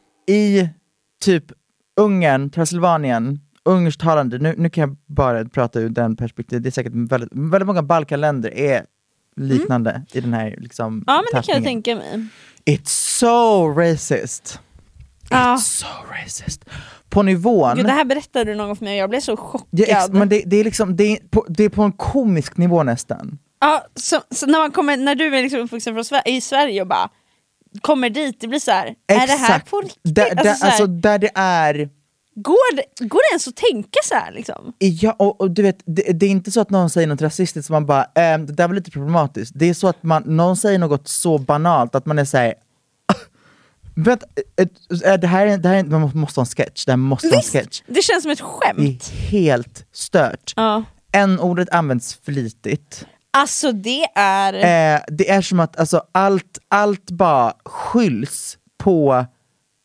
i 0.27 0.69
typ 1.21 1.43
Ungern, 1.99 2.49
Transylvanien, 2.49 3.39
ungersktalande, 3.65 4.37
nu, 4.37 4.55
nu 4.57 4.69
kan 4.69 4.81
jag 4.81 4.97
bara 5.05 5.45
prata 5.45 5.79
ur 5.79 5.89
den 5.89 6.15
perspektivet, 6.15 6.63
det 6.63 6.69
är 6.69 6.71
säkert 6.71 6.93
väldigt, 6.95 7.29
väldigt 7.33 7.67
många 7.67 7.83
Balkanländer 7.83 8.53
är 8.53 8.85
liknande 9.35 10.05
i 10.13 10.21
den 10.21 10.33
här 10.33 10.55
liksom, 10.57 11.03
Ja 11.07 11.13
men 11.15 11.41
det 11.41 11.47
kan 11.47 11.55
jag 11.55 11.63
tänka 11.63 11.95
mig. 11.95 12.27
It's 12.65 13.17
so 13.19 13.67
racist. 13.67 14.59
Ja. 15.29 15.57
So 15.57 15.87
racist. 16.11 16.65
På 17.09 17.23
nivån... 17.23 17.75
Gud, 17.75 17.85
det 17.85 17.91
här 17.91 18.05
berättade 18.05 18.51
du 18.51 18.55
någon 18.55 18.67
gång 18.67 18.75
för 18.75 18.85
mig 18.85 18.93
och 18.93 19.03
jag 19.03 19.09
blev 19.09 19.19
så 19.19 19.37
chockad. 19.37 19.79
ex- 19.79 20.09
men 20.09 20.29
det, 20.29 20.43
det, 20.45 20.57
är 20.57 20.63
liksom, 20.63 20.95
det, 20.95 21.03
är 21.03 21.17
på, 21.29 21.45
det 21.49 21.63
är 21.63 21.69
på 21.69 21.83
en 21.83 21.91
komisk 21.91 22.57
nivå 22.57 22.83
nästan. 22.83 23.37
Ja, 23.59 23.85
så, 23.95 24.21
så 24.31 24.45
när, 24.45 24.59
man 24.59 24.71
kommer, 24.71 24.97
när 24.97 25.15
du 25.15 25.35
är 25.37 25.41
liksom 25.41 25.59
uppvuxen 25.59 25.93
från 25.93 26.03
Sver- 26.03 26.27
i 26.27 26.41
Sverige 26.41 26.81
och 26.81 26.87
bara 26.87 27.09
kommer 27.81 28.09
dit, 28.09 28.37
det 28.39 28.47
blir 28.47 28.59
så 28.59 28.71
här. 28.71 28.95
är 29.07 29.27
det 29.27 29.33
här 29.33 29.59
på 29.59 29.81
riktigt? 29.81 30.15
Där, 30.15 30.23
Alltså, 30.29 30.43
där, 30.43 30.53
så 30.53 30.65
här, 30.65 30.71
alltså, 30.71 30.87
där 30.87 31.19
det 31.19 31.31
är... 31.35 31.89
går, 32.35 32.75
det, 32.75 33.05
går 33.05 33.19
det 33.29 33.31
ens 33.33 33.47
att 33.47 33.55
tänka 33.55 33.99
så 34.03 34.15
här 34.15 34.31
liksom? 34.31 34.73
Ja, 34.77 35.15
och, 35.19 35.41
och 35.41 35.51
du 35.51 35.61
vet, 35.61 35.77
det, 35.85 36.01
det 36.01 36.25
är 36.25 36.29
inte 36.29 36.51
så 36.51 36.61
att 36.61 36.69
någon 36.69 36.89
säger 36.89 37.07
något 37.07 37.21
rasistiskt 37.21 37.67
som 37.67 37.73
man 37.73 37.85
bara, 37.85 38.03
ehm, 38.15 38.45
det 38.45 38.53
där 38.53 38.67
var 38.67 38.75
lite 38.75 38.91
problematiskt. 38.91 39.51
Det 39.55 39.65
är 39.69 39.73
så 39.73 39.87
att 39.87 40.03
man, 40.03 40.23
någon 40.25 40.57
säger 40.57 40.79
något 40.79 41.07
så 41.07 41.37
banalt 41.37 41.95
att 41.95 42.05
man 42.05 42.19
är 42.19 42.25
såhär, 42.25 42.53
vänta, 43.95 44.25
det 45.21 45.27
här, 45.27 45.47
är- 45.47 45.57
det 45.57 45.67
här 45.67 45.75
är- 45.75 45.83
man 45.83 46.11
måste 46.13 46.39
ha 46.39 46.43
en 46.45 46.49
sketch, 46.49 46.85
det 46.85 46.97
måste 46.97 47.27
vara 47.27 47.37
en 47.37 47.43
sketch. 47.43 47.81
Det 47.87 48.01
känns 48.01 48.21
som 48.23 48.31
ett 48.31 48.37
Det 48.37 48.43
skämt. 48.43 48.79
är 49.13 49.27
helt 49.27 49.85
stört. 49.91 50.53
Ja. 50.55 50.83
N-ordet 51.13 51.69
används 51.69 52.19
flitigt. 52.25 53.05
Alltså 53.33 53.71
det 53.71 54.05
är... 54.15 54.53
Eh, 54.53 55.01
det 55.07 55.29
är 55.29 55.41
som 55.41 55.59
att 55.59 55.79
alltså, 55.79 56.03
allt, 56.11 56.57
allt 56.69 57.11
bara 57.11 57.53
skylls 57.65 58.57
på 58.83 59.25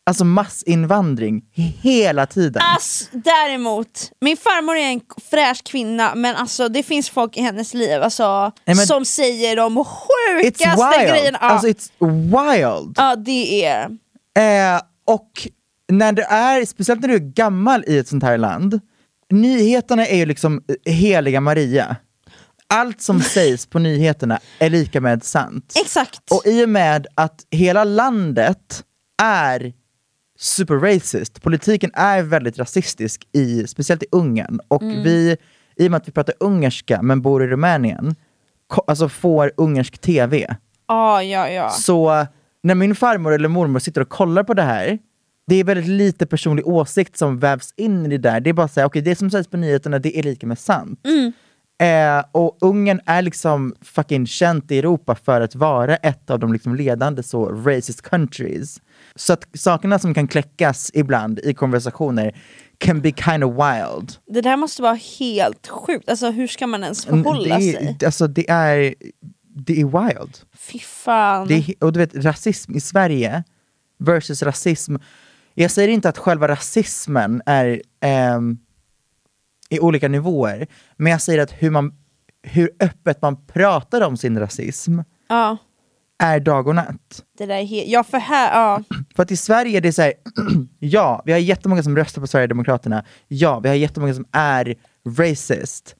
alltså, 0.05 0.25
massinvandring 0.25 1.41
hela 1.81 2.25
tiden. 2.25 2.61
Ass, 2.75 3.09
däremot, 3.11 4.11
min 4.21 4.37
farmor 4.37 4.75
är 4.77 4.87
en 4.91 5.01
fräsch 5.29 5.63
kvinna 5.63 6.15
men 6.15 6.35
alltså 6.35 6.69
det 6.69 6.83
finns 6.83 7.09
folk 7.09 7.37
i 7.37 7.41
hennes 7.41 7.73
liv 7.73 8.01
alltså, 8.03 8.51
Nej, 8.65 8.75
men- 8.75 8.87
som 8.87 9.05
säger 9.05 9.55
de 9.55 9.77
It's 9.77 9.85
sjukaste 9.85 10.99
wild! 10.99 11.09
grejerna. 11.09 11.37
Ja, 11.41 11.47
Alltså 11.49 11.67
it's 11.67 11.89
wild! 11.99 12.93
ja 12.97 13.15
det 13.15 13.65
är... 13.65 13.85
Eh, 14.37 14.81
och 15.07 15.31
när 15.91 16.11
det 16.11 16.23
är, 16.23 16.65
speciellt 16.65 17.01
när 17.01 17.07
du 17.07 17.15
är 17.15 17.19
gammal 17.19 17.83
i 17.87 17.97
ett 17.97 18.07
sånt 18.07 18.23
här 18.23 18.37
land, 18.37 18.79
nyheterna 19.29 20.07
är 20.07 20.17
ju 20.17 20.25
liksom 20.25 20.61
eh, 20.85 20.93
heliga 20.93 21.41
Maria. 21.41 21.95
Allt 22.69 23.01
som 23.01 23.21
sägs 23.21 23.65
på 23.65 23.79
nyheterna 23.79 24.39
är 24.59 24.69
lika 24.69 25.01
med 25.01 25.23
sant. 25.23 25.73
Exakt. 25.81 26.31
Och 26.31 26.41
i 26.45 26.65
och 26.65 26.69
med 26.69 27.07
att 27.15 27.45
hela 27.51 27.83
landet 27.83 28.83
är 29.23 29.73
super 30.39 30.75
racist, 30.75 31.41
politiken 31.41 31.91
är 31.93 32.21
väldigt 32.23 32.59
rasistisk, 32.59 33.27
i, 33.31 33.67
speciellt 33.67 34.03
i 34.03 34.07
Ungern. 34.11 34.59
Och 34.67 34.81
Mm. 34.81 35.03
vi, 35.03 35.37
i 35.75 35.87
och 35.87 35.91
med 35.91 35.97
att 35.97 36.07
vi 36.07 36.11
pratar 36.11 36.35
ungerska 36.39 37.01
men 37.01 37.21
bor 37.21 37.43
i 37.43 37.47
Rumänien, 37.47 38.15
alltså 38.87 39.09
får 39.09 39.51
ungersk 39.57 39.97
tv. 39.97 40.55
Ja, 40.87 41.23
ja, 41.23 41.49
ja. 41.49 41.69
Så 41.69 42.25
när 42.63 42.75
min 42.75 42.95
farmor 42.95 43.33
eller 43.33 43.49
mormor 43.49 43.79
sitter 43.79 44.01
och 44.01 44.09
kollar 44.09 44.43
på 44.43 44.53
det 44.53 44.61
här, 44.63 44.99
det 45.47 45.55
är 45.55 45.63
väldigt 45.63 45.87
lite 45.87 46.25
personlig 46.25 46.67
åsikt 46.67 47.17
som 47.17 47.39
vävs 47.39 47.73
in 47.77 48.05
i 48.05 48.09
det 48.09 48.17
där. 48.17 48.39
Det 48.39 48.49
är 48.49 48.53
bara 48.53 48.67
så 48.67 48.79
här, 48.79 48.87
okej 48.87 49.01
det 49.01 49.15
som 49.15 49.29
sägs 49.31 49.47
på 49.47 49.57
nyheterna 49.57 49.99
det 49.99 50.19
är 50.19 50.23
lika 50.23 50.47
med 50.47 50.59
sant. 50.59 50.99
Eh, 51.79 52.23
och 52.31 52.57
Ungern 52.61 53.01
är 53.05 53.21
liksom 53.21 53.75
fucking 53.81 54.27
känt 54.27 54.71
i 54.71 54.79
Europa 54.79 55.15
för 55.15 55.41
att 55.41 55.55
vara 55.55 55.95
ett 55.95 56.29
av 56.29 56.39
de 56.39 56.53
liksom 56.53 56.75
ledande 56.75 57.23
så 57.23 57.45
racist 57.45 58.01
countries. 58.01 58.81
Så 59.15 59.33
att 59.33 59.45
sakerna 59.53 59.99
som 59.99 60.13
kan 60.13 60.27
kläckas 60.27 60.91
ibland 60.93 61.39
i 61.39 61.53
konversationer 61.53 62.35
can 62.77 63.01
be 63.01 63.11
kind 63.11 63.43
of 63.43 63.53
wild. 63.53 64.13
Det 64.27 64.41
där 64.41 64.57
måste 64.57 64.81
vara 64.81 64.99
helt 65.19 65.67
sjukt, 65.67 66.09
alltså 66.09 66.31
hur 66.31 66.47
ska 66.47 66.67
man 66.67 66.83
ens 66.83 67.07
Mm, 67.07 67.23
förhålla 67.23 67.57
det, 67.57 67.61
sig? 67.61 67.97
Alltså 68.05 68.27
det 68.27 68.49
är, 68.49 68.95
det 69.55 69.81
är 69.81 69.85
wild. 69.85 70.37
Fy 70.57 70.79
fan. 70.79 71.47
Det 71.47 71.53
är, 71.55 71.83
och 71.83 71.93
du 71.93 71.99
vet, 71.99 72.15
rasism 72.15 72.75
i 72.75 72.79
Sverige 72.79 73.43
versus 73.99 74.43
rasism. 74.43 74.95
Jag 75.53 75.71
säger 75.71 75.89
inte 75.89 76.09
att 76.09 76.17
själva 76.17 76.47
rasismen 76.47 77.41
är 77.45 77.81
ehm, 78.01 78.57
i 79.69 79.79
olika 79.79 80.07
nivåer, 80.07 80.67
men 80.97 81.11
jag 81.11 81.21
säger 81.21 81.43
att 81.43 81.51
hur, 81.51 81.69
man, 81.69 81.93
hur 82.43 82.69
öppet 82.79 83.21
man 83.21 83.45
pratar 83.45 84.01
om 84.01 84.17
sin 84.17 84.39
rasism 84.39 84.99
Ja, 85.29 85.57
är 86.19 86.39
dag 86.39 86.67
och 86.67 86.75
natt. 86.75 87.23
det 87.37 87.45
där 87.45 87.55
är. 87.55 87.83
Ja, 87.87 88.03
för 88.03 88.17
här... 88.17 88.59
Ja. 88.59 88.83
För 89.15 89.23
att 89.23 89.31
i 89.31 89.37
Sverige 89.37 89.77
är 89.77 89.81
det 89.81 89.93
så 89.93 90.01
här, 90.01 90.13
ja, 90.79 91.21
vi 91.25 91.31
har 91.31 91.39
jättemånga 91.39 91.83
som 91.83 91.95
röstar 91.95 92.21
på 92.21 92.27
Sverigedemokraterna, 92.27 93.03
ja, 93.27 93.59
vi 93.59 93.69
har 93.69 93.75
jättemånga 93.75 94.13
som 94.13 94.25
är 94.31 94.75
racist, 95.17 95.95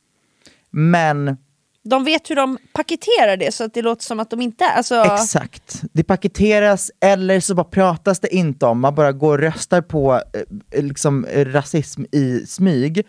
men 0.72 1.38
De 1.84 2.04
vet 2.04 2.30
hur 2.30 2.36
de 2.36 2.58
paketerar 2.74 3.38
det 3.38 3.54
så 3.54 3.64
att 3.64 3.74
det 3.74 3.82
låter 3.82 4.04
som 4.04 4.20
att 4.20 4.30
de 4.30 4.42
inte 4.42 4.66
är... 4.66 4.78
Alltså, 4.78 4.96
Exakt. 4.96 5.82
Det 5.94 6.04
paketeras 6.04 6.92
eller 7.02 7.40
så 7.40 7.56
bara 7.56 7.64
pratas 7.64 8.20
det 8.20 8.36
inte 8.36 8.66
om, 8.66 8.80
man 8.80 8.96
bara 8.96 9.12
går 9.12 9.34
och 9.34 9.40
röstar 9.40 9.82
på 9.82 10.22
eh, 10.74 10.84
liksom, 10.84 11.26
rasism 11.36 12.04
i 12.12 12.46
smyg. 12.48 13.06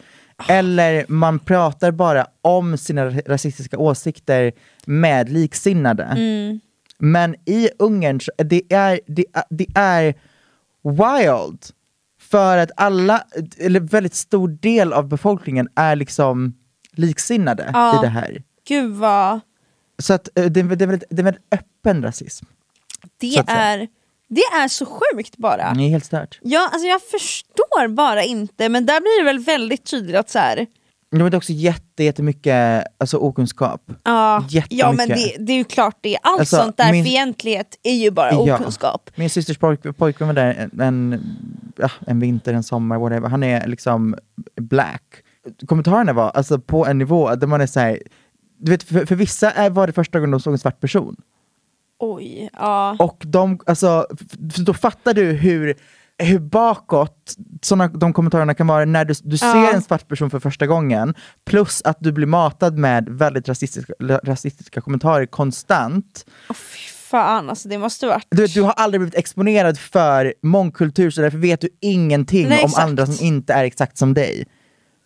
Eller 0.48 1.04
man 1.08 1.38
pratar 1.38 1.90
bara 1.90 2.26
om 2.42 2.76
sina 2.78 3.10
rasistiska 3.10 3.78
åsikter 3.78 4.52
med 4.84 5.28
liksinnade. 5.28 6.16
Men 6.98 7.34
i 7.44 7.68
Ungern, 7.78 8.20
så- 8.20 8.32
det 8.36 8.72
är, 8.72 9.00
det, 9.06 9.24
är- 9.32 9.44
det 9.50 9.66
är 9.74 10.14
wild. 10.82 11.64
För 12.20 12.58
att 12.58 12.70
alla, 12.76 13.24
eller 13.58 13.80
väldigt 13.80 14.14
stor 14.14 14.48
del 14.48 14.92
av 14.92 15.08
befolkningen 15.08 15.68
är 15.74 15.96
liksom 15.96 16.54
liksinnade 16.92 17.70
Ja. 17.72 17.98
i 17.98 18.02
det 18.02 18.08
här. 18.08 18.42
Gud 18.68 18.90
vad... 18.94 19.40
Så 19.98 20.14
att 20.14 20.28
eh, 20.38 20.44
det, 20.44 20.60
är- 20.60 20.64
det, 20.76 20.84
är 20.84 20.86
väldigt, 20.86 21.04
det 21.10 21.22
är 21.22 21.24
väldigt 21.24 21.44
öppen 21.52 22.02
rasism. 22.02 22.46
Det 23.18 23.36
är, 23.46 23.88
det 24.28 24.40
är 24.40 24.68
så 24.68 24.86
sjukt 24.86 25.36
bara. 25.36 25.74
Det 25.74 25.82
är 25.84 25.88
helt 25.88 26.04
stört. 26.04 26.38
Ja, 26.42 26.68
alltså 26.72 26.86
jag 26.88 27.02
förstår 27.02 27.88
bara 27.88 28.22
inte, 28.22 28.68
men 28.68 28.86
där 28.86 29.00
blir 29.00 29.18
det 29.24 29.24
väl 29.32 29.38
väldigt 29.38 29.84
tydligt 29.90 30.16
att 30.16 30.30
så 30.30 30.38
här, 30.38 30.66
Det 31.10 31.16
är 31.16 31.34
också 31.36 31.52
jätte, 31.52 32.04
jättemycket 32.04 32.84
alltså, 32.98 33.16
okunskap. 33.16 33.82
ja, 34.04 34.44
ja 34.68 34.92
men 34.92 35.08
det, 35.08 35.36
det 35.38 35.52
är 35.52 35.56
ju 35.56 35.64
klart 35.64 35.96
det. 36.00 36.18
Allt 36.22 36.40
Alltså, 36.40 36.56
sånt 36.56 36.76
där, 36.76 36.92
min- 36.92 37.04
fientlighet 37.04 37.76
är 37.82 37.94
ju 37.94 38.10
bara 38.10 38.32
Ja. 38.32 38.54
okunskap. 38.54 39.10
Min 39.16 39.30
systers 39.30 39.58
pojk, 39.58 39.96
pojkvän 39.96 40.28
var 40.28 40.34
där 40.34 40.68
en, 40.72 40.80
en, 40.80 41.20
ja, 41.76 41.90
en 42.06 42.20
vinter, 42.20 42.54
en 42.54 42.62
sommar, 42.62 42.98
whatever. 42.98 43.28
Han 43.28 43.42
är 43.42 43.66
liksom 43.66 44.16
black. 44.60 45.02
Kommentarerna 45.66 46.12
var 46.12 46.30
alltså, 46.30 46.58
på 46.58 46.86
en 46.86 46.98
nivå 46.98 47.34
där 47.34 47.46
man 47.46 47.60
är 47.60 47.66
såhär, 47.66 48.02
du 48.60 48.70
vet 48.70 48.82
för, 48.82 49.06
för 49.06 49.14
vissa 49.14 49.68
var 49.70 49.86
det 49.86 49.92
första 49.92 50.18
gången 50.18 50.30
de 50.30 50.40
såg 50.40 50.52
en 50.52 50.58
svart 50.58 50.80
person. 50.80 51.16
Oj, 51.98 52.50
ja. 52.52 52.96
Och 52.98 53.22
de, 53.26 53.58
alltså, 53.66 54.06
då 54.38 54.74
fattar 54.74 55.14
du 55.14 55.24
hur, 55.32 55.74
hur 56.18 56.38
bakåt 56.38 57.34
såna, 57.62 57.88
de 57.88 58.12
kommentarerna 58.12 58.54
kan 58.54 58.66
vara 58.66 58.84
när 58.84 59.04
du, 59.04 59.14
du 59.22 59.36
Ja. 59.40 59.52
ser 59.52 59.74
en 59.74 59.82
svart 59.82 60.08
person 60.08 60.30
för 60.30 60.40
första 60.40 60.66
gången, 60.66 61.14
plus 61.46 61.82
att 61.84 61.96
du 62.00 62.12
blir 62.12 62.26
matad 62.26 62.78
med 62.78 63.08
väldigt 63.08 63.48
rasistiska, 63.48 63.92
rasistiska 64.24 64.80
kommentarer 64.80 65.26
konstant. 65.26 66.24
Fan 67.10 67.50
alltså 67.50 67.68
det 67.68 67.78
måste 67.78 68.06
varit... 68.06 68.26
Du, 68.30 68.46
du 68.46 68.62
har 68.62 68.72
aldrig 68.72 69.00
blivit 69.00 69.14
exponerad 69.14 69.78
för 69.78 70.34
mångkultur, 70.42 71.10
så 71.10 71.20
därför 71.20 71.38
vet 71.38 71.60
du 71.60 71.68
ingenting 71.80 72.48
Nej, 72.48 72.58
om 72.58 72.64
exakt. 72.64 72.84
andra 72.86 73.06
som 73.06 73.26
inte 73.26 73.52
är 73.54 73.64
exakt 73.64 73.98
som 73.98 74.14
dig. 74.14 74.46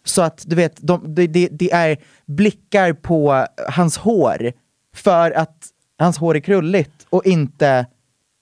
Så 0.04 0.22
att 0.22 0.42
du 0.46 0.56
vet, 0.56 0.76
de, 0.80 1.14
det, 1.14 1.26
det, 1.26 1.48
det 1.52 1.72
är 1.72 1.96
blickar 2.26 2.92
på 2.92 3.46
hans 3.68 3.96
hår, 3.96 4.52
för 4.96 5.30
att 5.30 5.68
hans 6.04 6.18
hår 6.18 6.36
är 6.36 6.40
krulligt 6.40 7.06
och 7.10 7.26
inte 7.26 7.86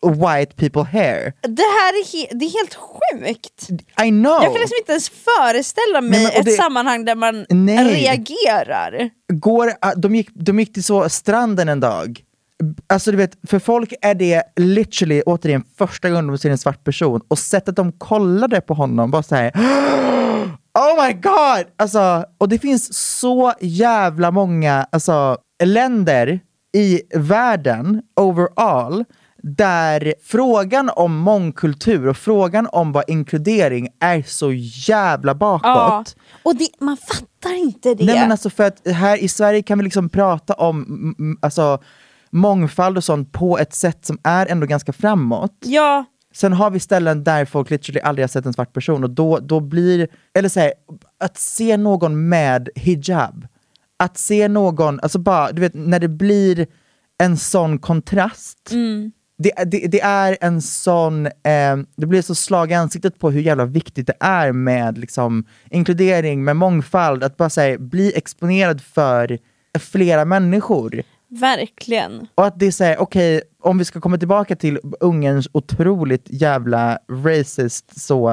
white 0.07 0.55
people 0.57 0.83
hair. 0.83 1.33
Det 1.43 1.63
här 1.63 1.93
är, 2.01 2.05
he- 2.05 2.29
det 2.39 2.45
är 2.45 2.51
helt 2.59 2.75
sjukt! 2.75 3.69
I 4.05 4.09
know! 4.11 4.33
Jag 4.33 4.43
kan 4.45 4.53
liksom 4.53 4.77
inte 4.81 4.93
ens 4.93 5.09
föreställa 5.11 6.01
mig 6.01 6.11
Nej, 6.11 6.23
men- 6.23 6.41
ett 6.41 6.45
det- 6.45 6.51
sammanhang 6.51 7.05
där 7.05 7.15
man 7.15 7.47
Nej. 7.49 7.95
reagerar. 8.03 9.11
Går, 9.33 9.73
ah, 9.81 9.95
de, 9.95 10.15
gick, 10.15 10.29
de 10.35 10.59
gick 10.61 10.73
till 10.73 10.85
så 10.85 11.09
stranden 11.09 11.69
en 11.69 11.81
dag. 11.81 12.21
Alltså 12.87 13.11
du 13.11 13.17
vet, 13.17 13.37
för 13.49 13.59
folk 13.59 13.93
är 14.03 14.15
det 14.15 14.43
literally, 14.57 15.23
återigen, 15.27 15.65
första 15.79 16.09
gången 16.11 16.27
de 16.27 16.39
ser 16.39 16.51
en 16.51 16.59
svart 16.59 16.85
person 16.85 17.21
och 17.29 17.39
sättet 17.39 17.77
de 17.77 17.93
kollade 17.93 18.61
på 18.61 18.75
honom 18.75 19.11
var 19.11 19.23
så 19.23 19.35
här. 19.35 19.53
Oh 20.79 21.07
my 21.07 21.13
god! 21.13 21.67
Alltså, 21.79 22.25
och 22.39 22.49
det 22.49 22.59
finns 22.59 22.95
så 23.19 23.53
jävla 23.61 24.31
många 24.31 24.87
alltså, 24.93 25.39
länder 25.65 26.41
i 26.73 27.03
världen 27.14 28.03
overall 28.16 29.05
där 29.43 30.14
frågan 30.25 30.91
om 30.97 31.16
mångkultur 31.16 32.09
och 32.09 32.16
frågan 32.16 32.68
om 32.73 32.93
vad 32.93 33.05
inkludering 33.07 33.89
är 34.01 34.23
så 34.23 34.53
jävla 34.89 35.35
bakåt. 35.35 35.64
Ja, 35.64 36.05
och 36.43 36.57
det, 36.57 36.68
man 36.81 36.97
fattar 36.97 37.55
inte 37.59 37.95
det. 37.95 38.05
Nej 38.05 38.14
men 38.14 38.33
alltså 38.33 38.51
för 38.51 38.64
att 38.64 38.89
här 38.89 39.16
i 39.16 39.29
Sverige 39.29 39.62
kan 39.62 39.79
vi 39.79 39.85
liksom 39.85 40.09
prata 40.09 40.55
om 40.55 41.39
alltså, 41.43 41.83
mångfald 42.31 42.97
och 42.97 43.05
sånt 43.05 43.33
på 43.33 43.59
ett 43.59 43.75
sätt 43.75 44.07
som 44.07 44.18
är 44.23 44.47
ändå 44.47 44.66
ganska 44.66 44.93
framåt. 44.93 45.57
Ja, 45.61 46.05
Sen 46.33 46.53
har 46.53 46.71
vi 46.71 46.81
ställen 46.81 47.25
där 47.25 47.45
folk 47.45 47.71
literally 47.71 48.01
aldrig 48.01 48.23
har 48.23 48.29
sett 48.29 48.47
en 48.47 48.53
svart 48.53 48.73
person 48.73 49.05
och 49.05 49.11
då, 49.11 49.39
då 49.39 49.61
blir, 49.61 50.09
eller 50.35 50.49
så 50.49 50.61
här, 50.61 50.73
att 51.21 51.39
se 51.39 51.77
någon 51.77 52.29
med 52.29 52.68
hijab, 52.75 53.47
att 54.01 54.19
se 54.19 54.49
någon, 54.49 55.01
alltså 55.01 55.19
bara, 55.19 55.53
du 55.53 55.61
vet 55.61 55.75
när 55.75 55.99
det 55.99 56.09
blir 56.09 56.67
en 57.19 57.37
sån 57.37 57.79
kontrast, 57.79 58.71
mm. 58.73 59.13
det, 59.39 59.53
det, 59.67 59.87
det 59.87 60.01
är 60.01 60.39
en 60.41 60.63
sån, 60.63 61.27
eh, 61.27 61.77
det 61.97 62.07
blir 62.07 62.23
så 62.23 62.35
slag 62.35 62.71
i 62.71 62.75
ansiktet 62.75 63.19
på 63.19 63.31
hur 63.31 63.41
jävla 63.41 63.65
viktigt 63.65 64.07
det 64.07 64.17
är 64.21 64.53
med 64.53 64.99
liksom, 64.99 65.45
inkludering, 65.71 66.45
med 66.45 66.57
mångfald, 66.57 67.25
att 67.25 67.37
bara 67.37 67.49
här, 67.57 67.79
bli 67.79 68.13
exponerad 68.17 68.81
för 68.81 69.39
flera 69.79 70.25
människor. 70.25 71.03
verkligen. 71.29 72.27
Och 72.35 72.47
att 72.47 72.59
det 72.59 72.67
är 72.67 72.71
såhär, 72.71 73.01
okej, 73.01 73.43
om 73.63 73.79
vi 73.79 73.85
ska 73.85 74.01
komma 74.01 74.19
tillbaka 74.19 74.57
till 74.57 74.79
Ungerns 75.01 75.49
otroligt 75.53 76.27
jävla 76.31 76.99
racist 77.11 78.01
så, 78.01 78.31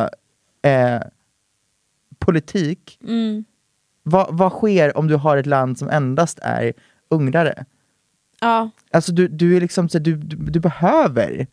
eh, 0.62 1.02
politik. 2.20 3.00
Mm. 3.04 3.46
Vad, 4.10 4.28
vad 4.38 4.52
sker 4.52 4.98
om 4.98 5.08
du 5.08 5.16
har 5.16 5.38
ett 5.38 5.46
land 5.46 5.78
som 5.80 5.90
endast 5.90 6.40
är 6.42 6.74
ungrare? 7.10 7.66
Ja. 8.42 8.70
Alltså 8.92 9.12
du, 9.12 9.28
du 9.28 9.58
är 9.58 9.62
liksom 9.62 9.90
så, 9.90 10.00
du, 10.00 10.16
du, 10.16 10.36
du 10.36 10.60
behöver 10.60 11.48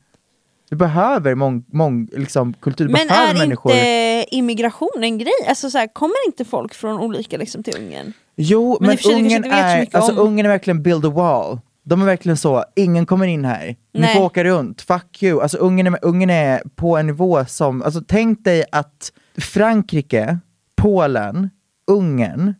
du 0.70 0.76
behöver 0.76 1.34
mång, 1.34 1.64
mång, 1.72 2.08
liksom, 2.12 2.52
kultur, 2.52 2.86
du 2.86 2.92
Men 2.92 3.08
behöver 3.08 3.34
är 3.34 3.38
människor. 3.38 3.72
inte 3.72 4.24
immigration 4.36 4.88
en 5.02 5.18
grej? 5.18 5.32
Alltså 5.48 5.70
så 5.70 5.78
här, 5.78 5.86
kommer 5.86 6.14
inte 6.26 6.44
folk 6.44 6.74
från 6.74 7.00
olika 7.00 7.36
liksom, 7.36 7.62
till 7.62 7.74
Ungern? 7.76 8.12
Jo, 8.36 8.76
Men 8.80 8.88
men, 9.04 9.14
Ungern 9.14 9.44
är, 9.44 9.86
alltså, 9.92 10.12
om- 10.12 10.18
Ungern 10.28 10.46
är 10.46 10.50
verkligen 10.50 10.82
build 10.82 11.06
a 11.06 11.10
wall. 11.10 11.58
De 11.82 12.02
är 12.02 12.06
verkligen 12.06 12.36
så, 12.36 12.64
ingen 12.76 13.06
kommer 13.06 13.26
in 13.26 13.44
här. 13.44 13.66
Ni 13.66 14.00
Nej. 14.00 14.14
får 14.16 14.22
åka 14.24 14.44
runt, 14.44 14.82
fuck 14.82 15.22
you. 15.22 15.42
Alltså 15.42 15.58
Ungern 15.58 15.86
är, 15.86 15.98
Ungern 16.02 16.30
är 16.30 16.62
på 16.74 16.96
en 16.96 17.06
nivå 17.06 17.44
som, 17.44 17.82
alltså 17.82 18.00
tänk 18.06 18.44
dig 18.44 18.64
att 18.72 19.12
Frankrike, 19.38 20.38
Polen, 20.76 21.50
Ungern, 21.86 22.54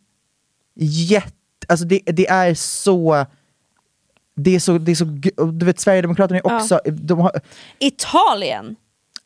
jätte, 0.75 1.31
alltså 1.67 1.85
det, 1.85 1.99
det 2.05 2.27
är 2.27 2.53
så 2.53 3.25
det 4.35 4.55
är 4.55 4.59
så, 4.59 4.77
det 4.77 4.91
är 4.91 4.95
så, 4.95 5.05
du 5.51 5.65
vet 5.65 5.79
Sverigedemokraterna 5.79 6.39
är 6.39 6.41
Ja. 6.45 6.57
också, 6.61 6.79
de 6.85 7.19
har, 7.19 7.31
Italien! 7.79 8.75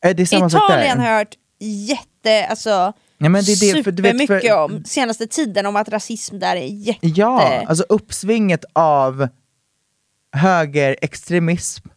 är 0.00 0.14
det 0.14 0.26
samma 0.26 0.46
Italien 0.46 0.98
har 0.98 1.06
jag 1.08 1.18
hört 1.18 1.34
jätte, 1.58 2.46
alltså 2.46 2.92
Ja, 3.22 3.28
men 3.28 3.44
det 3.44 3.52
är 3.52 3.74
det, 3.74 3.84
för 3.84 3.90
du 3.92 4.02
vet, 4.02 4.26
för- 4.26 4.64
om 4.64 4.84
senaste 4.84 5.26
tiden, 5.26 5.66
om 5.66 5.76
att 5.76 5.88
rasism 5.88 6.38
där 6.38 6.56
är 6.56 6.66
jätte... 6.66 7.06
Ja, 7.08 7.64
alltså 7.66 7.84
uppsvinget 7.88 8.64
av 8.72 9.28
högerextremism 10.32 11.88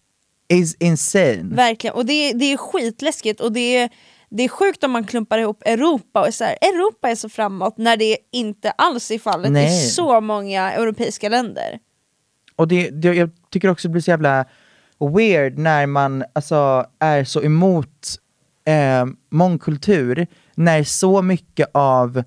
is 0.48 0.76
insane. 0.80 1.56
Verkligen, 1.56 1.96
och 1.96 2.06
det, 2.06 2.34
det 2.34 2.46
är 2.46 2.58
skitläskigt 2.58 3.40
och 3.42 3.52
det 3.52 3.78
är, 3.78 3.90
det 4.36 4.44
är 4.44 4.50
sjukt 4.50 4.84
om 4.84 4.92
man 4.92 5.04
klumpar 5.04 5.38
ihop 5.38 5.64
Europa 5.66 6.22
och 6.22 6.28
är 6.28 6.32
så 6.32 6.44
här, 6.44 6.58
Europa 6.62 7.10
är 7.10 7.16
så 7.16 7.30
framåt 7.30 7.78
när 7.78 7.98
det 7.98 8.18
inte 8.32 8.72
alls 8.72 9.12
är 9.12 9.20
fallet 9.20 9.50
i 9.50 9.54
Nej. 9.54 9.88
så 9.88 10.22
många 10.22 10.72
europeiska 10.72 11.30
länder. 11.30 11.80
Och 12.56 12.68
det, 12.68 12.90
det, 12.90 13.14
jag 13.14 13.30
tycker 13.50 13.70
också 13.70 13.88
det 13.88 13.92
blir 13.92 14.02
så 14.02 14.12
jävla 14.12 14.46
weird 15.16 15.58
när 15.58 15.86
man 15.86 16.24
alltså, 16.34 16.86
är 17.00 17.24
så 17.24 17.44
emot 17.44 18.20
eh, 18.66 19.06
mångkultur, 19.32 20.28
när 20.56 20.84
så 20.84 21.22
mycket 21.22 21.70
av 21.74 22.24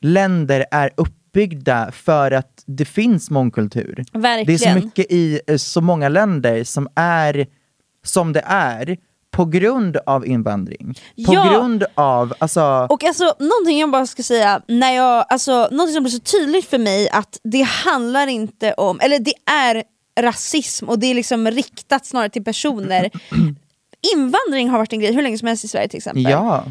länder 0.00 0.66
är 0.70 0.90
uppbyggda 0.96 1.92
för 1.92 2.30
att 2.30 2.64
det 2.66 2.84
finns 2.84 3.30
mångkultur. 3.30 3.94
Det 3.94 4.02
är 4.02 4.12
så 4.12 4.18
Verkligen. 4.18 4.74
mycket 4.74 5.06
i 5.12 5.40
eh, 5.46 5.56
så 5.56 5.80
många 5.80 6.08
länder 6.08 6.64
som 6.64 6.88
är 6.94 7.46
som 8.04 8.32
det 8.32 8.42
är 8.46 8.96
på 9.36 9.44
grund 9.44 9.96
av 10.06 10.26
invandring. 10.26 10.94
På 11.26 11.34
Ja. 11.34 11.50
grund 11.52 11.84
av, 11.94 12.34
alltså, 12.38 12.86
Och 12.90 13.04
alltså 13.04 13.24
någonting 13.38 13.78
jag 13.80 13.90
bara 13.90 14.06
ska 14.06 14.22
säga, 14.22 14.60
när 14.68 14.92
jag, 14.92 15.24
alltså, 15.28 15.68
någonting 15.70 15.94
som 15.94 16.02
blir 16.02 16.12
så 16.12 16.18
tydligt 16.20 16.66
för 16.70 16.78
mig 16.78 17.08
att 17.10 17.40
det 17.44 17.62
handlar 17.62 18.26
inte 18.26 18.72
om, 18.72 19.00
eller 19.00 19.18
det 19.18 19.34
är 19.50 19.82
rasism 20.20 20.88
och 20.88 20.98
det 20.98 21.06
är 21.06 21.14
liksom 21.14 21.50
riktat 21.50 22.06
snarare 22.06 22.28
till 22.30 22.44
personer. 22.44 23.10
Invandring 24.14 24.68
har 24.68 24.78
varit 24.78 24.92
en 24.92 25.00
grej 25.00 25.12
hur 25.14 25.22
länge 25.22 25.38
som 25.38 25.48
helst 25.48 25.64
i 25.64 25.68
Sverige 25.68 25.88
till 25.88 25.96
exempel. 25.98 26.22
ja. 26.30 26.64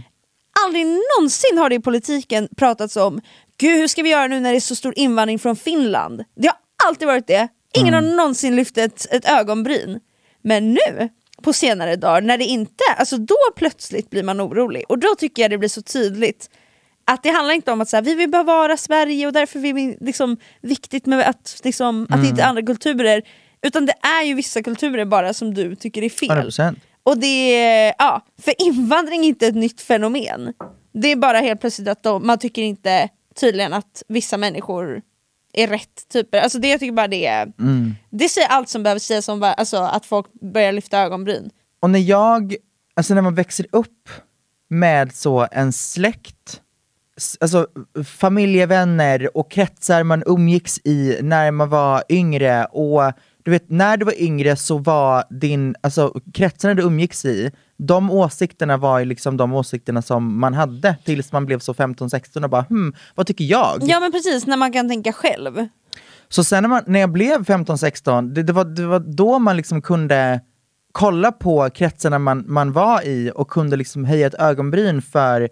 Aldrig 0.65 0.85
någonsin 0.85 1.57
har 1.57 1.69
det 1.69 1.75
i 1.75 1.79
politiken 1.79 2.47
pratats 2.57 2.97
om, 2.97 3.21
gud 3.59 3.77
hur 3.77 3.87
ska 3.87 4.03
vi 4.03 4.09
göra 4.09 4.27
nu 4.27 4.39
när 4.39 4.51
det 4.51 4.57
är 4.57 4.61
så 4.61 4.75
stor 4.75 4.93
invandring 4.99 5.39
från 5.39 5.55
Finland? 5.55 6.23
Det 6.35 6.47
har 6.47 6.57
alltid 6.89 7.07
varit 7.07 7.27
det, 7.27 7.47
ingen 7.77 7.93
Mm. 7.93 8.09
har 8.09 8.15
någonsin 8.17 8.55
lyft 8.55 8.77
ett, 8.77 9.07
ett 9.11 9.29
ögonbryn. 9.29 9.99
Men 10.43 10.73
nu, 10.73 11.09
på 11.45 11.53
senare 11.53 11.95
dagar, 11.95 12.21
när 12.21 12.37
det 12.37 12.43
inte, 12.43 12.83
alltså 12.97 13.17
då 13.17 13.37
plötsligt 13.55 14.09
blir 14.09 14.23
man 14.23 14.41
orolig. 14.41 14.83
Och 14.89 14.99
då 14.99 15.15
tycker 15.17 15.41
jag 15.41 15.51
det 15.51 15.57
blir 15.57 15.69
så 15.69 15.81
tydligt 15.81 16.49
att 17.05 17.23
det 17.23 17.29
handlar 17.29 17.53
inte 17.53 17.71
om 17.71 17.81
att 17.81 17.89
så 17.89 17.97
här, 17.97 18.01
vi 18.03 18.15
vill 18.15 18.29
bevara 18.29 18.77
Sverige 18.77 19.27
och 19.27 19.33
därför 19.33 19.65
är 19.65 19.73
det 19.73 19.97
liksom 20.05 20.37
viktigt 20.61 21.05
med 21.05 21.29
att, 21.29 21.61
liksom, 21.63 22.07
att 22.09 22.21
det 22.21 22.27
inte 22.27 22.41
är 22.41 22.47
andra 22.47 22.61
kulturer. 22.61 23.21
Utan 23.61 23.85
det 23.85 23.93
är 24.01 24.23
ju 24.23 24.33
vissa 24.33 24.63
kulturer 24.63 25.05
bara 25.05 25.33
som 25.33 25.53
du 25.53 25.75
tycker 25.75 26.03
är 26.03 26.09
fel. 26.09 26.29
100%. 26.29 26.75
Och 27.03 27.17
det 27.17 27.55
är, 27.55 27.93
ja, 27.97 28.21
för 28.41 28.53
invandring 28.67 29.21
är 29.23 29.27
inte 29.27 29.47
ett 29.47 29.55
nytt 29.55 29.81
fenomen. 29.81 30.53
Det 30.93 31.11
är 31.11 31.15
bara 31.15 31.39
helt 31.39 31.61
plötsligt 31.61 31.87
att 31.87 32.03
de, 32.03 32.27
man 32.27 32.37
tycker 32.39 32.61
inte 32.61 33.09
tydligen 33.35 33.73
att 33.73 34.03
vissa 34.07 34.37
människor 34.37 35.01
är 35.63 35.67
rätt 35.67 36.09
typer. 36.13 36.37
Alltså 36.39 36.59
det 36.59 36.67
jag 36.69 36.79
tycker 36.79 36.93
bara 36.93 37.07
det 37.07 37.25
är, 37.25 37.51
Mm. 37.59 37.95
det 38.09 38.29
säger 38.29 38.47
allt 38.47 38.69
som 38.69 38.83
behöver 38.83 38.99
sägas 38.99 39.29
om 39.29 39.53
alltså, 39.57 39.77
att 39.77 40.05
folk 40.05 40.25
börjar 40.53 40.71
lyfta 40.71 40.99
ögonbryn. 40.99 41.49
Och 41.79 41.89
när 41.89 41.99
jag, 41.99 42.55
alltså 42.95 43.13
när 43.13 43.21
man 43.21 43.35
växer 43.35 43.65
upp 43.71 44.09
med 44.69 45.15
så 45.15 45.47
en 45.51 45.73
släkt, 45.73 46.61
alltså 47.39 47.67
familjevänner 48.05 49.37
och 49.37 49.51
kretsar 49.51 50.03
man 50.03 50.23
umgicks 50.25 50.79
i 50.83 51.17
när 51.21 51.51
man 51.51 51.69
var 51.69 52.03
yngre 52.09 52.65
och 52.65 53.13
du 53.43 53.51
vet 53.51 53.69
när 53.69 53.97
du 53.97 54.05
var 54.05 54.21
yngre 54.21 54.55
så 54.55 54.77
var 54.77 55.23
din, 55.29 55.75
alltså 55.81 56.13
kretsarna 56.33 56.73
du 56.73 56.83
umgicks 56.83 57.25
i, 57.25 57.51
de 57.77 58.11
åsikterna 58.11 58.77
var 58.77 58.99
ju 58.99 59.05
liksom 59.05 59.37
de 59.37 59.53
åsikterna 59.53 60.01
som 60.01 60.39
man 60.39 60.53
hade 60.53 60.95
tills 61.05 61.31
man 61.31 61.45
blev 61.45 61.59
så 61.59 61.73
15-16 61.73 62.43
och 62.43 62.49
bara 62.49 62.61
hmm, 62.61 62.93
vad 63.15 63.27
tycker 63.27 63.45
jag? 63.45 63.77
Ja 63.81 63.99
men 63.99 64.11
precis, 64.11 64.47
när 64.47 64.57
man 64.57 64.73
kan 64.73 64.89
tänka 64.89 65.13
själv. 65.13 65.67
Så 66.29 66.43
sen 66.43 66.63
när, 66.63 66.69
man, 66.69 66.83
när 66.87 66.99
jag 66.99 67.11
blev 67.11 67.43
15-16, 67.45 68.33
det, 68.33 68.43
det, 68.43 68.53
var, 68.53 68.65
det 68.65 68.85
var 68.87 68.99
då 68.99 69.39
man 69.39 69.57
liksom 69.57 69.81
kunde 69.81 70.41
kolla 70.91 71.31
på 71.31 71.69
kretsarna 71.69 72.19
man, 72.19 72.43
man 72.47 72.71
var 72.71 73.01
i 73.07 73.31
och 73.35 73.47
kunde 73.49 73.75
liksom 73.75 74.05
höja 74.05 74.27
ett 74.27 74.33
ögonbryn 74.33 75.01
för 75.01 75.49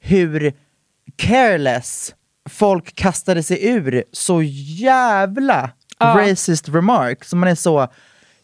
hur 0.00 0.52
careless 1.16 2.14
folk 2.50 2.94
kastade 2.94 3.42
sig 3.42 3.68
ur 3.68 4.04
så 4.12 4.42
jävla 4.42 5.70
Ja. 5.98 6.06
racist 6.18 6.68
remarks. 6.68 7.28
Så 7.30 7.36
man 7.36 7.48
är 7.48 7.54
så, 7.54 7.88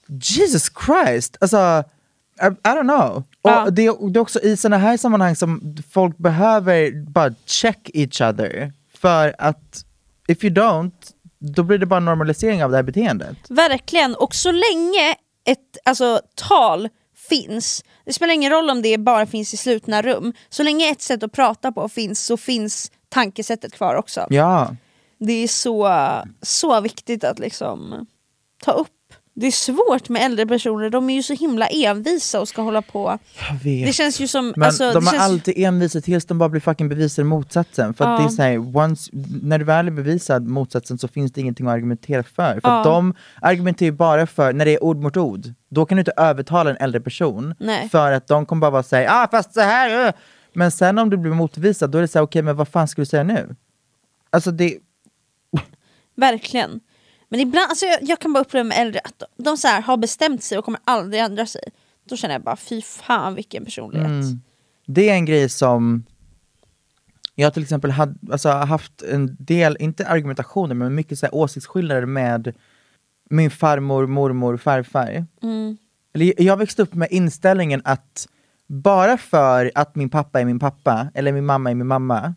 Jesus 0.08 0.70
Christ! 0.86 1.36
Alltså, 1.40 1.84
I, 2.42 2.68
don't 2.68 2.82
know. 2.82 3.16
Och 3.16 3.50
Ja. 3.50 3.70
det, 3.70 3.86
är- 3.86 4.10
det 4.10 4.18
är 4.18 4.20
också 4.20 4.40
i 4.40 4.56
sådana 4.56 4.78
här 4.78 4.96
sammanhang 4.96 5.36
som 5.36 5.76
folk 5.92 6.18
behöver 6.18 7.04
bara 7.10 7.34
check 7.46 7.90
each 7.94 8.20
other. 8.20 8.72
För 8.98 9.34
att 9.38 9.84
if 10.28 10.44
you 10.44 10.54
don't, 10.54 10.92
då 11.38 11.62
blir 11.62 11.78
det 11.78 11.86
bara 11.86 12.00
normalisering 12.00 12.64
av 12.64 12.70
det 12.70 12.76
här 12.76 12.82
beteendet. 12.82 13.36
Verkligen, 13.48 14.14
och 14.14 14.34
så 14.34 14.52
länge 14.52 15.14
ett 15.46 15.78
alltså, 15.84 16.20
tal 16.34 16.88
finns, 17.28 17.84
det 18.04 18.12
spelar 18.12 18.34
ingen 18.34 18.52
roll 18.52 18.70
om 18.70 18.82
det 18.82 18.98
bara 18.98 19.26
finns 19.26 19.54
i 19.54 19.56
slutna 19.56 20.02
rum, 20.02 20.32
så 20.48 20.62
länge 20.62 20.90
ett 20.90 21.02
sätt 21.02 21.22
att 21.22 21.32
prata 21.32 21.72
på 21.72 21.88
finns 21.88 22.24
så 22.26 22.36
finns 22.36 22.92
tankesättet 23.08 23.72
kvar 23.72 23.94
också. 23.94 24.26
Ja. 24.30 24.76
Det 25.18 25.32
är 25.32 25.48
så, 25.48 25.88
så 26.42 26.80
viktigt 26.80 27.24
att 27.24 27.38
liksom 27.38 28.06
ta 28.64 28.72
upp. 28.72 28.88
Det 29.40 29.46
är 29.46 29.50
svårt 29.50 30.08
med 30.08 30.22
äldre 30.22 30.46
personer, 30.46 30.90
de 30.90 31.10
är 31.10 31.14
ju 31.14 31.22
så 31.22 31.34
himla 31.34 31.66
envisa 31.66 32.40
och 32.40 32.48
ska 32.48 32.62
hålla 32.62 32.82
på. 32.82 33.18
Det 33.62 33.92
känns 33.94 34.20
ju 34.20 34.26
som... 34.26 34.52
Men 34.56 34.66
alltså, 34.66 34.92
de 34.92 35.06
har 35.06 35.12
känns, 35.12 35.22
alltid 35.24 35.54
envisat 35.58 36.04
tills 36.04 36.24
de 36.24 36.38
bara 36.38 36.48
blir 36.48 36.60
fucking 36.60 36.88
bevisade 36.88 37.28
motsatsen. 37.28 37.94
För 37.94 38.04
att 38.04 38.10
Ja. 38.20 38.26
det 38.26 38.32
är 38.32 38.36
så 38.36 38.42
här, 38.42 38.76
once, 38.76 39.10
när 39.42 39.58
du 39.58 39.64
väl 39.64 39.86
är 39.86 39.90
bevisad 39.90 40.46
motsatsen 40.46 40.98
så 40.98 41.08
finns 41.08 41.32
det 41.32 41.40
ingenting 41.40 41.66
att 41.66 41.72
argumentera 41.72 42.22
för. 42.22 42.32
För 42.52 42.56
att 42.56 42.62
Ja. 42.64 42.82
de 42.84 43.14
argumenterar 43.42 43.86
ju 43.86 43.92
bara 43.92 44.26
för, 44.26 44.52
när 44.52 44.64
det 44.64 44.70
är 44.74 44.84
ord 44.84 44.96
mot 44.96 45.16
ord, 45.16 45.46
då 45.70 45.86
kan 45.86 45.96
du 45.96 46.00
inte 46.00 46.12
övertala 46.16 46.70
en 46.70 46.76
äldre 46.76 47.00
person. 47.00 47.54
Nej. 47.58 47.88
För 47.88 48.12
att 48.12 48.26
de 48.26 48.46
kommer 48.46 48.60
bara 48.60 48.70
vara 48.70 48.82
säga 48.82 49.10
ah 49.12 49.28
fast 49.30 49.54
så 49.54 49.60
här. 49.60 50.06
uh." 50.06 50.12
Men 50.52 50.70
sen 50.70 50.98
om 50.98 51.10
du 51.10 51.16
blir 51.16 51.32
motbevisad, 51.32 51.90
då 51.90 51.98
är 51.98 52.02
det 52.02 52.08
så 52.08 52.18
här, 52.18 52.24
okej 52.24 52.42
men 52.42 52.56
vad 52.56 52.68
fan 52.68 52.88
ska 52.88 53.02
du 53.02 53.06
säga 53.06 53.22
nu? 53.22 53.56
Alltså 54.30 54.50
det, 54.50 54.78
Verkligen. 56.16 56.80
Men 57.30 57.40
ibland, 57.40 57.68
alltså 57.68 57.86
jag, 57.86 57.98
jag 58.02 58.18
kan 58.18 58.32
bara 58.32 58.40
uppleva 58.40 58.64
med 58.64 58.78
äldre 58.78 59.00
att 59.04 59.18
de, 59.18 59.26
de 59.42 59.56
så 59.56 59.68
här, 59.68 59.80
har 59.80 59.96
bestämt 59.96 60.42
sig 60.42 60.58
och 60.58 60.64
kommer 60.64 60.80
aldrig 60.84 61.22
ändra 61.22 61.46
sig. 61.46 61.62
Då 62.08 62.16
känner 62.16 62.34
jag 62.34 62.42
bara 62.42 62.56
fy 62.56 62.82
fan 62.82 63.34
vilken 63.34 63.64
personlighet. 63.64 64.06
Mm. 64.06 64.40
Det 64.86 65.08
är 65.08 65.14
en 65.14 65.24
grej 65.24 65.48
som 65.48 66.04
jag 67.34 67.54
till 67.54 67.62
exempel 67.62 67.90
hade, 67.90 68.14
alltså, 68.32 68.48
haft 68.48 69.02
en 69.02 69.36
del, 69.38 69.76
inte 69.80 70.06
argumentationer, 70.06 70.74
men 70.74 70.94
mycket 70.94 71.18
så 71.18 71.26
här, 71.26 71.34
åsiktsskillnader 71.34 72.06
med 72.06 72.54
min 73.30 73.50
farmor, 73.50 74.06
mormor, 74.06 74.56
farfar. 74.56 75.26
Mm. 75.42 75.76
Eller, 76.14 76.42
jag 76.42 76.56
växte 76.56 76.82
upp 76.82 76.94
med 76.94 77.08
inställningen 77.10 77.82
att 77.84 78.28
bara 78.66 79.16
för 79.16 79.72
att 79.74 79.96
min 79.96 80.10
pappa 80.10 80.40
är 80.40 80.44
min 80.44 80.58
pappa, 80.58 81.08
eller 81.14 81.32
min 81.32 81.46
mamma 81.46 81.70
är 81.70 81.74
min 81.74 81.86
mamma, 81.86 82.34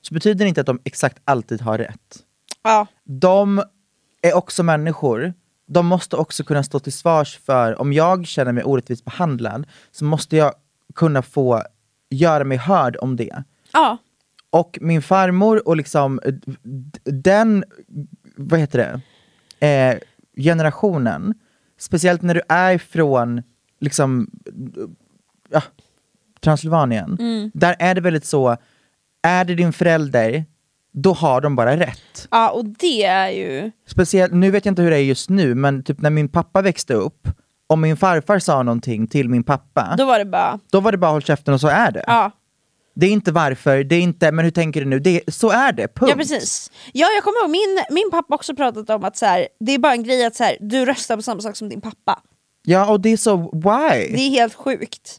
så 0.00 0.14
betyder 0.14 0.44
det 0.44 0.48
inte 0.48 0.60
att 0.60 0.66
de 0.66 0.80
exakt 0.84 1.18
alltid 1.24 1.60
har 1.60 1.78
rätt. 1.78 2.24
Ja. 2.62 2.86
De 3.04 3.62
är 4.22 4.36
också 4.36 4.62
människor. 4.62 5.34
De 5.68 5.86
måste 5.86 6.16
också 6.16 6.44
kunna 6.44 6.62
stå 6.62 6.78
till 6.78 6.92
svars 6.92 7.38
för, 7.38 7.80
om 7.80 7.92
jag 7.92 8.26
känner 8.26 8.52
mig 8.52 8.64
orättvist 8.64 9.04
behandlad, 9.04 9.66
så 9.90 10.04
måste 10.04 10.36
jag 10.36 10.52
kunna 10.94 11.22
få 11.22 11.62
göra 12.10 12.44
mig 12.44 12.58
hörd 12.58 12.96
om 13.00 13.16
det. 13.16 13.42
Ja. 13.72 13.98
Och 14.50 14.78
min 14.80 15.02
farmor 15.02 15.68
och 15.68 15.76
liksom 15.76 16.20
d- 16.62 16.98
den, 17.04 17.64
vad 18.36 18.60
heter 18.60 18.78
det, 19.58 19.66
eh, 19.66 19.98
generationen, 20.42 21.34
speciellt 21.78 22.22
när 22.22 22.34
du 22.34 22.42
är 22.48 22.78
från 22.78 23.42
liksom, 23.80 24.30
ja, 25.50 25.62
Transylvanien, 26.40 27.16
Mm. 27.20 27.50
där 27.54 27.76
är 27.78 27.94
det 27.94 28.00
väldigt 28.00 28.24
så, 28.24 28.56
är 29.22 29.44
det 29.44 29.54
din 29.54 29.72
förälder, 29.72 30.44
då 30.98 31.12
har 31.12 31.40
de 31.40 31.56
bara 31.56 31.76
rätt. 31.76 32.28
ja, 32.30 32.50
och 32.50 32.64
det 32.64 33.04
är 33.04 33.30
ju... 33.30 33.70
Speciellt, 33.88 34.32
nu 34.32 34.50
vet 34.50 34.64
jag 34.64 34.72
inte 34.72 34.82
hur 34.82 34.90
det 34.90 34.96
är 34.96 35.00
just 35.02 35.30
nu, 35.30 35.54
men 35.54 35.82
typ 35.84 36.00
när 36.00 36.10
min 36.10 36.28
pappa 36.28 36.62
växte 36.62 36.94
upp, 36.94 37.28
om 37.68 37.80
min 37.80 37.96
farfar 37.96 38.38
sa 38.38 38.62
någonting 38.62 39.06
till 39.06 39.28
min 39.28 39.44
pappa, 39.44 39.94
Då 39.98 40.04
var 40.04 40.18
det 40.18 40.24
bara... 40.24 40.58
då 40.72 40.80
var 40.80 40.92
det 40.92 40.98
bara 40.98 41.10
håll 41.10 41.22
käften 41.22 41.54
och 41.54 41.60
så 41.60 41.68
är 41.68 41.90
det. 41.92 42.04
Ja. 42.06 42.30
Det 42.94 43.06
är 43.06 43.10
inte 43.10 43.32
varför, 43.32 43.84
det 43.84 43.96
är 43.96 44.00
inte 44.00 44.32
men 44.32 44.44
hur 44.44 44.52
tänker 44.52 44.80
du 44.80 44.86
nu, 44.86 44.98
det 44.98 45.20
så 45.28 45.50
är 45.50 45.72
det, 45.72 45.88
punkt. 45.94 46.10
Ja 46.10 46.16
precis. 46.16 46.70
Ja 46.92 47.06
jag 47.14 47.24
kommer 47.24 47.40
ihåg, 47.40 47.50
min, 47.50 47.84
min 47.90 48.10
pappa 48.10 48.34
också 48.34 48.56
pratat 48.56 48.90
om 48.90 49.04
att 49.04 49.16
så 49.16 49.26
här, 49.26 49.48
det 49.60 49.72
är 49.72 49.78
bara 49.78 49.92
en 49.92 50.02
grej 50.02 50.24
att 50.24 50.34
så 50.34 50.44
här, 50.44 50.56
du 50.60 50.84
röstar 50.84 51.16
på 51.16 51.22
samma 51.22 51.40
sak 51.40 51.56
som 51.56 51.68
din 51.68 51.80
pappa. 51.80 52.20
Ja, 52.64 52.90
och 52.90 53.00
det 53.00 53.08
är 53.08 53.16
så, 53.16 53.36
why? 53.36 54.16
Det 54.16 54.20
är 54.22 54.30
helt 54.30 54.54
sjukt. 54.54 55.16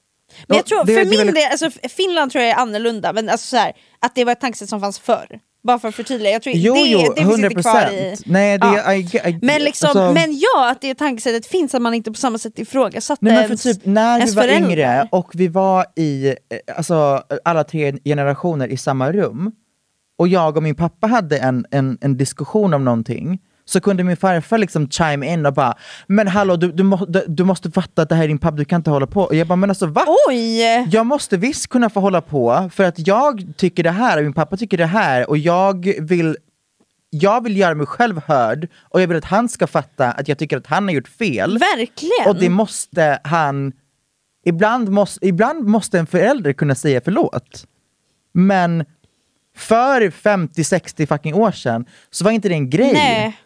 Men 0.47 0.55
Ja, 0.55 0.55
jag 0.55 0.65
tror, 0.65 0.83
det- 0.85 0.93
för 0.93 1.03
det 1.03 1.09
min 1.09 1.17
väldigt- 1.17 1.35
del, 1.35 1.51
alltså, 1.51 1.69
Finland 1.89 2.31
tror 2.31 2.43
jag 2.43 2.51
är 2.51 2.55
annorlunda, 2.55 3.13
men 3.13 3.29
alltså, 3.29 3.47
så 3.47 3.57
här, 3.57 3.71
att 3.99 4.15
det 4.15 4.23
var 4.25 4.31
ett 4.31 4.41
tankesätt 4.41 4.69
som 4.69 4.79
fanns 4.81 4.99
förr. 4.99 5.39
Bara 5.67 5.79
för 5.79 5.87
att 5.87 5.95
förtydliga, 5.95 6.31
jag 6.31 6.41
tror 6.41 6.55
Jo, 6.55 6.73
det, 6.73 6.79
jo, 6.79 7.13
det 7.15 7.21
finns 7.21 7.39
inte 7.39 7.61
kvar 7.61 7.91
i... 7.91 8.13
100%. 8.15 8.23
Nej, 8.25 8.57
det 8.57 8.67
Ja. 8.67 8.93
I, 8.93 8.99
I, 8.99 9.39
Men, 9.41 9.63
liksom, 9.63 9.87
alltså- 9.87 10.11
men 10.13 10.39
ja, 10.39 10.69
att 10.71 10.81
det 10.81 10.95
tankesättet 10.95 11.45
finns, 11.45 11.75
att 11.75 11.81
man 11.81 11.93
inte 11.93 12.11
på 12.11 12.17
samma 12.17 12.37
sätt 12.37 12.59
ifrågasatte 12.59 13.25
Nej, 13.25 13.33
men 13.33 13.43
för 13.43 13.49
ens, 13.49 13.63
typ 13.63 13.85
när 13.85 14.15
vi 14.15 14.19
ens 14.19 14.35
var 14.35 14.43
föräldrar. 14.43 14.69
yngre 14.71 15.07
och 15.11 15.31
vi 15.33 15.47
var 15.47 15.85
i, 15.95 16.27
eh, 16.27 16.33
alltså 16.77 17.23
alla 17.45 17.63
tre 17.63 17.93
generationer 18.05 18.67
i 18.67 18.77
samma 18.77 19.11
rum 19.11 19.51
och 20.17 20.27
jag 20.27 20.57
och 20.57 20.63
min 20.63 20.75
pappa 20.75 21.07
hade 21.07 21.37
en, 21.37 21.65
en, 21.71 21.97
en 22.01 22.17
diskussion 22.17 22.73
om 22.73 22.85
någonting 22.85 23.39
så 23.69 23.81
kunde 23.81 24.03
min 24.03 24.17
farfar 24.17 24.57
liksom 24.57 24.89
chime 24.89 25.33
in 25.33 25.45
och 25.45 25.53
bara 25.53 25.77
Men 26.07 26.27
hallå, 26.27 26.55
du, 26.55 26.71
du, 26.71 26.83
må, 26.83 27.05
du, 27.05 27.25
du 27.27 27.43
måste 27.43 27.71
fatta 27.71 28.01
att 28.01 28.09
det 28.09 28.15
här 28.15 28.23
är 28.23 28.27
din 28.27 28.37
pappa, 28.37 28.57
du 28.57 28.65
kan 28.65 28.79
inte 28.79 28.89
hålla 28.89 29.07
på. 29.07 29.21
Och 29.21 29.35
jag 29.35 29.47
bara, 29.47 29.55
men 29.55 29.69
alltså 29.69 29.85
va? 29.85 30.05
Oj! 30.27 30.61
Jag 30.91 31.05
måste 31.05 31.37
visst 31.37 31.67
kunna 31.67 31.89
få 31.89 31.99
hålla 31.99 32.21
på 32.21 32.69
för 32.73 32.83
att 32.83 33.07
jag 33.07 33.53
tycker 33.57 33.83
det 33.83 33.91
här 33.91 34.17
och 34.17 34.23
min 34.23 34.33
pappa 34.33 34.57
tycker 34.57 34.77
det 34.77 34.85
här 34.85 35.29
och 35.29 35.37
jag 35.37 35.93
vill 35.99 36.37
jag 37.09 37.43
vill 37.43 37.57
göra 37.57 37.75
mig 37.75 37.87
själv 37.87 38.21
hörd 38.25 38.67
och 38.81 39.01
jag 39.01 39.07
vill 39.07 39.17
att 39.17 39.25
han 39.25 39.49
ska 39.49 39.67
fatta 39.67 40.11
att 40.11 40.27
jag 40.27 40.37
tycker 40.37 40.57
att 40.57 40.67
han 40.67 40.83
har 40.83 40.91
gjort 40.91 41.07
fel. 41.07 41.57
Verkligen! 41.57 42.27
Och 42.27 42.35
det 42.35 42.49
måste 42.49 43.19
han... 43.23 43.73
Ibland 44.45 44.89
måste, 44.89 45.27
ibland 45.27 45.67
måste 45.67 45.99
en 45.99 46.07
förälder 46.07 46.53
kunna 46.53 46.75
säga 46.75 47.01
förlåt. 47.03 47.65
Men 48.33 48.85
för 49.55 50.01
50-60 50.01 51.05
fucking 51.05 51.33
år 51.33 51.51
sedan 51.51 51.85
så 52.11 52.23
var 52.23 52.31
inte 52.31 52.49
det 52.49 52.55
en 52.55 52.69
grej. 52.69 52.93
Nej. 52.93 53.37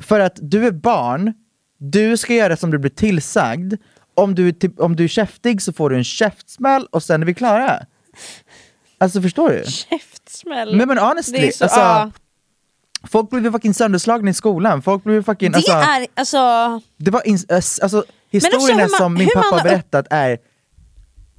För 0.00 0.20
att 0.20 0.38
du 0.42 0.66
är 0.66 0.70
barn, 0.72 1.32
du 1.78 2.16
ska 2.16 2.34
göra 2.34 2.56
som 2.56 2.70
du 2.70 2.78
blir 2.78 2.90
tillsagd. 2.90 3.74
Om 4.14 4.34
du, 4.34 4.48
är 4.48 4.52
typ, 4.52 4.80
om 4.80 4.96
du 4.96 5.04
är 5.04 5.08
käftig 5.08 5.62
så 5.62 5.72
får 5.72 5.90
du 5.90 5.96
en 5.96 6.04
käftsmäll 6.04 6.86
och 6.90 7.02
sen 7.02 7.22
är 7.22 7.26
vi 7.26 7.34
klara. 7.34 7.86
Alltså 8.98 9.22
förstår 9.22 9.50
du? 9.50 9.62
Käftsmäll. 9.70 10.76
Men, 10.76 10.88
men 10.88 10.98
honestly, 10.98 11.38
Det 11.38 11.48
är 11.48 11.52
så- 11.52 11.64
alltså, 11.64 11.80
ja. 11.80 12.10
folk 13.10 13.30
blev 13.30 13.52
fucking 13.52 13.74
sönderslagna 13.74 14.30
i 14.30 14.34
skolan. 14.34 14.82
Folk 14.82 15.04
blev 15.04 15.22
fucking... 15.24 15.50
Det 15.52 15.56
alltså, 15.56 15.72
är 15.72 16.06
alltså... 16.14 16.38
det 16.96 17.10
var 17.10 17.20
ass- 17.48 17.80
alltså, 17.82 18.04
historierna 18.30 18.80
man- 18.80 18.88
som 18.98 19.14
min 19.14 19.28
man 19.34 19.44
pappa 19.44 19.56
upp- 19.56 19.62
berättat 19.62 20.06
är 20.10 20.38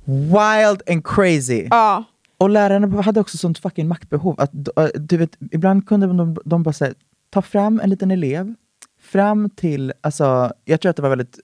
wild 0.05 0.81
and 0.89 1.05
crazy. 1.07 1.67
Ja. 1.69 2.03
Och 2.37 2.49
lärarna 2.49 3.01
hade 3.01 3.19
också 3.19 3.37
sånt 3.37 3.59
fucking 3.59 3.87
maktbehov. 3.87 4.41
Att, 4.41 4.51
du 4.95 5.17
vet, 5.17 5.37
ibland 5.51 5.87
kunde 5.87 6.07
de, 6.07 6.37
de 6.45 6.63
bara 6.63 6.73
säga, 6.73 6.93
ta 7.31 7.41
fram 7.41 7.79
en 7.79 7.89
liten 7.89 8.11
elev, 8.11 8.53
fram 9.01 9.49
till, 9.49 9.93
alltså, 10.01 10.53
jag 10.65 10.81
tror 10.81 10.89
att 10.89 10.95
det 10.95 11.01
var 11.01 11.09
väldigt 11.09 11.39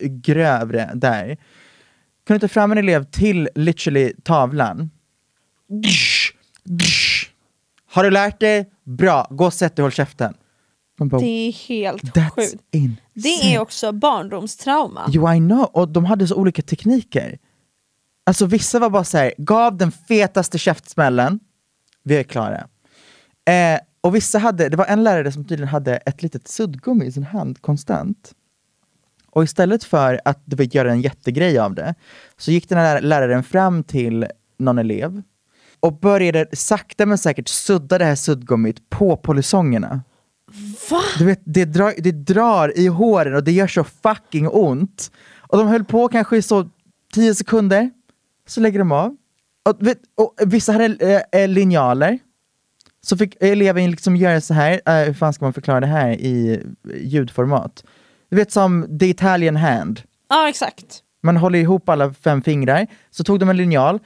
grövre 0.00 0.90
där. 0.94 1.36
Kunde 2.26 2.40
ta 2.40 2.48
fram 2.48 2.72
en 2.72 2.78
elev 2.78 3.04
till 3.04 3.48
literally 3.54 4.12
tavlan. 4.24 4.90
Har 7.90 8.04
du 8.04 8.10
lärt 8.10 8.40
dig? 8.40 8.70
Bra, 8.84 9.26
gå 9.30 9.46
och 9.46 9.52
sätt 9.52 9.76
dig 9.76 9.82
och 9.82 9.84
håll 9.84 9.92
käften. 9.92 10.34
Bara, 10.98 11.20
Det 11.20 11.48
är 11.48 11.52
helt 11.52 12.02
sjukt. 12.34 12.62
Det 13.14 13.54
är 13.54 13.58
också 13.58 13.92
barndomstrauma. 13.92 15.04
Jo, 15.08 15.32
I 15.32 15.36
know. 15.36 15.64
Och 15.64 15.88
de 15.88 16.04
hade 16.04 16.26
så 16.26 16.34
olika 16.34 16.62
tekniker. 16.62 17.38
Alltså 18.24 18.46
vissa 18.46 18.78
var 18.78 18.90
bara 18.90 19.04
så 19.04 19.18
här, 19.18 19.34
gav 19.38 19.76
den 19.76 19.92
fetaste 19.92 20.58
käftsmällen, 20.58 21.40
vi 22.02 22.16
är 22.16 22.22
klara. 22.22 22.68
Eh, 23.48 23.80
och 24.06 24.14
vissa 24.14 24.38
hade, 24.38 24.68
det 24.68 24.76
var 24.76 24.84
en 24.86 25.04
lärare 25.04 25.32
som 25.32 25.44
tydligen 25.44 25.68
hade 25.68 25.96
ett 25.96 26.22
litet 26.22 26.48
suddgummi 26.48 27.04
i 27.04 27.12
sin 27.12 27.24
hand 27.24 27.62
konstant. 27.62 28.32
Och 29.30 29.44
istället 29.44 29.84
för 29.84 30.20
att 30.24 30.42
du 30.44 30.56
vet, 30.56 30.74
göra 30.74 30.92
en 30.92 31.00
jättegrej 31.00 31.58
av 31.58 31.74
det, 31.74 31.94
så 32.36 32.50
gick 32.50 32.68
den 32.68 32.78
här 32.78 33.00
läraren 33.00 33.42
fram 33.42 33.84
till 33.84 34.26
någon 34.58 34.78
elev 34.78 35.22
och 35.80 35.98
började 36.00 36.46
sakta 36.52 37.06
men 37.06 37.18
säkert 37.18 37.48
sudda 37.48 37.98
det 37.98 38.04
här 38.04 38.14
suddgummit 38.14 38.90
på 38.90 39.16
polisongerna. 39.16 40.02
Va? 40.90 41.00
Du 41.18 41.24
vet, 41.24 41.40
det 41.44 41.64
drar, 41.64 41.94
det 41.98 42.12
drar 42.12 42.78
i 42.78 42.86
håren 42.86 43.34
och 43.34 43.44
det 43.44 43.52
gör 43.52 43.66
så 43.66 43.84
fucking 43.84 44.48
ont. 44.48 45.10
Och 45.38 45.58
de 45.58 45.68
höll 45.68 45.84
på 45.84 46.08
kanske 46.08 46.36
i 46.36 46.42
så 46.42 46.68
10 47.14 47.34
sekunder, 47.34 47.90
så 48.46 48.60
lägger 48.60 48.78
de 48.78 48.92
av. 48.92 49.16
Och, 49.68 49.86
vet, 49.86 49.98
och 50.14 50.34
vissa 50.46 50.72
hade 50.72 50.86
eh, 50.86 51.40
eh, 51.40 51.48
linjaler. 51.48 52.18
Så 53.06 53.16
fick 53.16 53.36
eleven 53.40 53.90
liksom 53.90 54.16
göra 54.16 54.40
så 54.40 54.54
här, 54.54 54.80
eh, 54.86 54.94
hur 54.94 55.14
fan 55.14 55.32
ska 55.32 55.44
man 55.44 55.52
förklara 55.52 55.80
det 55.80 55.86
här 55.86 56.10
i 56.10 56.62
ljudformat? 56.94 57.84
Du 58.30 58.36
vet 58.36 58.52
som 58.52 58.98
the 59.00 59.06
Italian 59.06 59.56
hand. 59.56 60.02
Ja 60.28 60.48
exakt. 60.48 60.84
Man 61.22 61.36
håller 61.36 61.58
ihop 61.58 61.88
alla 61.88 62.12
fem 62.12 62.42
fingrar, 62.42 62.86
så 63.10 63.24
tog 63.24 63.40
de 63.40 63.48
en 63.48 63.56
linjal, 63.56 63.98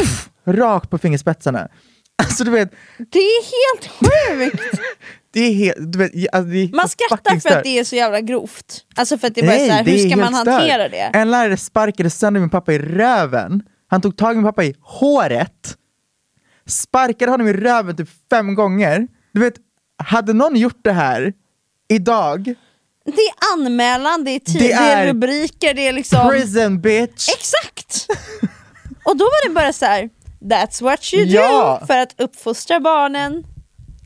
tuff, 0.00 0.28
rakt 0.46 0.90
på 0.90 0.98
fingerspetsarna. 0.98 1.68
Alltså 2.22 2.44
du 2.44 2.50
vet, 2.50 2.70
Det 2.98 3.18
är 3.18 3.42
helt 3.44 3.90
sjukt! 3.92 4.80
det 5.32 5.40
är 5.40 5.54
helt, 5.54 5.92
du 5.92 5.98
vet, 5.98 6.12
alltså, 6.32 6.50
det 6.50 6.58
är 6.58 6.76
Man 6.76 6.88
skrattar 6.88 7.36
för 7.40 7.56
att 7.56 7.64
det 7.64 7.78
är 7.78 7.84
så 7.84 7.96
jävla 7.96 8.20
grovt. 8.20 8.84
Alltså 8.94 9.18
för 9.18 9.26
att 9.26 9.34
det 9.34 9.40
är 9.40 9.46
bara 9.46 9.58
så 9.58 9.72
här, 9.72 9.84
hur 9.84 9.98
ska 9.98 10.16
man 10.16 10.34
helt 10.34 10.36
stört. 10.36 10.54
hantera 10.54 10.88
det? 10.88 11.10
En 11.14 11.30
lärare 11.30 11.56
sparkade 11.56 12.10
sönder 12.10 12.40
min 12.40 12.50
pappa 12.50 12.72
i 12.72 12.78
röven. 12.78 13.62
Han 13.88 14.00
tog 14.00 14.16
tag 14.16 14.32
i 14.32 14.34
min 14.34 14.44
pappa 14.44 14.64
i 14.64 14.74
håret, 14.80 15.76
sparkade 16.68 17.30
honom 17.32 17.48
i 17.48 17.52
röven 17.52 17.96
typ 17.96 18.08
fem 18.30 18.54
gånger. 18.54 19.08
Du 19.32 19.40
vet, 19.40 19.54
hade 19.98 20.32
någon 20.32 20.56
gjort 20.56 20.78
det 20.82 20.92
här 20.92 21.32
idag, 21.88 22.54
Det 23.04 23.12
är 23.12 23.54
anmälan, 23.54 24.24
det 24.24 24.30
är 24.30 24.38
tid, 24.38 24.54
Det 24.60 24.68
det 24.68 24.72
är, 24.72 25.06
är 25.06 25.08
rubriker, 25.12 25.74
det 25.74 25.88
är 25.88 25.92
liksom... 25.92 26.30
prison 26.30 26.80
bitch! 26.80 27.28
Exakt! 27.28 28.06
Och 29.04 29.16
då 29.16 29.24
var 29.24 29.48
det 29.48 29.54
bara 29.54 29.72
så 29.72 29.84
här. 29.84 30.10
That's 30.40 30.82
what 30.82 31.14
you 31.14 31.24
Ja. 31.26 31.78
do 31.80 31.86
för 31.86 31.98
att 31.98 32.20
uppfostra 32.20 32.80
barnen. 32.80 33.44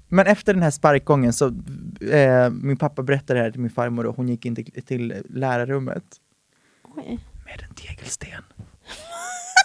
Men 0.09 0.27
efter 0.27 0.55
den 0.55 0.63
här 0.63 0.71
sparkgången 0.71 1.33
så, 1.33 1.47
eh, 2.13 2.51
min 2.51 2.77
pappa 2.77 3.03
berättade 3.03 3.39
det 3.41 3.45
här 3.45 3.51
till 3.51 3.61
min 3.61 3.71
farmor 3.71 4.07
och 4.07 4.17
hon 4.17 4.29
gick 4.29 4.45
in 4.47 4.55
till, 4.57 4.83
till 4.87 5.23
lärarrummet. 5.29 6.05
Oj. 6.97 7.19
Med 7.45 7.63
en 7.69 7.75
tegelsten. 7.75 8.29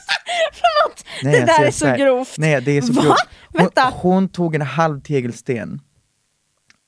Förlåt, 0.53 1.05
Nej, 1.24 1.39
det 1.39 1.45
där 1.45 1.66
är 1.66 1.72
så 1.72 1.88
här. 1.88 1.97
grovt. 1.97 2.36
Nej, 2.38 2.62
det 2.62 2.72
är 2.78 2.82
så 2.82 2.93
Va? 2.93 3.01
grovt. 3.01 3.18
Hon, 3.51 3.62
Vänta. 3.62 3.93
hon 3.95 4.30
tog 4.30 4.55
en 4.55 4.62
halv 4.62 5.01
tegelsten. 5.01 5.82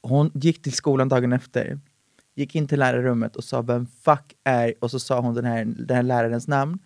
Hon 0.03 0.31
gick 0.33 0.61
till 0.61 0.73
skolan 0.73 1.09
dagen 1.09 1.33
efter, 1.33 1.79
gick 2.35 2.55
in 2.55 2.67
till 2.67 2.79
lärarrummet 2.79 3.35
och 3.35 3.43
sa 3.43 3.61
vem 3.61 3.87
fuck 4.03 4.33
är, 4.43 4.73
och 4.81 4.91
så 4.91 4.99
sa 4.99 5.19
hon 5.19 5.33
den 5.33 5.45
här, 5.45 5.65
den 5.65 5.95
här 5.95 6.03
lärarens 6.03 6.47
namn. 6.47 6.79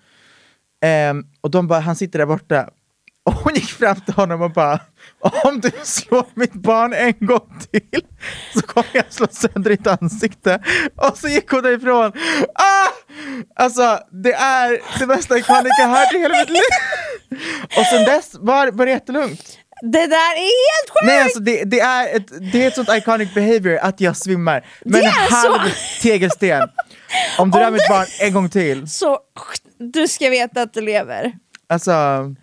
Ehm, 0.82 1.26
och 1.42 1.52
de 1.52 1.68
bara, 1.68 1.80
han 1.80 1.96
sitter 1.96 2.20
där 2.20 2.26
borta. 2.26 2.70
Och 3.26 3.34
hon 3.34 3.54
gick 3.54 3.70
fram 3.70 3.96
till 3.96 4.14
honom 4.14 4.42
och 4.42 4.52
bara, 4.52 4.80
om 5.44 5.60
du 5.62 5.72
slår 5.84 6.26
mitt 6.34 6.54
barn 6.54 6.94
en 6.94 7.14
gång 7.28 7.60
till 7.72 8.02
så 8.54 8.62
kommer 8.62 8.90
jag 8.94 9.14
slå 9.14 9.28
sönder 9.32 9.70
ditt 9.70 9.88
ansikte. 9.88 10.64
Och 10.96 11.18
så 11.18 11.28
gick 11.28 11.50
hon 11.52 11.64
därifrån. 11.64 12.12
Ah! 12.56 12.90
Alltså, 13.56 14.00
det 14.24 14.34
är 14.34 15.00
det 15.00 15.08
bästa 15.08 15.38
iconic 15.38 15.72
jag 15.80 15.88
hört 15.88 16.14
i 16.14 16.18
hela 16.18 16.38
mitt 16.40 16.50
liv. 16.50 16.62
Och 17.78 17.86
sen 17.86 18.06
dess 18.06 18.30
var, 18.34 18.72
var 18.72 18.86
det 18.86 18.92
jättelugnt. 18.92 19.58
Det 19.82 20.08
där 20.08 20.34
är 20.36 20.40
helt 20.40 20.90
sjukt! 20.90 21.06
Nej, 21.06 21.22
alltså 21.22 21.40
det, 21.40 21.64
det, 21.64 21.80
är 21.80 22.16
ett, 22.16 22.52
det 22.52 22.64
är 22.64 22.68
ett 22.68 22.76
sånt 22.76 22.90
iconic 22.92 23.34
behavior 23.34 23.78
att 23.82 24.02
jag 24.02 24.18
svimmar. 24.18 24.66
Men 24.86 24.92
Det 25.02 25.08
en 25.08 25.12
halv 25.12 25.70
så. 25.70 26.02
tegelsten. 26.02 26.62
Om 27.38 27.52
du 27.52 27.58
Om 27.58 27.64
rör 27.64 27.72
mitt 27.72 27.88
barn 27.90 28.06
en 28.22 28.34
gång 28.34 28.50
till. 28.50 28.90
Så 28.90 29.20
du 29.78 30.08
ska 30.08 30.30
veta 30.30 30.62
att 30.62 30.74
du 30.74 30.82
lever, 30.82 31.32
Alltså, 31.70 31.92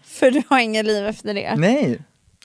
för 0.07 0.31
du 0.31 0.43
har 0.49 0.59
ingen 0.59 0.87
liv 0.87 1.07
efter 1.07 1.35
det. 1.35 1.55
nej. 1.57 2.01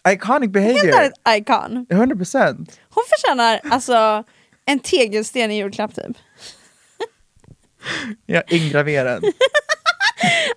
Iconic 0.08 0.52
behavior. 0.52 1.02
ett 1.02 1.14
icon. 1.38 1.86
100%. 1.90 2.70
Hon 2.90 3.04
förtjänar 3.10 3.60
alltså 3.72 4.24
en 4.66 4.80
tegelsten 4.80 5.52
i 5.52 5.58
julklapp 5.58 5.96
typ. 5.96 6.18
Jag 8.26 8.44
är 8.54 8.58
ingraverad. 8.66 9.24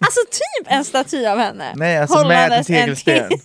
Alltså 0.00 0.20
typ 0.30 0.72
en 0.72 0.84
staty 0.84 1.26
av 1.26 1.38
henne. 1.38 1.72
Nej, 1.76 1.98
alltså 1.98 2.16
med 2.16 2.22
en 2.24 2.42
Hållandes 2.42 2.70
en 2.70 2.76
tegelsten. 2.76 3.28
te- 3.28 3.38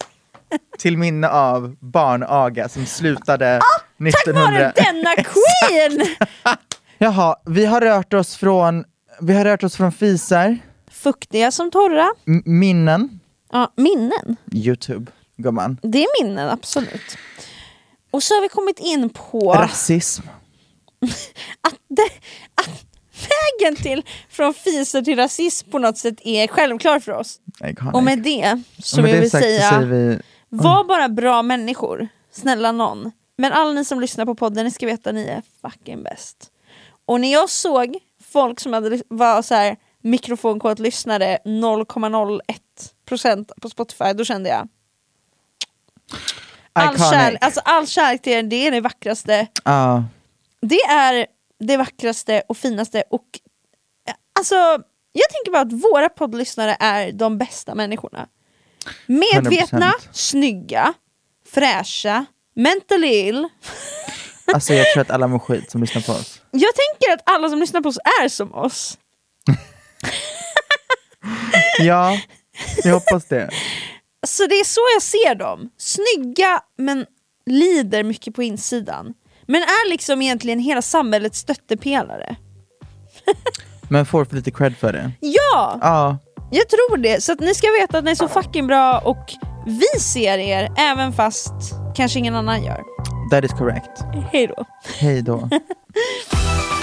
Till 0.78 0.98
minne 0.98 1.30
av 1.30 1.76
barnaga 1.80 2.70
som 2.70 2.86
slutade 2.86 3.60
Tack 3.62 3.84
vare 3.98 4.10
1900. 4.10 4.74
denna 4.76 5.16
queen! 5.16 6.16
Jaha, 6.98 7.36
vi 7.46 7.66
har 7.66 7.82
rört 7.82 8.14
oss 8.14 8.36
från, 8.38 8.84
vi 9.22 9.34
har 9.34 9.46
rört 9.46 9.64
oss 9.64 9.76
från 9.78 9.92
fisar, 9.92 10.58
Fuktiga 10.92 11.52
som 11.52 11.72
torra. 11.72 12.14
m- 12.28 12.44
minnen, 12.46 13.20
Ja, 13.52 13.74
minnen. 13.78 14.36
Youtube, 14.52 15.12
gumman, 15.38 15.78
Det 15.84 16.04
är 16.04 16.24
minnen, 16.24 16.50
absolut. 16.50 17.18
Och 18.12 18.24
så 18.24 18.34
har 18.34 18.42
vi 18.42 18.50
kommit 18.50 18.80
in 18.80 19.10
på 19.10 19.54
rasism. 19.54 20.24
att, 21.62 21.76
det, 21.90 22.10
att 22.56 22.70
vägen 23.30 23.76
till 23.76 24.04
från 24.30 24.54
fiser 24.54 25.02
till 25.02 25.16
rasism 25.16 25.70
på 25.70 25.80
något 25.80 25.98
sätt 25.98 26.16
är 26.24 26.48
självklar 26.48 27.00
för 27.00 27.12
oss. 27.12 27.40
Och 27.94 28.04
med 28.04 28.20
det 28.20 28.62
så 28.80 29.02
med 29.02 29.12
vill 29.12 29.22
vi 29.22 29.30
säga, 29.30 29.70
säger 29.70 29.86
vi, 29.86 30.20
var 30.50 30.84
bara 30.84 31.10
bra 31.10 31.42
människor. 31.42 32.08
Snälla 32.32 32.72
någon. 32.72 33.12
Men 33.38 33.52
alla 33.52 33.72
ni 33.72 33.86
som 33.86 34.02
lyssnar 34.02 34.26
på 34.26 34.36
podden, 34.36 34.66
ni 34.66 34.72
ska 34.72 34.86
veta 34.86 35.10
att 35.10 35.16
ni 35.16 35.24
är 35.24 35.42
fucking 35.62 36.04
bäst. 36.04 36.52
Och 37.06 37.22
när 37.22 37.34
jag 37.34 37.50
såg 37.50 37.98
folk 38.32 38.60
som 38.60 38.74
hade, 38.74 39.02
var 39.08 39.42
så 39.42 39.56
här 39.56 39.78
mikrofonkåt 40.02 40.80
lyssnare 40.80 41.38
0,01% 41.46 43.50
på 43.62 43.70
Spotify, 43.70 44.14
då 44.14 44.26
kände 44.26 44.50
jag 44.50 44.68
all 46.74 46.96
Iconic. 46.96 47.12
kärlek, 47.12 47.44
alltså 47.44 47.62
all 47.66 47.88
kärlek 47.88 48.22
till 48.22 48.34
er, 48.34 48.44
det 48.44 48.68
är 48.68 48.72
det 48.72 48.82
vackraste 48.82 49.48
ja. 49.64 50.04
det 50.62 50.82
är 50.82 51.26
det 51.64 51.78
vackraste 51.78 52.44
och 52.48 52.58
finaste 52.58 53.04
och 53.10 53.26
eh, 54.08 54.14
alltså 54.40 54.56
jag 55.14 55.30
tänker 55.30 55.52
bara 55.52 55.62
att 55.62 55.74
våra 55.74 56.10
poddlyssnare 56.10 56.78
är 56.80 57.12
de 57.12 57.38
bästa 57.38 57.76
människorna. 57.76 58.28
Medvetna, 59.06 59.92
100%. 59.92 59.94
snygga, 60.12 60.94
fräscha, 61.50 62.26
mentally 62.56 63.08
ill. 63.08 63.48
Alltså 64.54 64.74
jag 64.74 64.94
tror 64.94 65.02
att 65.02 65.12
alla 65.12 65.28
mår 65.28 65.40
skit 65.40 65.72
som 65.72 65.82
lyssnar 65.82 66.02
på 66.02 66.12
oss. 66.12 66.42
Jag 66.52 66.72
tänker 66.76 67.14
att 67.14 67.22
alla 67.26 67.50
som 67.50 67.60
lyssnar 67.60 67.82
på 67.82 67.90
oss 67.90 67.98
är 68.24 68.28
som 68.28 68.54
oss. 68.54 68.98
Ja, 71.80 72.20
jag 72.84 72.94
hoppas 72.94 73.26
det. 73.26 73.50
Så 74.28 74.48
det 74.48 74.56
är 74.56 74.64
så 74.64 74.82
jag 74.96 75.02
ser 75.02 75.36
dem. 75.36 75.70
Snygga 75.78 76.62
men 76.78 77.06
lider 77.46 78.04
mycket 78.04 78.36
på 78.36 78.44
insidan. 78.44 79.14
Men 79.48 79.62
är 79.62 79.90
liksom 79.90 80.22
egentligen 80.22 80.60
hela 80.60 80.82
samhällets 80.82 81.40
stöttepelare. 81.40 82.36
Men 83.90 84.06
får 84.06 84.26
för 84.26 84.36
lite 84.36 84.52
cred 84.52 84.78
för 84.78 84.94
det. 84.94 85.12
Ja! 85.20 85.78
Ja, 85.82 86.18
Jag 86.52 86.70
tror 86.70 86.98
det, 86.98 87.24
så 87.24 87.32
att 87.32 87.40
ni 87.40 87.54
ska 87.54 87.68
veta 87.82 87.98
att 87.98 88.04
ni 88.04 88.12
är 88.12 88.16
så 88.16 88.28
fucking 88.28 88.68
bra 88.68 89.00
och 89.00 89.34
vi 89.66 90.00
ser 90.00 90.38
er 90.38 90.72
även 90.78 91.14
fast 91.14 91.54
kanske 91.96 92.20
ingen 92.20 92.36
annan 92.36 92.64
gör. 92.64 92.84
that 93.32 93.44
is 93.44 93.52
correct. 93.52 94.04
Hej 94.32 94.48
då. 94.48 94.66
Hej 95.00 95.22
då. 95.22 95.50